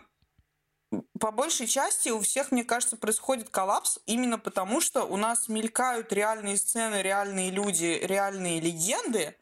по 1.19 1.31
большей 1.31 1.67
части 1.67 2.09
у 2.09 2.19
всех, 2.21 2.51
мне 2.51 2.63
кажется, 2.63 2.97
происходит 2.97 3.49
коллапс 3.49 3.99
именно 4.05 4.37
потому, 4.37 4.79
что 4.79 5.03
у 5.03 5.17
нас 5.17 5.47
мелькают 5.49 6.13
реальные 6.13 6.57
сцены, 6.57 7.01
реальные 7.01 7.51
люди, 7.51 7.99
реальные 8.01 8.59
легенды 8.59 9.35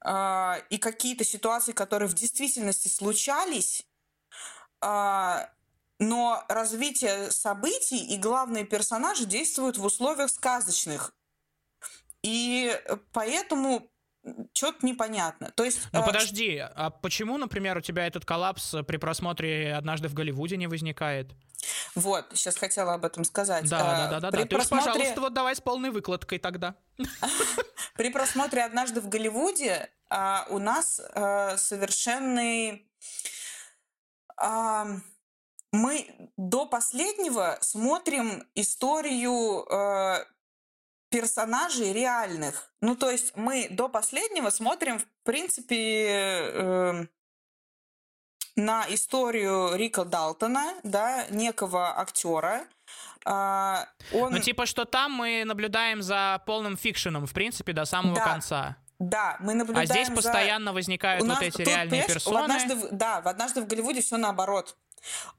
а, 0.00 0.58
и 0.70 0.78
какие-то 0.78 1.24
ситуации, 1.24 1.72
которые 1.72 2.08
в 2.08 2.14
действительности 2.14 2.88
случались, 2.88 3.86
а, 4.80 5.50
но 5.98 6.44
развитие 6.48 7.30
событий 7.30 7.98
и 7.98 8.16
главные 8.16 8.64
персонажи 8.64 9.24
действуют 9.24 9.78
в 9.78 9.84
условиях 9.84 10.30
сказочных. 10.30 11.14
И 12.22 12.78
поэтому 13.12 13.90
что-то 14.52 14.84
непонятно. 14.84 15.50
То 15.54 15.64
есть, 15.64 15.80
Ну 15.92 16.00
э, 16.00 16.06
подожди, 16.06 16.58
а 16.58 16.90
почему, 16.90 17.38
например, 17.38 17.78
у 17.78 17.80
тебя 17.80 18.06
этот 18.06 18.24
коллапс 18.24 18.74
при 18.86 18.96
просмотре 18.96 19.74
однажды 19.74 20.08
в 20.08 20.14
Голливуде 20.14 20.56
не 20.56 20.66
возникает? 20.66 21.32
вот, 21.94 22.26
сейчас 22.34 22.56
хотела 22.56 22.94
об 22.94 23.04
этом 23.04 23.24
сказать. 23.24 23.68
Да, 23.68 23.78
Э, 23.78 24.10
да, 24.10 24.20
да, 24.20 24.20
да, 24.20 24.30
При 24.30 24.42
да. 24.42 24.48
Ты 24.48 24.56
уж, 24.56 24.68
просмотре, 24.68 24.92
пожалуйста, 24.92 25.20
вот 25.20 25.34
давай 25.34 25.56
с 25.56 25.60
полной 25.60 25.90
выкладкой 25.90 26.38
тогда. 26.38 26.74
при 27.96 28.10
просмотре 28.10 28.64
однажды 28.64 29.00
в 29.00 29.08
Голливуде 29.08 29.90
а, 30.08 30.46
у 30.50 30.58
нас 30.58 31.00
а, 31.14 31.56
совершенный 31.56 32.88
а, 34.36 34.86
мы 35.72 36.30
до 36.36 36.66
последнего 36.66 37.58
смотрим 37.60 38.46
историю 38.54 39.64
э, 39.70 40.24
персонажей 41.10 41.92
реальных. 41.92 42.72
Ну, 42.80 42.96
то 42.96 43.10
есть 43.10 43.36
мы 43.36 43.68
до 43.70 43.88
последнего 43.88 44.50
смотрим, 44.50 44.98
в 44.98 45.06
принципе, 45.24 46.06
э, 46.52 47.06
на 48.56 48.86
историю 48.88 49.74
Рика 49.76 50.04
Далтона, 50.04 50.74
да, 50.82 51.26
некого 51.30 51.98
актера. 52.00 52.64
А, 53.24 53.86
он, 54.12 54.32
Ну, 54.32 54.38
типа, 54.38 54.64
что 54.66 54.84
там 54.84 55.12
мы 55.12 55.44
наблюдаем 55.44 56.02
за 56.02 56.42
полным 56.46 56.76
фикшеном, 56.76 57.26
в 57.26 57.32
принципе, 57.34 57.72
до 57.72 57.84
самого 57.84 58.16
Да. 58.16 58.24
конца. 58.24 58.76
да, 59.00 59.36
мы 59.40 59.52
А 59.52 59.54
наблюдаем 59.54 59.86
здесь 59.86 60.08
за- 60.08 60.14
постоянно 60.14 60.72
возникают 60.72 61.22
У 61.22 61.26
вот 61.26 61.34
нас 61.34 61.42
эти 61.42 61.58
тут, 61.58 61.66
реальные 61.68 61.88
понимаешь, 62.02 62.10
в 62.10 62.14
персоны. 62.14 62.38
однажды 62.40 62.88
да, 62.90 63.20
в 63.20 63.28
однажды 63.28 63.60
в 63.60 63.66
Голливуде 63.68 64.00
все 64.00 64.16
наоборот. 64.16 64.76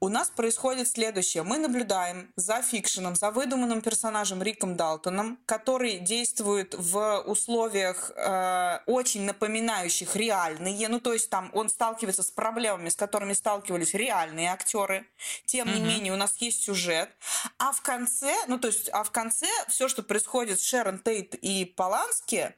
У 0.00 0.08
нас 0.08 0.30
происходит 0.30 0.88
следующее. 0.88 1.42
Мы 1.42 1.58
наблюдаем 1.58 2.32
за 2.36 2.62
фикшеном, 2.62 3.14
за 3.14 3.30
выдуманным 3.30 3.80
персонажем 3.80 4.42
Риком 4.42 4.76
Далтоном, 4.76 5.38
который 5.46 5.98
действует 5.98 6.74
в 6.76 7.22
условиях 7.26 8.10
э, 8.16 8.80
очень 8.86 9.22
напоминающих 9.24 10.16
реальные. 10.16 10.88
Ну, 10.88 11.00
то 11.00 11.12
есть 11.12 11.30
там 11.30 11.50
он 11.52 11.68
сталкивается 11.68 12.22
с 12.22 12.30
проблемами, 12.30 12.88
с 12.88 12.96
которыми 12.96 13.32
сталкивались 13.32 13.94
реальные 13.94 14.50
актеры. 14.52 15.06
Тем 15.46 15.68
не 15.72 15.80
Мгм. 15.80 15.88
менее, 15.88 16.12
у 16.12 16.16
нас 16.16 16.36
есть 16.38 16.62
сюжет. 16.62 17.10
А 17.58 17.72
в 17.72 17.80
конце, 17.82 18.34
ну, 18.46 18.58
то 18.58 18.68
есть, 18.68 18.88
а 18.92 19.02
в 19.04 19.10
конце 19.10 19.46
все, 19.68 19.88
что 19.88 20.02
происходит 20.02 20.60
с 20.60 20.64
Шерон 20.64 20.98
Тейт 20.98 21.34
и 21.34 21.64
Полански, 21.64 22.54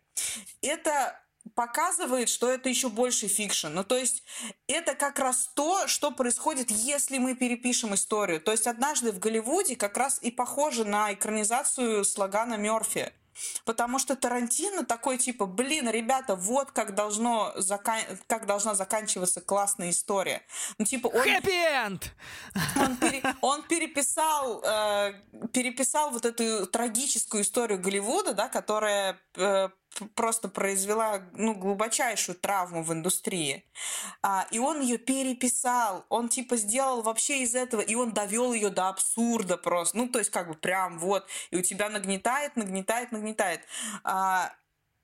это 0.61 1.22
показывает, 1.55 2.29
что 2.29 2.51
это 2.51 2.69
еще 2.69 2.89
больше 2.89 3.29
fiction. 3.29 3.69
Ну, 3.69 3.85
то 3.85 3.97
есть 3.97 4.23
это 4.67 4.95
как 4.95 5.19
раз 5.19 5.51
то, 5.55 5.87
что 5.89 6.11
происходит, 6.11 6.71
если 6.71 7.19
мы 7.19 7.35
перепишем 7.35 7.95
историю. 7.95 8.41
То 8.41 8.53
есть 8.53 8.67
однажды 8.67 9.13
в 9.13 9.19
Голливуде 9.19 9.77
как 9.77 9.97
раз 9.97 10.19
и 10.23 10.31
похоже 10.31 10.85
на 10.85 11.13
экранизацию 11.13 12.05
слогана 12.05 12.55
Мерфи. 12.55 13.13
Потому 13.65 13.99
что 13.99 14.15
Тарантино 14.15 14.85
такой 14.85 15.19
типа, 15.19 15.47
блин, 15.47 15.89
ребята, 15.89 16.37
вот 16.37 16.71
как, 16.73 16.95
должно 16.95 17.53
зака- 17.57 18.19
как 18.27 18.47
должна 18.47 18.75
заканчиваться 18.75 19.41
классная 19.41 19.91
история. 19.91 20.43
Ну, 20.79 20.85
типа, 20.85 21.07
он, 21.07 21.23
Хэппи-энд! 21.23 22.15
он, 22.77 22.97
пере- 22.97 23.23
он 23.41 23.63
переписал, 23.63 24.63
э, 24.63 25.15
переписал 25.53 26.11
вот 26.11 26.27
эту 26.27 26.67
трагическую 26.67 27.43
историю 27.43 27.81
Голливуда, 27.81 28.35
да, 28.35 28.49
которая 28.49 29.19
э, 29.37 29.71
просто 30.15 30.49
произвела 30.49 31.23
ну, 31.33 31.55
глубочайшую 31.55 32.37
травму 32.37 32.83
в 32.83 32.93
индустрии. 32.93 33.65
А, 34.23 34.47
и 34.51 34.59
он 34.59 34.81
ее 34.81 34.99
переписал, 34.99 36.05
он 36.09 36.29
типа 36.29 36.57
сделал 36.57 37.03
вообще 37.03 37.43
из 37.43 37.55
этого, 37.55 37.81
и 37.81 37.95
он 37.95 38.13
довел 38.13 38.53
ее 38.53 38.71
до 38.71 38.89
абсурда 38.89 39.57
просто. 39.57 39.97
Ну, 39.97 40.09
то 40.09 40.19
есть 40.19 40.31
как 40.31 40.49
бы 40.49 40.55
прям 40.55 40.99
вот, 40.99 41.27
и 41.51 41.57
у 41.57 41.63
тебя 41.63 41.89
нагнетает, 41.89 42.57
нагнетает, 42.57 43.13
нагнетает. 43.13 43.61
А, 44.05 44.53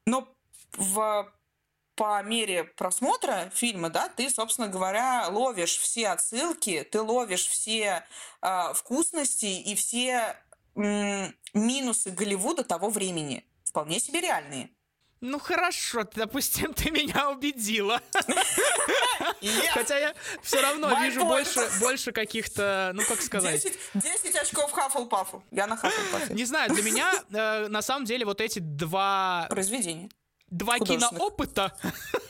но 0.07 0.29
в 0.73 1.33
по 1.99 2.23
мере 2.23 2.63
просмотра 2.63 3.51
фильма, 3.53 3.91
да, 3.91 4.09
ты, 4.09 4.31
собственно 4.31 4.69
говоря, 4.69 5.27
ловишь 5.31 5.77
все 5.79 6.11
отсылки, 6.11 6.87
ты 6.89 7.01
ловишь 7.01 7.49
все 7.49 8.07
а, 8.41 8.73
вкусности 8.73 9.47
и 9.47 9.75
все 9.75 10.37
м, 10.77 11.35
минусы 11.55 12.11
Голливуда 12.13 12.63
того 12.63 12.89
времени. 12.89 13.45
Вполне 13.65 13.99
себе 13.99 14.21
реальные. 14.21 14.71
Ну 15.21 15.39
хорошо, 15.41 16.05
допустим, 16.15 16.73
ты 16.75 16.91
меня 16.91 17.31
убедила. 17.31 18.01
Хотя 19.73 19.99
я 19.99 20.15
все 20.43 20.61
равно 20.61 20.89
My 20.89 21.05
вижу 21.07 21.21
point. 21.21 21.29
больше, 21.29 21.71
больше 21.81 22.13
каких-то, 22.13 22.93
ну 22.95 23.03
как 23.07 23.21
сказать. 23.23 23.63
10, 23.63 23.79
10 23.95 24.37
очков 24.37 24.71
Хаффлпафу. 24.73 25.43
Я 25.51 25.67
на 25.67 25.77
Хаффлпафе. 25.77 26.35
Не 26.35 26.45
знаю, 26.45 26.71
для 26.73 26.83
меня 26.83 27.13
э, 27.33 27.69
на 27.69 27.83
самом 27.83 28.05
деле 28.05 28.25
вот 28.25 28.41
эти 28.41 28.59
два, 28.61 29.47
Произведение. 29.51 30.09
два 30.51 30.79
киноопыта, 30.79 31.77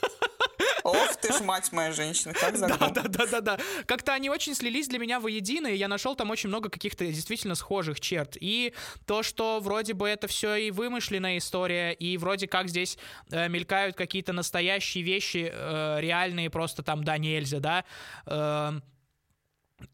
Ох 0.90 1.16
ты 1.16 1.32
ж, 1.32 1.40
мать 1.40 1.72
моя 1.72 1.92
женщина, 1.92 2.34
как 2.34 2.56
загнул. 2.56 2.90
да-да-да-да, 2.90 3.58
как-то 3.86 4.12
они 4.12 4.30
очень 4.30 4.54
слились 4.54 4.88
для 4.88 4.98
меня 4.98 5.20
воедино, 5.20 5.66
и 5.66 5.76
я 5.76 5.88
нашел 5.88 6.14
там 6.14 6.30
очень 6.30 6.48
много 6.48 6.70
каких-то 6.70 7.06
действительно 7.06 7.54
схожих 7.54 8.00
черт. 8.00 8.36
И 8.40 8.74
то, 9.06 9.22
что 9.22 9.60
вроде 9.60 9.94
бы 9.94 10.08
это 10.08 10.26
все 10.26 10.54
и 10.56 10.70
вымышленная 10.70 11.38
история, 11.38 11.92
и 11.92 12.16
вроде 12.16 12.46
как 12.46 12.68
здесь 12.68 12.98
э, 13.30 13.48
мелькают 13.48 13.96
какие-то 13.96 14.32
настоящие 14.32 15.04
вещи, 15.04 15.50
э, 15.52 15.98
реальные 16.00 16.50
просто 16.50 16.82
там 16.82 17.04
да 17.04 17.18
нельзя, 17.18 17.60
да, 17.60 17.84
Эм, 18.26 18.82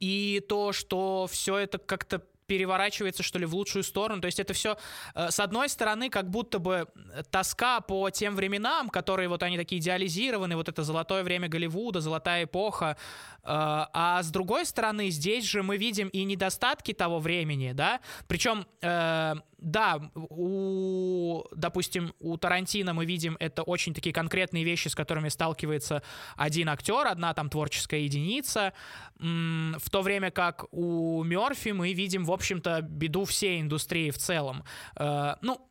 и 0.01 0.43
то, 0.49 0.73
что 0.73 1.29
все 1.31 1.59
это 1.59 1.79
как-то 1.79 2.23
переворачивается, 2.47 3.23
что 3.23 3.39
ли, 3.39 3.47
в 3.47 3.55
лучшую 3.55 3.83
сторону. 3.83 4.21
То 4.21 4.27
есть 4.27 4.41
это 4.41 4.53
все, 4.53 4.77
с 5.15 5.41
одной 5.41 5.69
стороны, 5.69 6.11
как 6.11 6.31
будто 6.31 6.59
бы 6.59 6.87
э, 6.95 7.23
тоска 7.31 7.81
по 7.81 8.11
тем 8.11 8.35
временам, 8.37 8.89
которые 8.89 9.29
вот 9.29 9.43
они 9.43 9.57
такие 9.57 9.81
идеализированы, 9.81 10.57
вот 10.57 10.69
это 10.69 10.83
золотое 10.83 11.23
время 11.23 11.49
Голливуда, 11.49 12.01
золотая 12.01 12.45
эпоха, 12.45 12.97
э, 12.97 13.47
а 13.47 14.23
с 14.23 14.31
другой 14.31 14.67
стороны, 14.67 15.11
здесь 15.11 15.45
же 15.45 15.63
мы 15.63 15.77
видим 15.77 16.09
и 16.09 16.25
недостатки 16.25 16.93
того 16.93 17.19
времени, 17.19 17.73
да, 17.73 18.01
причем, 18.27 18.67
э, 18.83 19.35
да, 19.65 20.11
у, 20.15 21.43
допустим, 21.57 22.15
у 22.21 22.37
Тарантино 22.37 22.93
мы 22.93 23.07
видим 23.07 23.37
это 23.41 23.63
очень 23.63 23.95
такие 23.95 24.13
конкретные 24.13 24.63
вещи, 24.63 24.89
с 24.89 24.95
которыми 24.95 25.31
сталкивается 25.31 26.03
один 26.37 26.69
актер, 26.69 27.07
одна 27.07 27.33
там 27.33 27.49
творческая 27.49 28.01
единица, 28.01 28.75
в 29.19 29.91
то 29.91 30.03
время 30.03 30.31
как 30.31 30.67
у 30.71 31.25
Мерфи 31.25 31.71
мы 31.71 31.95
видим, 31.95 32.25
в 32.25 32.31
общем-то, 32.33 32.83
беду 32.83 33.25
всей 33.25 33.63
индустрии 33.63 34.11
в 34.11 34.19
целом. 34.19 34.65
Э, 34.97 35.37
ну, 35.41 35.67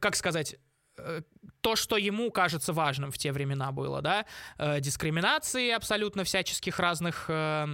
как 0.00 0.16
сказать, 0.16 0.56
э, 0.98 1.22
то, 1.60 1.76
что 1.76 1.96
ему 1.96 2.32
кажется 2.32 2.72
важным 2.72 3.12
в 3.12 3.18
те 3.18 3.30
времена 3.30 3.70
было, 3.70 4.02
да, 4.02 4.26
э, 4.58 4.80
дискриминации 4.80 5.70
абсолютно 5.70 6.24
всяческих 6.24 6.80
разных, 6.80 7.26
э, 7.28 7.66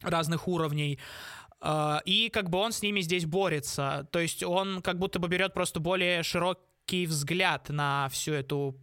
разных 0.00 0.48
уровней, 0.48 0.98
и 1.64 2.30
как 2.32 2.50
бы 2.50 2.58
он 2.58 2.72
с 2.72 2.82
ними 2.82 3.00
здесь 3.00 3.24
борется, 3.24 4.08
то 4.12 4.18
есть 4.18 4.42
он 4.42 4.82
как 4.82 4.98
будто 4.98 5.18
бы 5.18 5.28
берет 5.28 5.54
просто 5.54 5.80
более 5.80 6.22
широкий 6.22 7.06
взгляд 7.06 7.70
на 7.70 8.08
всю 8.10 8.32
эту 8.32 8.76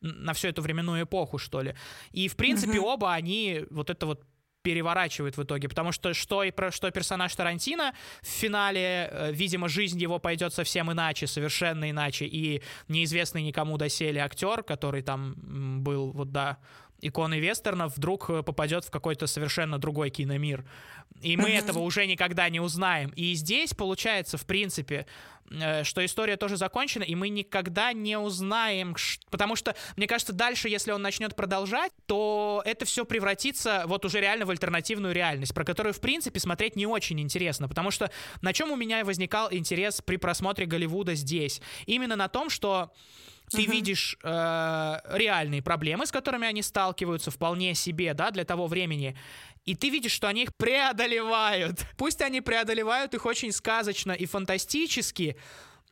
на 0.00 0.32
всю 0.32 0.48
эту 0.48 0.62
временную 0.62 1.04
эпоху, 1.04 1.38
что 1.38 1.60
ли. 1.62 1.74
И, 2.12 2.28
в 2.28 2.36
принципе, 2.36 2.78
оба 2.80 3.14
они 3.14 3.64
вот 3.70 3.90
это 3.90 4.06
вот 4.06 4.24
переворачивают 4.62 5.36
в 5.36 5.42
итоге, 5.42 5.68
потому 5.68 5.92
что 5.92 6.12
что, 6.14 6.42
и 6.42 6.50
про, 6.50 6.70
что 6.70 6.90
персонаж 6.90 7.34
Тарантино 7.34 7.94
в 8.22 8.26
финале, 8.26 9.08
э, 9.10 9.32
видимо, 9.32 9.68
жизнь 9.68 10.00
его 10.00 10.18
пойдет 10.18 10.52
совсем 10.52 10.92
иначе, 10.92 11.26
совершенно 11.26 11.90
иначе, 11.90 12.26
и 12.26 12.62
неизвестный 12.88 13.42
никому 13.42 13.78
доселе 13.78 14.20
актер, 14.20 14.62
который 14.62 15.02
там 15.02 15.34
был, 15.82 16.10
вот 16.10 16.32
да, 16.32 16.58
иконы 17.00 17.38
вестернов 17.40 17.96
вдруг 17.96 18.30
э, 18.30 18.42
попадет 18.42 18.84
в 18.84 18.90
какой-то 18.90 19.26
совершенно 19.26 19.78
другой 19.78 20.10
киномир. 20.10 20.64
И 21.20 21.36
мы 21.36 21.50
этого 21.50 21.80
уже 21.80 22.06
никогда 22.06 22.48
не 22.48 22.60
узнаем. 22.60 23.10
И 23.16 23.34
здесь 23.34 23.74
получается, 23.74 24.36
в 24.36 24.46
принципе, 24.46 25.06
э, 25.50 25.84
что 25.84 26.04
история 26.04 26.36
тоже 26.36 26.56
закончена, 26.56 27.02
и 27.02 27.14
мы 27.14 27.28
никогда 27.28 27.92
не 27.92 28.18
узнаем, 28.18 28.94
потому 29.30 29.56
что, 29.56 29.74
мне 29.96 30.06
кажется, 30.06 30.32
дальше, 30.32 30.68
если 30.68 30.92
он 30.92 31.02
начнет 31.02 31.34
продолжать, 31.34 31.92
то 32.06 32.62
это 32.64 32.84
все 32.84 33.04
превратится 33.04 33.84
вот 33.86 34.04
уже 34.04 34.20
реально 34.20 34.46
в 34.46 34.50
альтернативную 34.50 35.14
реальность, 35.14 35.54
про 35.54 35.64
которую, 35.64 35.94
в 35.94 36.00
принципе, 36.00 36.40
смотреть 36.40 36.76
не 36.76 36.86
очень 36.86 37.20
интересно, 37.20 37.68
потому 37.68 37.90
что 37.90 38.10
на 38.42 38.52
чем 38.52 38.70
у 38.70 38.76
меня 38.76 39.04
возникал 39.04 39.48
интерес 39.52 40.00
при 40.02 40.16
просмотре 40.16 40.66
Голливуда 40.66 41.14
здесь? 41.14 41.60
Именно 41.86 42.16
на 42.16 42.28
том, 42.28 42.50
что 42.50 42.92
ты 43.50 43.62
uh-huh. 43.62 43.70
видишь 43.70 44.16
э, 44.22 44.98
реальные 45.12 45.62
проблемы, 45.62 46.06
с 46.06 46.12
которыми 46.12 46.46
они 46.46 46.62
сталкиваются 46.62 47.30
вполне 47.30 47.74
себе, 47.74 48.14
да, 48.14 48.30
для 48.30 48.44
того 48.44 48.66
времени, 48.66 49.16
и 49.64 49.74
ты 49.74 49.90
видишь, 49.90 50.12
что 50.12 50.28
они 50.28 50.44
их 50.44 50.56
преодолевают. 50.56 51.84
Пусть 51.98 52.22
они 52.22 52.40
преодолевают 52.40 53.12
их 53.14 53.26
очень 53.26 53.52
сказочно 53.52 54.12
и 54.12 54.24
фантастически, 54.24 55.36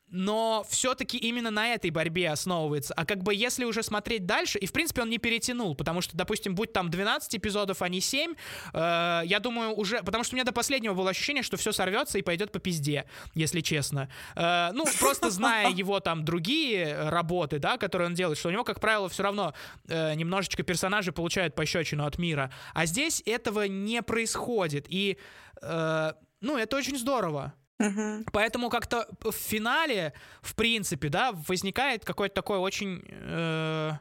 но 0.08 0.64
все-таки 0.68 1.18
именно 1.18 1.50
на 1.50 1.74
этой 1.74 1.90
борьбе 1.90 2.30
основывается. 2.30 2.94
А 2.94 3.04
как 3.04 3.22
бы 3.22 3.34
если 3.34 3.64
уже 3.64 3.82
смотреть 3.82 4.24
дальше, 4.24 4.58
и 4.58 4.66
в 4.66 4.72
принципе 4.72 5.02
он 5.02 5.10
не 5.10 5.18
перетянул, 5.18 5.74
потому 5.74 6.00
что, 6.00 6.16
допустим, 6.16 6.54
будь 6.54 6.72
там 6.72 6.90
12 6.90 7.34
эпизодов, 7.34 7.82
а 7.82 7.88
не 7.88 8.00
7, 8.00 8.34
э, 8.72 9.22
я 9.24 9.40
думаю, 9.40 9.74
уже... 9.74 10.02
Потому 10.02 10.22
что 10.24 10.34
у 10.34 10.36
меня 10.36 10.44
до 10.44 10.52
последнего 10.52 10.94
было 10.94 11.10
ощущение, 11.10 11.42
что 11.42 11.56
все 11.56 11.72
сорвется 11.72 12.18
и 12.18 12.22
пойдет 12.22 12.52
по 12.52 12.58
пизде, 12.58 13.04
если 13.34 13.60
честно. 13.60 14.08
Э, 14.36 14.70
ну, 14.72 14.84
просто 15.00 15.30
зная 15.30 15.70
его 15.70 15.98
там 16.00 16.24
другие 16.24 17.08
работы, 17.08 17.58
да, 17.58 17.76
которые 17.76 18.06
он 18.06 18.14
делает, 18.14 18.38
что 18.38 18.48
у 18.48 18.52
него, 18.52 18.64
как 18.64 18.80
правило, 18.80 19.08
все 19.08 19.24
равно 19.24 19.54
э, 19.88 20.14
немножечко 20.14 20.62
персонажи 20.62 21.12
получают 21.12 21.54
пощечину 21.54 22.06
от 22.06 22.18
мира. 22.18 22.52
А 22.74 22.86
здесь 22.86 23.22
этого 23.26 23.66
не 23.66 24.02
происходит. 24.02 24.86
И, 24.88 25.18
э, 25.62 26.12
ну, 26.40 26.56
это 26.56 26.76
очень 26.76 26.96
здорово. 26.96 27.54
Угу. 27.78 28.24
Поэтому 28.32 28.70
как-то 28.70 29.06
в 29.20 29.32
финале, 29.32 30.14
в 30.40 30.54
принципе, 30.54 31.08
да, 31.08 31.32
возникает 31.32 32.04
какое-то 32.04 32.34
такое 32.34 32.58
очень, 32.58 33.02
э, 33.06 33.92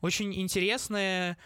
очень 0.00 0.34
интересное 0.34 1.38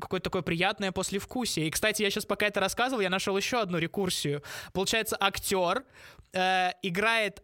какое-то 0.00 0.24
такое 0.24 0.42
приятное 0.42 0.92
послевкусие. 0.92 1.66
И, 1.66 1.70
кстати, 1.70 2.02
я 2.02 2.10
сейчас 2.10 2.24
пока 2.24 2.46
это 2.46 2.60
рассказывал, 2.60 3.00
я 3.00 3.10
нашел 3.10 3.36
еще 3.36 3.60
одну 3.60 3.78
рекурсию. 3.78 4.42
Получается, 4.72 5.16
актер 5.18 5.84
э, 6.32 6.70
играет 6.82 7.42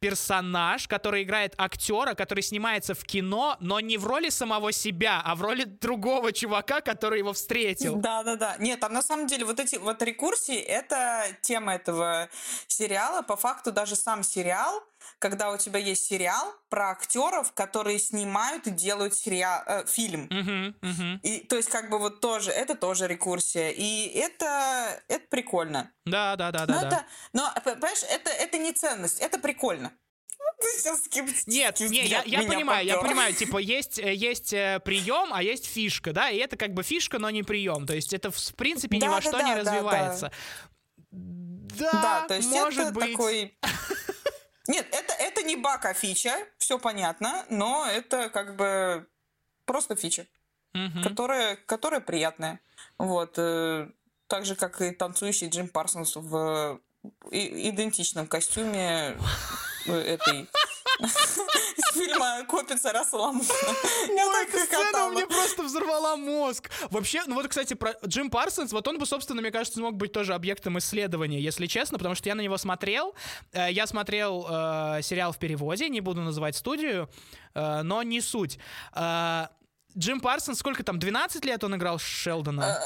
персонаж, 0.00 0.88
который 0.88 1.22
играет 1.22 1.54
актера, 1.58 2.14
который 2.14 2.42
снимается 2.42 2.94
в 2.94 3.04
кино, 3.04 3.56
но 3.60 3.80
не 3.80 3.96
в 3.98 4.06
роли 4.06 4.28
самого 4.28 4.72
себя, 4.72 5.20
а 5.24 5.34
в 5.34 5.42
роли 5.42 5.64
другого 5.64 6.32
чувака, 6.32 6.80
который 6.80 7.18
его 7.18 7.32
встретил. 7.32 7.96
Да, 7.96 8.22
да, 8.22 8.36
да. 8.36 8.56
Нет, 8.58 8.80
там 8.80 8.92
на 8.92 9.02
самом 9.02 9.26
деле 9.26 9.44
вот 9.44 9.60
эти 9.60 9.76
вот 9.76 10.02
рекурсии 10.02 10.58
это 10.58 11.26
тема 11.42 11.74
этого 11.74 12.28
сериала. 12.66 13.22
По 13.22 13.36
факту 13.36 13.72
даже 13.72 13.96
сам 13.96 14.22
сериал 14.22 14.82
когда 15.18 15.50
у 15.52 15.58
тебя 15.58 15.78
есть 15.78 16.04
сериал 16.04 16.54
про 16.68 16.90
актеров, 16.90 17.52
которые 17.52 17.98
снимают 17.98 18.66
и 18.66 18.70
делают 18.70 19.14
сериал, 19.14 19.62
э, 19.66 19.86
фильм. 19.86 20.26
Uh-huh, 20.26 20.74
uh-huh. 20.80 21.20
И, 21.22 21.40
то 21.40 21.56
есть, 21.56 21.70
как 21.70 21.90
бы 21.90 21.98
вот 21.98 22.20
тоже, 22.20 22.50
это 22.50 22.74
тоже 22.74 23.06
рекурсия. 23.06 23.70
И 23.70 24.08
это, 24.08 25.02
это 25.08 25.26
прикольно. 25.28 25.90
Да, 26.04 26.36
да, 26.36 26.50
да, 26.50 26.66
да. 26.66 26.74
Но, 26.74 26.80
да. 26.80 26.86
Это, 26.86 27.06
но 27.32 27.52
понимаешь, 27.64 28.02
это, 28.08 28.30
это 28.30 28.58
не 28.58 28.72
ценность, 28.72 29.20
это 29.20 29.38
прикольно. 29.38 29.92
Ты 30.60 30.66
сейчас 30.80 31.46
Нет, 31.46 31.78
не, 31.80 32.06
я, 32.06 32.22
я 32.24 32.42
понимаю, 32.42 32.84
попер. 32.84 32.96
я 32.96 33.00
понимаю, 33.00 33.34
типа 33.38 33.58
есть, 33.58 33.98
э, 33.98 34.12
есть 34.12 34.52
э, 34.52 34.80
прием, 34.84 35.32
а 35.32 35.42
есть 35.42 35.66
фишка, 35.66 36.12
да, 36.12 36.30
и 36.30 36.38
это 36.38 36.56
как 36.56 36.74
бы 36.74 36.82
фишка, 36.82 37.18
но 37.18 37.30
не 37.30 37.44
прием. 37.44 37.86
То 37.86 37.94
есть 37.94 38.12
это 38.12 38.30
в 38.30 38.54
принципе 38.56 38.96
ни 38.96 39.02
да, 39.02 39.08
во 39.08 39.16
да, 39.16 39.20
что 39.20 39.32
да, 39.32 39.42
не 39.42 39.54
развивается. 39.54 40.32
Да, 41.12 41.92
да, 41.92 42.24
то 42.26 42.34
есть 42.34 42.48
может 42.48 42.80
это 42.80 42.92
быть. 42.92 43.12
такой 43.12 43.58
Нет, 44.68 44.86
это, 44.92 45.14
это 45.14 45.42
не 45.42 45.56
баг, 45.56 45.84
а 45.86 45.94
фича, 45.94 46.36
все 46.58 46.78
понятно, 46.78 47.44
но 47.48 47.86
это 47.86 48.28
как 48.28 48.54
бы 48.56 49.08
просто 49.64 49.96
фича, 49.96 50.26
угу. 50.74 51.02
которая, 51.02 51.56
которая 51.56 52.00
приятная. 52.00 52.60
Вот. 52.98 53.34
Э, 53.38 53.88
так 54.26 54.44
же, 54.44 54.54
как 54.54 54.80
и 54.82 54.90
танцующий 54.90 55.48
Джим 55.48 55.68
Парсонс 55.68 56.16
в 56.16 56.80
идентичном 57.30 58.26
костюме 58.26 59.16
э, 59.86 59.92
этой 59.92 60.48
из 61.00 61.92
фильма 61.92 62.44
«Копи 62.46 62.76
царя 62.76 63.04
Соломона». 63.04 63.44
Ой, 64.08 64.44
эта 64.44 64.58
сцена 64.58 65.08
мне 65.08 65.26
просто 65.26 65.62
взорвала 65.62 66.16
мозг. 66.16 66.70
Вообще, 66.90 67.22
ну 67.26 67.34
вот, 67.34 67.48
кстати, 67.48 67.74
про 67.74 67.94
Джим 68.06 68.30
Парсонс, 68.30 68.72
вот 68.72 68.86
он 68.88 68.98
бы, 68.98 69.06
собственно, 69.06 69.40
мне 69.40 69.50
кажется, 69.50 69.78
смог 69.78 69.96
быть 69.96 70.12
тоже 70.12 70.34
объектом 70.34 70.78
исследования, 70.78 71.40
если 71.40 71.66
честно, 71.66 71.98
потому 71.98 72.14
что 72.14 72.28
я 72.28 72.34
на 72.34 72.40
него 72.40 72.56
смотрел. 72.56 73.14
Э, 73.52 73.68
я 73.70 73.86
смотрел 73.86 74.46
э, 74.48 75.00
сериал 75.02 75.32
в 75.32 75.38
переводе, 75.38 75.88
не 75.88 76.00
буду 76.00 76.20
называть 76.20 76.56
студию, 76.56 77.08
э, 77.54 77.82
но 77.82 78.02
не 78.02 78.20
суть. 78.20 78.58
Джим 79.96 80.20
Парсонс, 80.20 80.58
сколько 80.58 80.84
там, 80.84 80.98
12 80.98 81.44
лет 81.44 81.64
он 81.64 81.74
играл 81.74 81.98
Шелдона? 81.98 82.78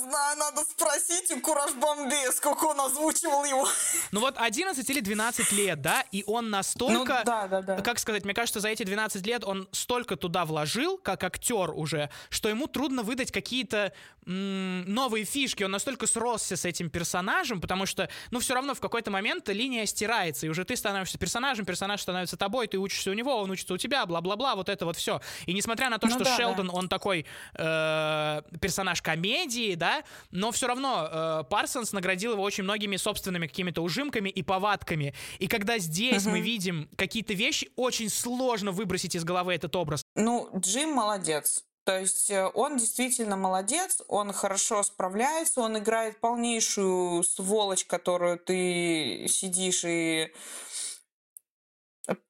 Знаю, 0.00 0.38
надо 0.38 0.62
спросить 0.62 1.30
у 1.30 1.40
Кураж 1.40 1.72
Бомбе, 1.74 2.32
сколько 2.32 2.64
он 2.64 2.80
озвучивал 2.80 3.44
его. 3.44 3.68
Ну 4.12 4.20
вот 4.20 4.34
11 4.38 4.88
или 4.88 5.00
12 5.00 5.52
лет, 5.52 5.82
да, 5.82 6.04
и 6.10 6.24
он 6.26 6.48
настолько, 6.48 7.18
ну, 7.18 7.24
да, 7.24 7.48
да, 7.48 7.62
да. 7.62 7.76
как 7.82 7.98
сказать, 7.98 8.24
мне 8.24 8.32
кажется, 8.32 8.60
за 8.60 8.68
эти 8.68 8.82
12 8.82 9.26
лет 9.26 9.44
он 9.44 9.68
столько 9.72 10.16
туда 10.16 10.44
вложил, 10.44 10.96
как 10.96 11.22
актер 11.22 11.70
уже, 11.70 12.08
что 12.30 12.48
ему 12.48 12.66
трудно 12.66 13.02
выдать 13.02 13.30
какие-то 13.30 13.92
новые 14.26 15.24
фишки, 15.24 15.64
он 15.64 15.70
настолько 15.70 16.06
сросся 16.06 16.56
с 16.56 16.64
этим 16.64 16.90
персонажем, 16.90 17.60
потому 17.60 17.86
что, 17.86 18.08
ну, 18.30 18.38
все 18.38 18.54
равно 18.54 18.74
в 18.74 18.80
какой-то 18.80 19.10
момент 19.10 19.48
линия 19.48 19.86
стирается, 19.86 20.46
и 20.46 20.48
уже 20.48 20.64
ты 20.64 20.76
становишься 20.76 21.18
персонажем, 21.18 21.64
персонаж 21.64 22.00
становится 22.00 22.36
тобой, 22.36 22.68
ты 22.68 22.78
учишься 22.78 23.10
у 23.10 23.14
него, 23.14 23.36
он 23.36 23.50
учится 23.50 23.74
у 23.74 23.76
тебя, 23.76 24.04
бла-бла-бла, 24.06 24.54
вот 24.54 24.68
это 24.68 24.84
вот 24.84 24.96
все. 24.96 25.20
И 25.46 25.52
несмотря 25.52 25.90
на 25.90 25.98
то, 25.98 26.06
ну, 26.06 26.14
что 26.14 26.24
да, 26.24 26.36
Шелдон, 26.36 26.68
да. 26.68 26.72
он 26.72 26.88
такой 26.88 27.26
э, 27.54 28.42
персонаж 28.60 29.02
комедии, 29.02 29.74
да, 29.74 29.89
но 30.30 30.50
все 30.50 30.66
равно 30.66 31.08
э, 31.10 31.44
Парсонс 31.50 31.92
наградил 31.92 32.32
его 32.32 32.42
очень 32.42 32.64
многими 32.64 32.96
собственными 32.96 33.46
какими-то 33.46 33.82
ужимками 33.82 34.28
и 34.28 34.42
повадками. 34.42 35.14
И 35.38 35.46
когда 35.46 35.78
здесь 35.78 36.24
угу. 36.24 36.32
мы 36.32 36.40
видим 36.40 36.88
какие-то 36.96 37.34
вещи, 37.34 37.70
очень 37.76 38.08
сложно 38.08 38.72
выбросить 38.72 39.14
из 39.14 39.24
головы 39.24 39.54
этот 39.54 39.74
образ. 39.76 40.02
Ну, 40.14 40.48
Джим 40.56 40.92
молодец. 40.92 41.64
То 41.84 41.98
есть 41.98 42.30
э, 42.30 42.46
он 42.54 42.76
действительно 42.76 43.36
молодец, 43.36 44.02
он 44.06 44.32
хорошо 44.32 44.82
справляется, 44.82 45.60
он 45.60 45.78
играет 45.78 46.20
полнейшую 46.20 47.22
сволочь, 47.22 47.84
которую 47.84 48.38
ты 48.38 49.26
сидишь 49.28 49.84
и 49.84 50.32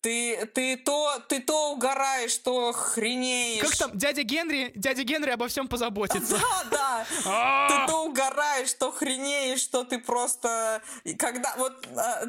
ты, 0.01 0.47
ты, 0.47 0.77
то, 0.77 1.23
ты 1.29 1.41
то 1.41 1.73
угораешь, 1.73 2.37
то 2.39 2.73
хренеешь. 2.73 3.63
Как 3.63 3.77
там, 3.77 3.91
дядя 3.97 4.23
Генри, 4.23 4.73
дядя 4.75 5.03
Генри 5.05 5.31
обо 5.31 5.49
всем 5.49 5.69
позаботится. 5.69 6.39
Да, 6.39 6.65
да. 6.71 7.07
А! 7.25 7.69
Ты 7.69 7.93
то 7.93 8.05
угораешь, 8.05 8.73
то 8.75 8.93
хренеешь, 8.93 9.61
что 9.61 9.85
ты 9.85 9.99
просто... 9.99 10.83
Когда 11.19 11.55
вот, 11.57 11.87
а, 11.97 12.27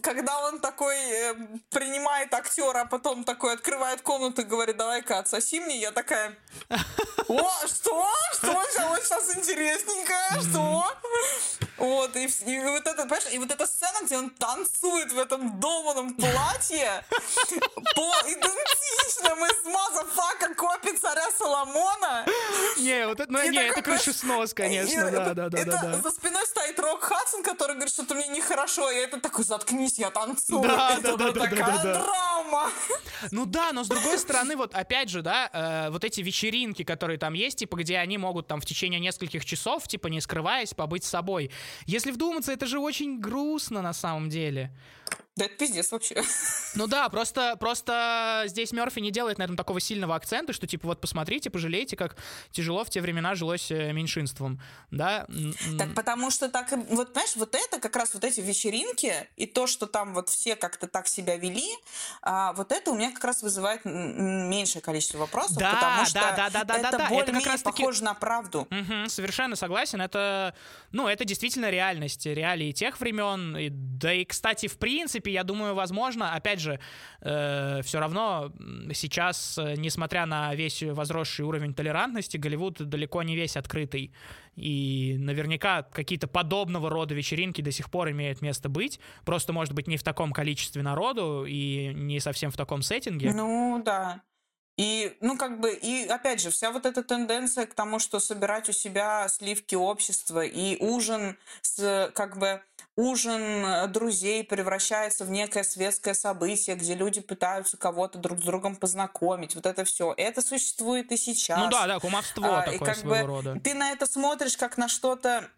когда 0.00 0.46
он 0.46 0.60
такой 0.60 0.96
э, 0.96 1.34
принимает 1.70 2.32
актера, 2.34 2.80
а 2.80 2.86
потом 2.86 3.24
такой 3.24 3.54
открывает 3.54 4.00
комнату 4.02 4.42
и 4.42 4.44
говорит, 4.44 4.76
давай-ка 4.76 5.18
отсоси 5.18 5.60
мне, 5.60 5.78
я 5.78 5.92
такая... 5.92 6.36
О, 7.28 7.50
что? 7.66 8.06
Что? 8.32 8.64
Сейчас 8.72 9.36
интересненько, 9.36 10.14
что? 10.40 10.84
Вот, 11.78 12.16
и, 12.16 12.24
и 12.24 12.58
вот 12.60 12.86
это, 12.86 13.02
понимаешь, 13.02 13.24
и 13.32 13.38
вот 13.38 13.50
эта 13.50 13.66
сцена, 13.66 14.04
где 14.04 14.16
он 14.16 14.30
танцует 14.30 15.12
в 15.12 15.18
этом 15.18 15.60
долбанном 15.60 16.14
платье 16.14 17.04
по 17.94 18.12
идентичному 18.26 19.46
из 19.46 19.64
motherfucker 19.64 20.54
копи 20.54 20.96
царя 20.96 21.30
Соломона. 21.36 22.26
Не, 22.78 23.06
вот 23.06 23.20
это, 23.20 23.30
ну, 23.30 23.48
не, 23.48 23.58
это 23.58 23.82
крышеснос, 23.82 24.54
конечно, 24.54 25.10
да, 25.10 25.34
да, 25.34 25.48
да, 25.48 25.64
да. 25.64 26.00
За 26.02 26.10
спиной 26.10 26.44
стоит 26.46 26.78
Рок 26.80 27.02
Хадсон, 27.02 27.42
который 27.42 27.74
говорит, 27.74 27.92
что-то 27.92 28.14
мне 28.14 28.26
нехорошо, 28.28 28.90
и 28.90 28.96
это 28.96 29.20
такой, 29.20 29.44
заткнись, 29.44 29.98
я 29.98 30.10
танцую. 30.10 30.62
Да, 30.62 30.98
да, 31.00 31.16
да, 31.16 31.30
да, 31.32 31.46
такая 31.46 31.82
драма. 31.82 32.70
Ну 33.30 33.46
да, 33.46 33.72
но 33.72 33.84
с 33.84 33.88
другой 33.88 34.18
стороны, 34.18 34.56
вот 34.56 34.74
опять 34.74 35.10
же, 35.10 35.22
да, 35.22 35.50
э, 35.52 35.90
вот 35.90 36.04
эти 36.04 36.20
вечеринки, 36.20 36.82
которые 36.82 37.18
там 37.18 37.34
есть, 37.34 37.58
типа, 37.58 37.76
где 37.76 37.98
они 37.98 38.18
могут 38.18 38.46
там 38.48 38.60
в 38.60 38.66
течение 38.66 39.00
нескольких 39.00 39.44
часов, 39.44 39.86
типа, 39.86 40.08
не 40.08 40.20
скрываясь, 40.20 40.74
побыть 40.74 41.04
с 41.04 41.08
собой. 41.08 41.50
Если 41.86 42.10
вдуматься, 42.10 42.52
это 42.52 42.66
же 42.66 42.78
очень 42.78 43.20
грустно 43.20 43.82
на 43.82 43.92
самом 43.92 44.28
деле. 44.28 44.70
Да 45.38 45.44
это 45.44 45.54
пиздец 45.54 45.92
вообще. 45.92 46.22
Ну 46.74 46.86
да, 46.86 47.08
просто, 47.08 47.56
просто 47.58 48.44
здесь 48.46 48.72
Мерфи 48.72 49.00
не 49.00 49.10
делает 49.10 49.38
на 49.38 49.44
этом 49.44 49.56
такого 49.56 49.80
сильного 49.80 50.14
акцента, 50.14 50.52
что 50.52 50.66
типа 50.66 50.86
вот 50.86 51.00
посмотрите, 51.00 51.50
пожалейте, 51.50 51.96
как 51.96 52.16
тяжело 52.50 52.84
в 52.84 52.90
те 52.90 53.00
времена 53.00 53.34
жилось 53.34 53.70
э, 53.70 53.92
меньшинством, 53.92 54.60
да? 54.90 55.26
Так 55.78 55.94
потому 55.94 56.30
что 56.30 56.48
так, 56.48 56.70
вот 56.90 57.10
знаешь, 57.12 57.36
вот 57.36 57.54
это 57.54 57.80
как 57.80 57.96
раз 57.96 58.14
вот 58.14 58.22
эти 58.22 58.40
вечеринки 58.40 59.28
и 59.36 59.46
то, 59.46 59.66
что 59.66 59.86
там 59.86 60.14
вот 60.14 60.28
все 60.28 60.56
как-то 60.56 60.86
так 60.86 61.08
себя 61.08 61.36
вели, 61.36 61.68
а, 62.22 62.52
вот 62.52 62.70
это 62.70 62.90
у 62.90 62.94
меня 62.94 63.12
как 63.12 63.24
раз 63.24 63.42
вызывает 63.42 63.84
меньшее 63.84 64.82
количество 64.82 65.18
вопросов, 65.18 65.56
да, 65.56 65.72
потому 65.72 66.06
что 66.06 66.20
да, 66.20 66.36
да, 66.36 66.50
да, 66.50 66.64
да, 66.64 66.74
это 66.74 66.90
да, 66.90 66.98
да. 66.98 67.08
более-менее 67.08 67.40
это 67.40 67.40
как 67.40 67.52
раз 67.52 67.62
похоже 67.62 68.04
на 68.04 68.14
правду. 68.14 68.68
Угу, 68.70 69.08
совершенно 69.08 69.56
согласен. 69.56 70.00
Это, 70.00 70.54
ну, 70.92 71.08
это 71.08 71.24
действительно 71.24 71.70
реальность, 71.70 72.26
реалии 72.26 72.72
тех 72.72 73.00
времен. 73.00 73.56
И, 73.56 73.68
да 73.70 74.12
и, 74.12 74.24
кстати, 74.24 74.68
в 74.68 74.78
принципе, 74.78 75.27
я 75.32 75.44
думаю, 75.44 75.74
возможно, 75.74 76.34
опять 76.34 76.60
же, 76.60 76.80
э, 77.20 77.80
все 77.82 78.00
равно 78.00 78.52
сейчас, 78.92 79.58
э, 79.58 79.74
несмотря 79.76 80.26
на 80.26 80.54
весь 80.54 80.82
возросший 80.82 81.44
уровень 81.44 81.74
толерантности, 81.74 82.36
Голливуд 82.36 82.88
далеко 82.88 83.22
не 83.22 83.36
весь 83.36 83.56
открытый. 83.56 84.12
И 84.56 85.16
наверняка 85.18 85.82
какие-то 85.82 86.26
подобного 86.26 86.90
рода 86.90 87.14
вечеринки 87.14 87.62
до 87.62 87.70
сих 87.70 87.90
пор 87.90 88.10
имеют 88.10 88.42
место 88.42 88.68
быть. 88.68 88.98
Просто, 89.24 89.52
может 89.52 89.74
быть, 89.74 89.86
не 89.86 89.96
в 89.96 90.02
таком 90.02 90.32
количестве 90.32 90.82
народу 90.82 91.44
и 91.46 91.92
не 91.94 92.20
совсем 92.20 92.50
в 92.50 92.56
таком 92.56 92.82
сеттинге. 92.82 93.32
Ну, 93.32 93.80
да. 93.84 94.22
И, 94.78 95.16
ну, 95.20 95.36
как 95.36 95.58
бы, 95.58 95.72
и 95.74 96.06
опять 96.06 96.40
же, 96.40 96.50
вся 96.50 96.70
вот 96.70 96.86
эта 96.86 97.02
тенденция 97.02 97.66
к 97.66 97.74
тому, 97.74 97.98
что 97.98 98.20
собирать 98.20 98.68
у 98.68 98.72
себя 98.72 99.28
сливки 99.28 99.74
общества 99.74 100.44
и 100.44 100.76
ужин 100.76 101.36
с, 101.62 102.12
как 102.14 102.38
бы, 102.38 102.62
ужин 102.98 103.64
э, 103.64 103.86
друзей 103.86 104.42
превращается 104.42 105.24
в 105.24 105.30
некое 105.30 105.62
светское 105.62 106.14
событие, 106.14 106.74
где 106.74 106.96
люди 106.96 107.20
пытаются 107.20 107.76
кого-то 107.76 108.18
друг 108.18 108.40
с 108.40 108.42
другом 108.42 108.74
познакомить. 108.74 109.54
Вот 109.54 109.66
это 109.66 109.84
все. 109.84 110.12
Это 110.16 110.42
существует 110.42 111.12
и 111.12 111.16
сейчас. 111.16 111.60
Ну 111.60 111.70
да, 111.70 111.86
да, 111.86 112.00
кумовство 112.00 112.58
а, 112.58 112.62
такое 112.62 112.74
и 112.74 112.78
как 112.78 112.96
своего 112.96 113.14
бы 113.14 113.22
рода. 113.22 113.60
Ты 113.62 113.74
на 113.74 113.92
это 113.92 114.04
смотришь 114.06 114.56
как 114.56 114.76
на 114.78 114.88
что-то 114.88 115.48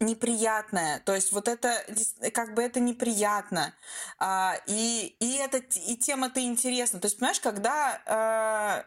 неприятное, 0.00 1.00
то 1.00 1.14
есть 1.14 1.32
вот 1.32 1.48
это 1.48 1.84
как 2.32 2.54
бы 2.54 2.62
это 2.62 2.80
неприятно, 2.80 3.74
а, 4.18 4.56
и 4.66 5.16
и 5.20 5.36
это 5.36 5.58
и 5.58 5.96
тема-то 5.96 6.40
интересна, 6.40 6.98
то 6.98 7.06
есть 7.06 7.18
понимаешь, 7.18 7.40
когда 7.40 8.02
а, 8.06 8.84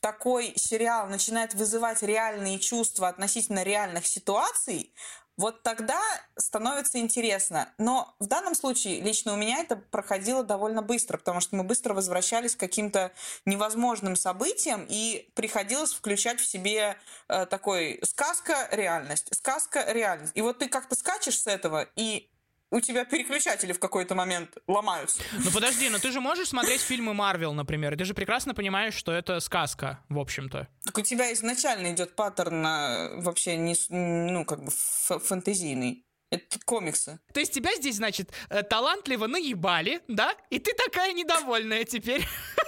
такой 0.00 0.52
сериал 0.56 1.08
начинает 1.08 1.54
вызывать 1.54 2.02
реальные 2.02 2.60
чувства 2.60 3.08
относительно 3.08 3.64
реальных 3.64 4.06
ситуаций, 4.06 4.94
вот 5.38 5.62
тогда 5.62 6.00
становится 6.36 6.98
интересно. 6.98 7.72
Но 7.78 8.14
в 8.18 8.26
данном 8.26 8.56
случае 8.56 9.00
лично 9.00 9.32
у 9.32 9.36
меня 9.36 9.60
это 9.60 9.76
проходило 9.76 10.42
довольно 10.42 10.82
быстро, 10.82 11.16
потому 11.16 11.40
что 11.40 11.56
мы 11.56 11.62
быстро 11.62 11.94
возвращались 11.94 12.56
к 12.56 12.60
каким-то 12.60 13.12
невозможным 13.46 14.16
событиям, 14.16 14.84
и 14.88 15.30
приходилось 15.34 15.94
включать 15.94 16.40
в 16.40 16.46
себе 16.46 16.96
э, 17.28 17.46
такой 17.46 18.00
сказка-реальность, 18.02 19.34
сказка-реальность. 19.34 20.32
И 20.34 20.42
вот 20.42 20.58
ты 20.58 20.68
как-то 20.68 20.96
скачешь 20.96 21.40
с 21.40 21.46
этого, 21.46 21.88
и 21.94 22.28
у 22.70 22.80
тебя 22.80 23.04
переключатели 23.04 23.72
в 23.72 23.78
какой-то 23.78 24.14
момент 24.14 24.56
ломаются. 24.66 25.22
Ну 25.44 25.50
подожди, 25.50 25.88
но 25.88 25.98
ты 25.98 26.10
же 26.12 26.20
можешь 26.20 26.48
смотреть 26.48 26.80
фильмы 26.80 27.14
Марвел, 27.14 27.52
например, 27.54 27.94
и 27.94 27.96
ты 27.96 28.04
же 28.04 28.14
прекрасно 28.14 28.54
понимаешь, 28.54 28.94
что 28.94 29.12
это 29.12 29.40
сказка, 29.40 30.04
в 30.08 30.18
общем-то. 30.18 30.68
Так 30.84 30.98
у 30.98 31.02
тебя 31.02 31.32
изначально 31.32 31.92
идет 31.92 32.14
паттерн 32.14 32.62
на 32.62 33.10
вообще 33.16 33.56
не, 33.56 33.74
ну, 33.88 34.44
как 34.44 34.64
бы 34.64 34.70
фэнтезийный. 34.70 36.04
Это 36.30 36.58
комиксы. 36.66 37.20
То 37.32 37.40
есть 37.40 37.54
тебя 37.54 37.74
здесь, 37.76 37.96
значит, 37.96 38.32
э, 38.50 38.62
талантливо 38.62 39.26
наебали, 39.26 40.02
да? 40.08 40.34
И 40.50 40.58
ты 40.58 40.74
такая 40.74 41.14
недовольная 41.14 41.84
теперь. 41.84 42.22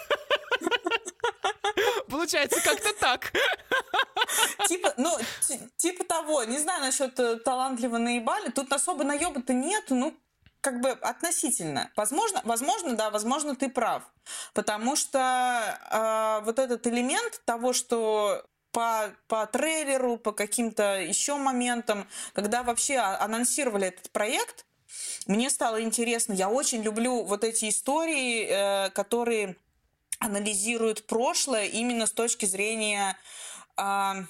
Получается 2.10 2.60
как-то 2.62 2.92
так. 2.94 3.32
Типа, 4.68 4.94
ну, 4.96 5.16
типа 5.76 6.04
того. 6.04 6.44
Не 6.44 6.58
знаю 6.58 6.80
насчет 6.82 7.18
э, 7.18 7.36
талантливо 7.36 7.98
наебали. 7.98 8.50
Тут 8.50 8.72
особо 8.72 9.04
наеба-то 9.04 9.52
нет. 9.52 9.84
Ну, 9.90 10.14
как 10.60 10.80
бы 10.80 10.90
относительно. 10.90 11.90
Возможно, 11.96 12.40
возможно, 12.44 12.96
да, 12.96 13.10
возможно, 13.10 13.54
ты 13.56 13.68
прав. 13.68 14.02
Потому 14.52 14.96
что 14.96 15.78
э, 15.90 16.44
вот 16.44 16.58
этот 16.58 16.86
элемент 16.86 17.40
того, 17.44 17.72
что 17.72 18.44
по, 18.72 19.10
по 19.26 19.46
трейлеру, 19.46 20.16
по 20.16 20.32
каким-то 20.32 21.00
еще 21.00 21.36
моментам, 21.36 22.06
когда 22.34 22.62
вообще 22.62 22.98
анонсировали 22.98 23.88
этот 23.88 24.10
проект, 24.10 24.66
мне 25.26 25.50
стало 25.50 25.82
интересно. 25.82 26.32
Я 26.32 26.48
очень 26.48 26.82
люблю 26.82 27.22
вот 27.22 27.44
эти 27.44 27.68
истории, 27.68 28.46
э, 28.46 28.90
которые 28.90 29.56
анализируют 30.20 31.06
прошлое 31.06 31.66
именно 31.66 32.06
с 32.06 32.12
точки 32.12 32.46
зрения 32.46 33.18
э, 33.76 34.24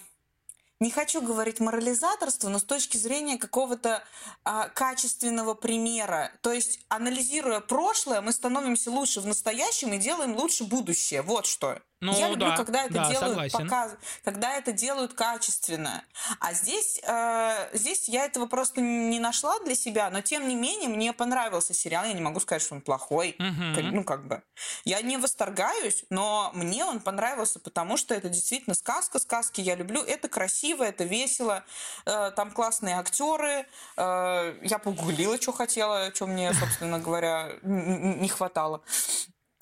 не 0.81 0.91
хочу 0.91 1.21
говорить 1.21 1.61
морализаторство, 1.61 2.49
но 2.49 2.59
с 2.59 2.65
точки 2.65 2.97
зрения 2.97 3.37
какого-то 3.37 4.03
а, 4.45 4.69
качественного 4.71 5.53
примера. 5.53 6.33
То 6.41 6.53
есть, 6.53 6.81
анализируя 6.89 7.61
прошлое, 7.61 8.23
мы 8.23 8.33
становимся 8.33 8.91
лучше 8.91 9.21
в 9.21 9.27
настоящем 9.27 9.93
и 9.93 9.99
делаем 9.99 10.35
лучше 10.35 10.65
будущее. 10.65 11.21
Вот 11.21 11.45
что. 11.45 11.83
Ну, 12.01 12.19
я 12.19 12.31
люблю, 12.31 12.47
да, 12.47 12.57
когда 12.57 12.85
это 12.85 12.95
да, 12.95 13.11
делают 13.11 13.53
показ, 13.53 13.97
когда 14.25 14.57
это 14.57 14.73
делают 14.73 15.13
качественно. 15.13 16.03
А 16.39 16.55
здесь, 16.55 16.99
э, 17.07 17.69
здесь 17.75 18.09
я 18.09 18.25
этого 18.25 18.47
просто 18.47 18.81
не 18.81 19.21
нашла 19.21 19.59
для 19.61 19.75
себя, 19.75 20.09
но 20.09 20.23
тем 20.23 20.49
не 20.49 20.55
менее 20.55 20.89
мне 20.89 21.13
понравился 21.13 21.75
сериал. 21.75 22.07
Я 22.07 22.15
не 22.15 22.23
могу 22.23 22.41
сказать, 22.41 22.63
что 22.63 22.75
он 22.75 22.81
плохой. 22.81 23.37
Uh-huh. 23.39 23.83
Ну, 23.93 24.05
как 24.05 24.27
бы. 24.27 24.43
Я 24.85 25.03
не 25.03 25.19
восторгаюсь, 25.19 26.05
но 26.09 26.51
мне 26.55 26.87
он 26.87 27.01
понравился, 27.01 27.61
потому 27.61 27.99
что 27.99 28.15
это 28.15 28.31
действительно 28.31 28.75
сказка. 28.75 29.19
Сказки 29.19 29.61
я 29.61 29.75
люблю. 29.75 30.03
Это 30.03 30.29
красиво, 30.29 30.85
это 30.85 31.05
весело. 31.05 31.65
Э, 32.07 32.31
там 32.35 32.51
классные 32.51 32.99
актеры. 32.99 33.67
Э, 33.99 34.59
я 34.63 34.79
погуглила, 34.79 35.39
что 35.39 35.53
хотела, 35.53 36.15
что 36.15 36.27
мне, 36.27 36.55
собственно 36.55 36.99
говоря, 36.99 37.59
не 37.63 38.29
хватало. 38.29 38.81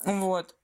Вот. 0.05 0.55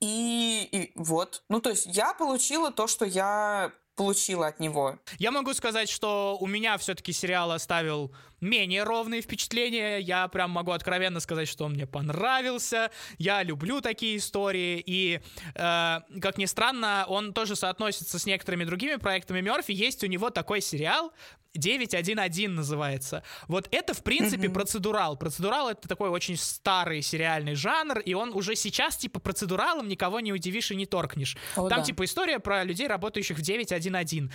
И, 0.00 0.68
и 0.70 0.92
вот. 0.94 1.42
Ну, 1.48 1.60
то 1.60 1.70
есть 1.70 1.86
я 1.86 2.14
получила 2.14 2.70
то, 2.70 2.86
что 2.86 3.04
я 3.04 3.72
получила 3.96 4.46
от 4.46 4.60
него. 4.60 4.98
Я 5.18 5.32
могу 5.32 5.52
сказать, 5.54 5.88
что 5.88 6.38
у 6.40 6.46
меня 6.46 6.78
все-таки 6.78 7.12
сериал 7.12 7.50
оставил 7.50 8.14
менее 8.40 8.84
ровные 8.84 9.22
впечатления. 9.22 9.98
Я 9.98 10.28
прям 10.28 10.50
могу 10.50 10.72
откровенно 10.72 11.20
сказать, 11.20 11.48
что 11.48 11.64
он 11.64 11.72
мне 11.72 11.86
понравился. 11.86 12.90
Я 13.18 13.42
люблю 13.42 13.80
такие 13.80 14.16
истории. 14.16 14.82
И, 14.84 15.20
э, 15.54 16.00
как 16.20 16.38
ни 16.38 16.46
странно, 16.46 17.04
он 17.08 17.32
тоже 17.32 17.56
соотносится 17.56 18.18
с 18.18 18.26
некоторыми 18.26 18.64
другими 18.64 18.96
проектами 18.96 19.40
Мерфи. 19.40 19.72
Есть 19.72 20.04
у 20.04 20.06
него 20.06 20.30
такой 20.30 20.60
сериал 20.60 21.12
911 21.54 22.48
называется. 22.48 23.22
Вот 23.48 23.68
это, 23.70 23.94
в 23.94 24.02
принципе, 24.02 24.46
mm-hmm. 24.46 24.52
процедурал. 24.52 25.16
Процедурал— 25.16 25.68
это 25.70 25.88
такой 25.88 26.08
очень 26.10 26.36
старый 26.36 27.02
сериальный 27.02 27.54
жанр, 27.54 27.98
и 28.00 28.14
он 28.14 28.32
уже 28.32 28.54
сейчас, 28.54 28.96
типа, 28.96 29.20
процедуралом 29.20 29.88
никого 29.88 30.20
не 30.20 30.32
удивишь 30.32 30.70
и 30.70 30.76
не 30.76 30.86
торкнешь. 30.86 31.36
О, 31.56 31.68
Там, 31.68 31.80
да. 31.80 31.84
типа, 31.84 32.04
история 32.04 32.38
про 32.38 32.64
людей, 32.64 32.86
работающих 32.86 33.38
в 33.38 33.42
911. 33.42 34.30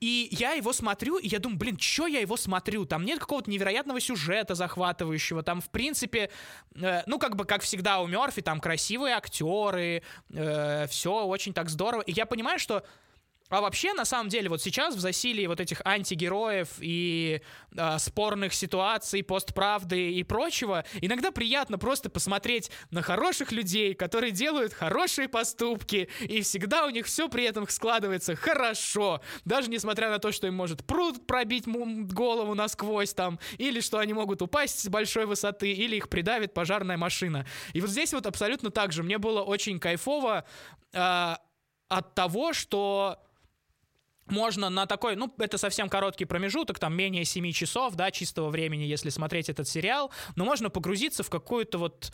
И 0.00 0.28
я 0.32 0.52
его 0.52 0.72
смотрю, 0.72 1.18
и 1.18 1.28
я 1.28 1.38
думаю, 1.38 1.58
блин, 1.58 1.76
чё 1.76 2.06
я 2.06 2.20
его 2.20 2.36
смотрю? 2.36 2.84
Там 2.84 3.04
нет 3.04 3.20
какого-то 3.36 3.50
невероятного 3.50 4.00
сюжета 4.00 4.54
захватывающего. 4.54 5.42
Там, 5.42 5.60
в 5.60 5.68
принципе, 5.68 6.30
э, 6.74 7.02
ну, 7.06 7.18
как 7.18 7.36
бы, 7.36 7.44
как 7.44 7.62
всегда 7.62 8.00
у 8.00 8.06
Мерфи, 8.06 8.40
там 8.40 8.60
красивые 8.60 9.14
актеры, 9.14 10.02
э, 10.32 10.86
все 10.88 11.26
очень 11.26 11.52
так 11.52 11.68
здорово. 11.68 12.00
И 12.02 12.12
я 12.12 12.24
понимаю, 12.24 12.58
что 12.58 12.82
а 13.48 13.60
вообще, 13.60 13.92
на 13.94 14.04
самом 14.04 14.28
деле, 14.28 14.48
вот 14.48 14.60
сейчас 14.60 14.94
в 14.94 15.00
засилии 15.00 15.46
вот 15.46 15.60
этих 15.60 15.80
антигероев 15.84 16.68
и 16.80 17.40
э, 17.76 17.98
спорных 17.98 18.54
ситуаций, 18.54 19.22
постправды 19.22 20.12
и 20.12 20.22
прочего, 20.24 20.84
иногда 21.00 21.30
приятно 21.30 21.78
просто 21.78 22.10
посмотреть 22.10 22.70
на 22.90 23.02
хороших 23.02 23.52
людей, 23.52 23.94
которые 23.94 24.32
делают 24.32 24.72
хорошие 24.72 25.28
поступки, 25.28 26.08
и 26.20 26.42
всегда 26.42 26.86
у 26.86 26.90
них 26.90 27.06
все 27.06 27.28
при 27.28 27.44
этом 27.44 27.68
складывается 27.68 28.34
хорошо, 28.34 29.20
даже 29.44 29.70
несмотря 29.70 30.10
на 30.10 30.18
то, 30.18 30.32
что 30.32 30.46
им 30.46 30.54
может 30.54 30.84
пруд 30.84 31.26
пробить 31.26 31.66
голову 31.66 32.54
насквозь 32.54 33.14
там, 33.14 33.38
или 33.58 33.80
что 33.80 33.98
они 33.98 34.12
могут 34.12 34.42
упасть 34.42 34.80
с 34.80 34.88
большой 34.88 35.26
высоты, 35.26 35.72
или 35.72 35.96
их 35.96 36.08
придавит 36.08 36.54
пожарная 36.54 36.96
машина. 36.96 37.46
И 37.72 37.80
вот 37.80 37.90
здесь 37.90 38.12
вот 38.12 38.26
абсолютно 38.26 38.70
так 38.70 38.92
же. 38.92 39.02
Мне 39.02 39.18
было 39.18 39.42
очень 39.42 39.78
кайфово 39.78 40.44
э, 40.92 41.34
от 41.88 42.14
того, 42.14 42.52
что 42.52 43.18
можно 44.26 44.70
на 44.70 44.86
такой, 44.86 45.16
ну, 45.16 45.32
это 45.38 45.58
совсем 45.58 45.88
короткий 45.88 46.24
промежуток, 46.24 46.78
там 46.78 46.94
менее 46.94 47.24
7 47.24 47.52
часов, 47.52 47.94
да, 47.94 48.10
чистого 48.10 48.50
времени, 48.50 48.84
если 48.84 49.10
смотреть 49.10 49.48
этот 49.48 49.68
сериал, 49.68 50.10
но 50.34 50.44
можно 50.44 50.70
погрузиться 50.70 51.22
в 51.22 51.30
какую-то 51.30 51.78
вот 51.78 52.12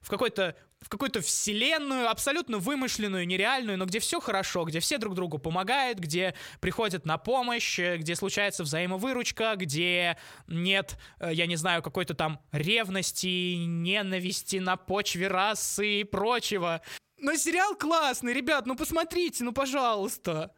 в 0.00 0.10
какой-то 0.10 0.56
в 0.80 0.88
какую-то 0.88 1.20
вселенную, 1.20 2.10
абсолютно 2.10 2.58
вымышленную, 2.58 3.24
нереальную, 3.24 3.78
но 3.78 3.86
где 3.86 4.00
все 4.00 4.20
хорошо, 4.20 4.64
где 4.64 4.80
все 4.80 4.98
друг 4.98 5.14
другу 5.14 5.38
помогают, 5.38 6.00
где 6.00 6.34
приходят 6.60 7.06
на 7.06 7.18
помощь, 7.18 7.78
э, 7.78 7.98
где 7.98 8.16
случается 8.16 8.64
взаимовыручка, 8.64 9.54
где 9.54 10.16
нет, 10.48 10.98
э, 11.20 11.30
я 11.32 11.46
не 11.46 11.54
знаю, 11.54 11.82
какой-то 11.82 12.14
там 12.14 12.40
ревности, 12.50 13.54
ненависти 13.54 14.56
на 14.56 14.76
почве 14.76 15.28
расы 15.28 16.00
и 16.00 16.04
прочего. 16.04 16.82
Но 17.22 17.36
сериал 17.36 17.76
классный, 17.76 18.32
ребят, 18.32 18.66
ну 18.66 18.74
посмотрите, 18.74 19.44
ну 19.44 19.52
пожалуйста. 19.52 20.52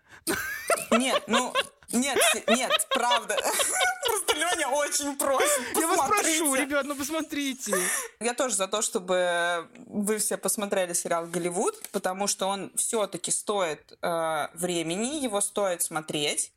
Нет, 0.91 1.23
ну, 1.27 1.53
нет, 1.93 2.19
нет, 2.49 2.87
правда. 2.89 3.37
Просто 4.07 4.35
Леня 4.35 4.69
очень 4.69 5.15
просит. 5.19 5.77
Я 5.77 5.87
вас 5.87 6.09
прошу, 6.09 6.55
ребят, 6.55 6.87
ну 6.87 6.97
посмотрите. 6.97 7.77
Я 8.19 8.33
тоже 8.33 8.55
за 8.55 8.67
то, 8.67 8.81
чтобы 8.81 9.69
вы 9.87 10.17
все 10.17 10.39
посмотрели 10.39 10.95
сериал 10.95 11.27
«Голливуд», 11.27 11.75
потому 11.93 12.27
что 12.27 12.47
он 12.49 12.73
все-таки 12.77 13.31
стоит 13.31 13.93
э, 14.01 14.49
времени, 14.55 15.23
его 15.23 15.43
стоит 15.43 15.83
смотреть. 15.83 16.55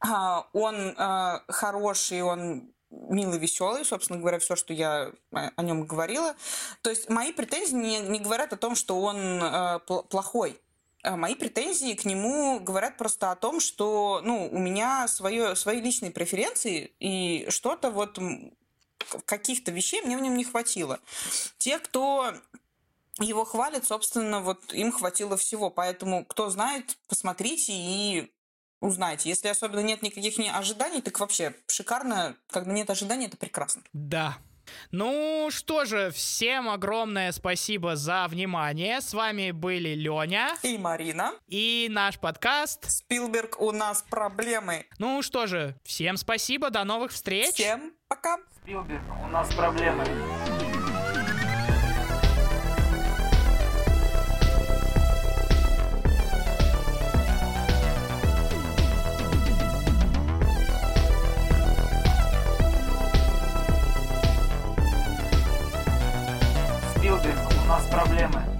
А, 0.00 0.48
он 0.54 0.94
э, 0.96 1.40
хороший, 1.48 2.22
он 2.22 2.73
милый, 3.08 3.38
веселый, 3.38 3.84
собственно 3.84 4.18
говоря, 4.18 4.38
все, 4.38 4.56
что 4.56 4.72
я 4.72 5.12
э, 5.32 5.50
о 5.56 5.62
нем 5.62 5.84
говорила. 5.84 6.34
То 6.82 6.90
есть 6.90 7.08
мои 7.08 7.32
претензии 7.32 7.74
не, 7.74 8.00
не 8.00 8.18
говорят 8.18 8.52
о 8.52 8.56
том, 8.56 8.74
что 8.74 9.00
он 9.00 9.16
э, 9.16 9.80
пл- 9.86 10.06
плохой. 10.08 10.60
Э, 11.02 11.16
Мои 11.16 11.34
претензии 11.34 11.94
к 11.94 12.04
нему 12.04 12.60
говорят 12.60 12.96
просто 12.96 13.30
о 13.30 13.36
том, 13.36 13.60
что 13.60 14.20
ну, 14.24 14.48
у 14.50 14.58
меня 14.58 15.06
свое, 15.08 15.54
свои 15.56 15.80
личные 15.80 16.10
преференции, 16.10 16.92
и 16.98 17.46
что-то 17.50 17.90
вот 17.90 18.18
каких-то 19.26 19.70
вещей 19.70 20.02
мне 20.02 20.16
в 20.16 20.20
нем 20.20 20.36
не 20.36 20.44
хватило. 20.44 20.98
Те, 21.58 21.78
кто 21.78 22.34
его 23.20 23.44
хвалит, 23.44 23.84
собственно, 23.84 24.40
вот 24.40 24.72
им 24.72 24.90
хватило 24.90 25.36
всего. 25.36 25.70
Поэтому, 25.70 26.24
кто 26.24 26.50
знает, 26.50 26.96
посмотрите 27.08 27.72
и 27.72 28.32
узнайте. 28.84 29.28
Если 29.28 29.48
особенно 29.48 29.80
нет 29.80 30.02
никаких 30.02 30.38
не 30.38 30.50
ожиданий, 30.50 31.00
так 31.00 31.18
вообще 31.20 31.54
шикарно. 31.66 32.36
Когда 32.50 32.72
нет 32.72 32.88
ожиданий, 32.90 33.26
это 33.26 33.36
прекрасно. 33.36 33.82
Да. 33.92 34.36
Ну 34.90 35.48
что 35.50 35.84
же, 35.84 36.10
всем 36.10 36.70
огромное 36.70 37.32
спасибо 37.32 37.96
за 37.96 38.26
внимание. 38.28 39.00
С 39.02 39.12
вами 39.12 39.50
были 39.50 39.90
Леня 39.90 40.54
И 40.62 40.78
Марина. 40.78 41.32
и 41.48 41.86
наш 41.90 42.18
подкаст. 42.18 42.90
Спилберг, 42.90 43.60
у 43.60 43.72
нас 43.72 44.02
проблемы. 44.08 44.86
Ну 44.98 45.20
что 45.20 45.46
же, 45.46 45.76
всем 45.84 46.16
спасибо, 46.16 46.70
до 46.70 46.84
новых 46.84 47.12
встреч. 47.12 47.54
Всем 47.54 47.92
пока. 48.08 48.38
Спилберг, 48.62 49.02
у 49.22 49.28
нас 49.28 49.52
проблемы. 49.54 50.04
Проблемы. 67.94 68.53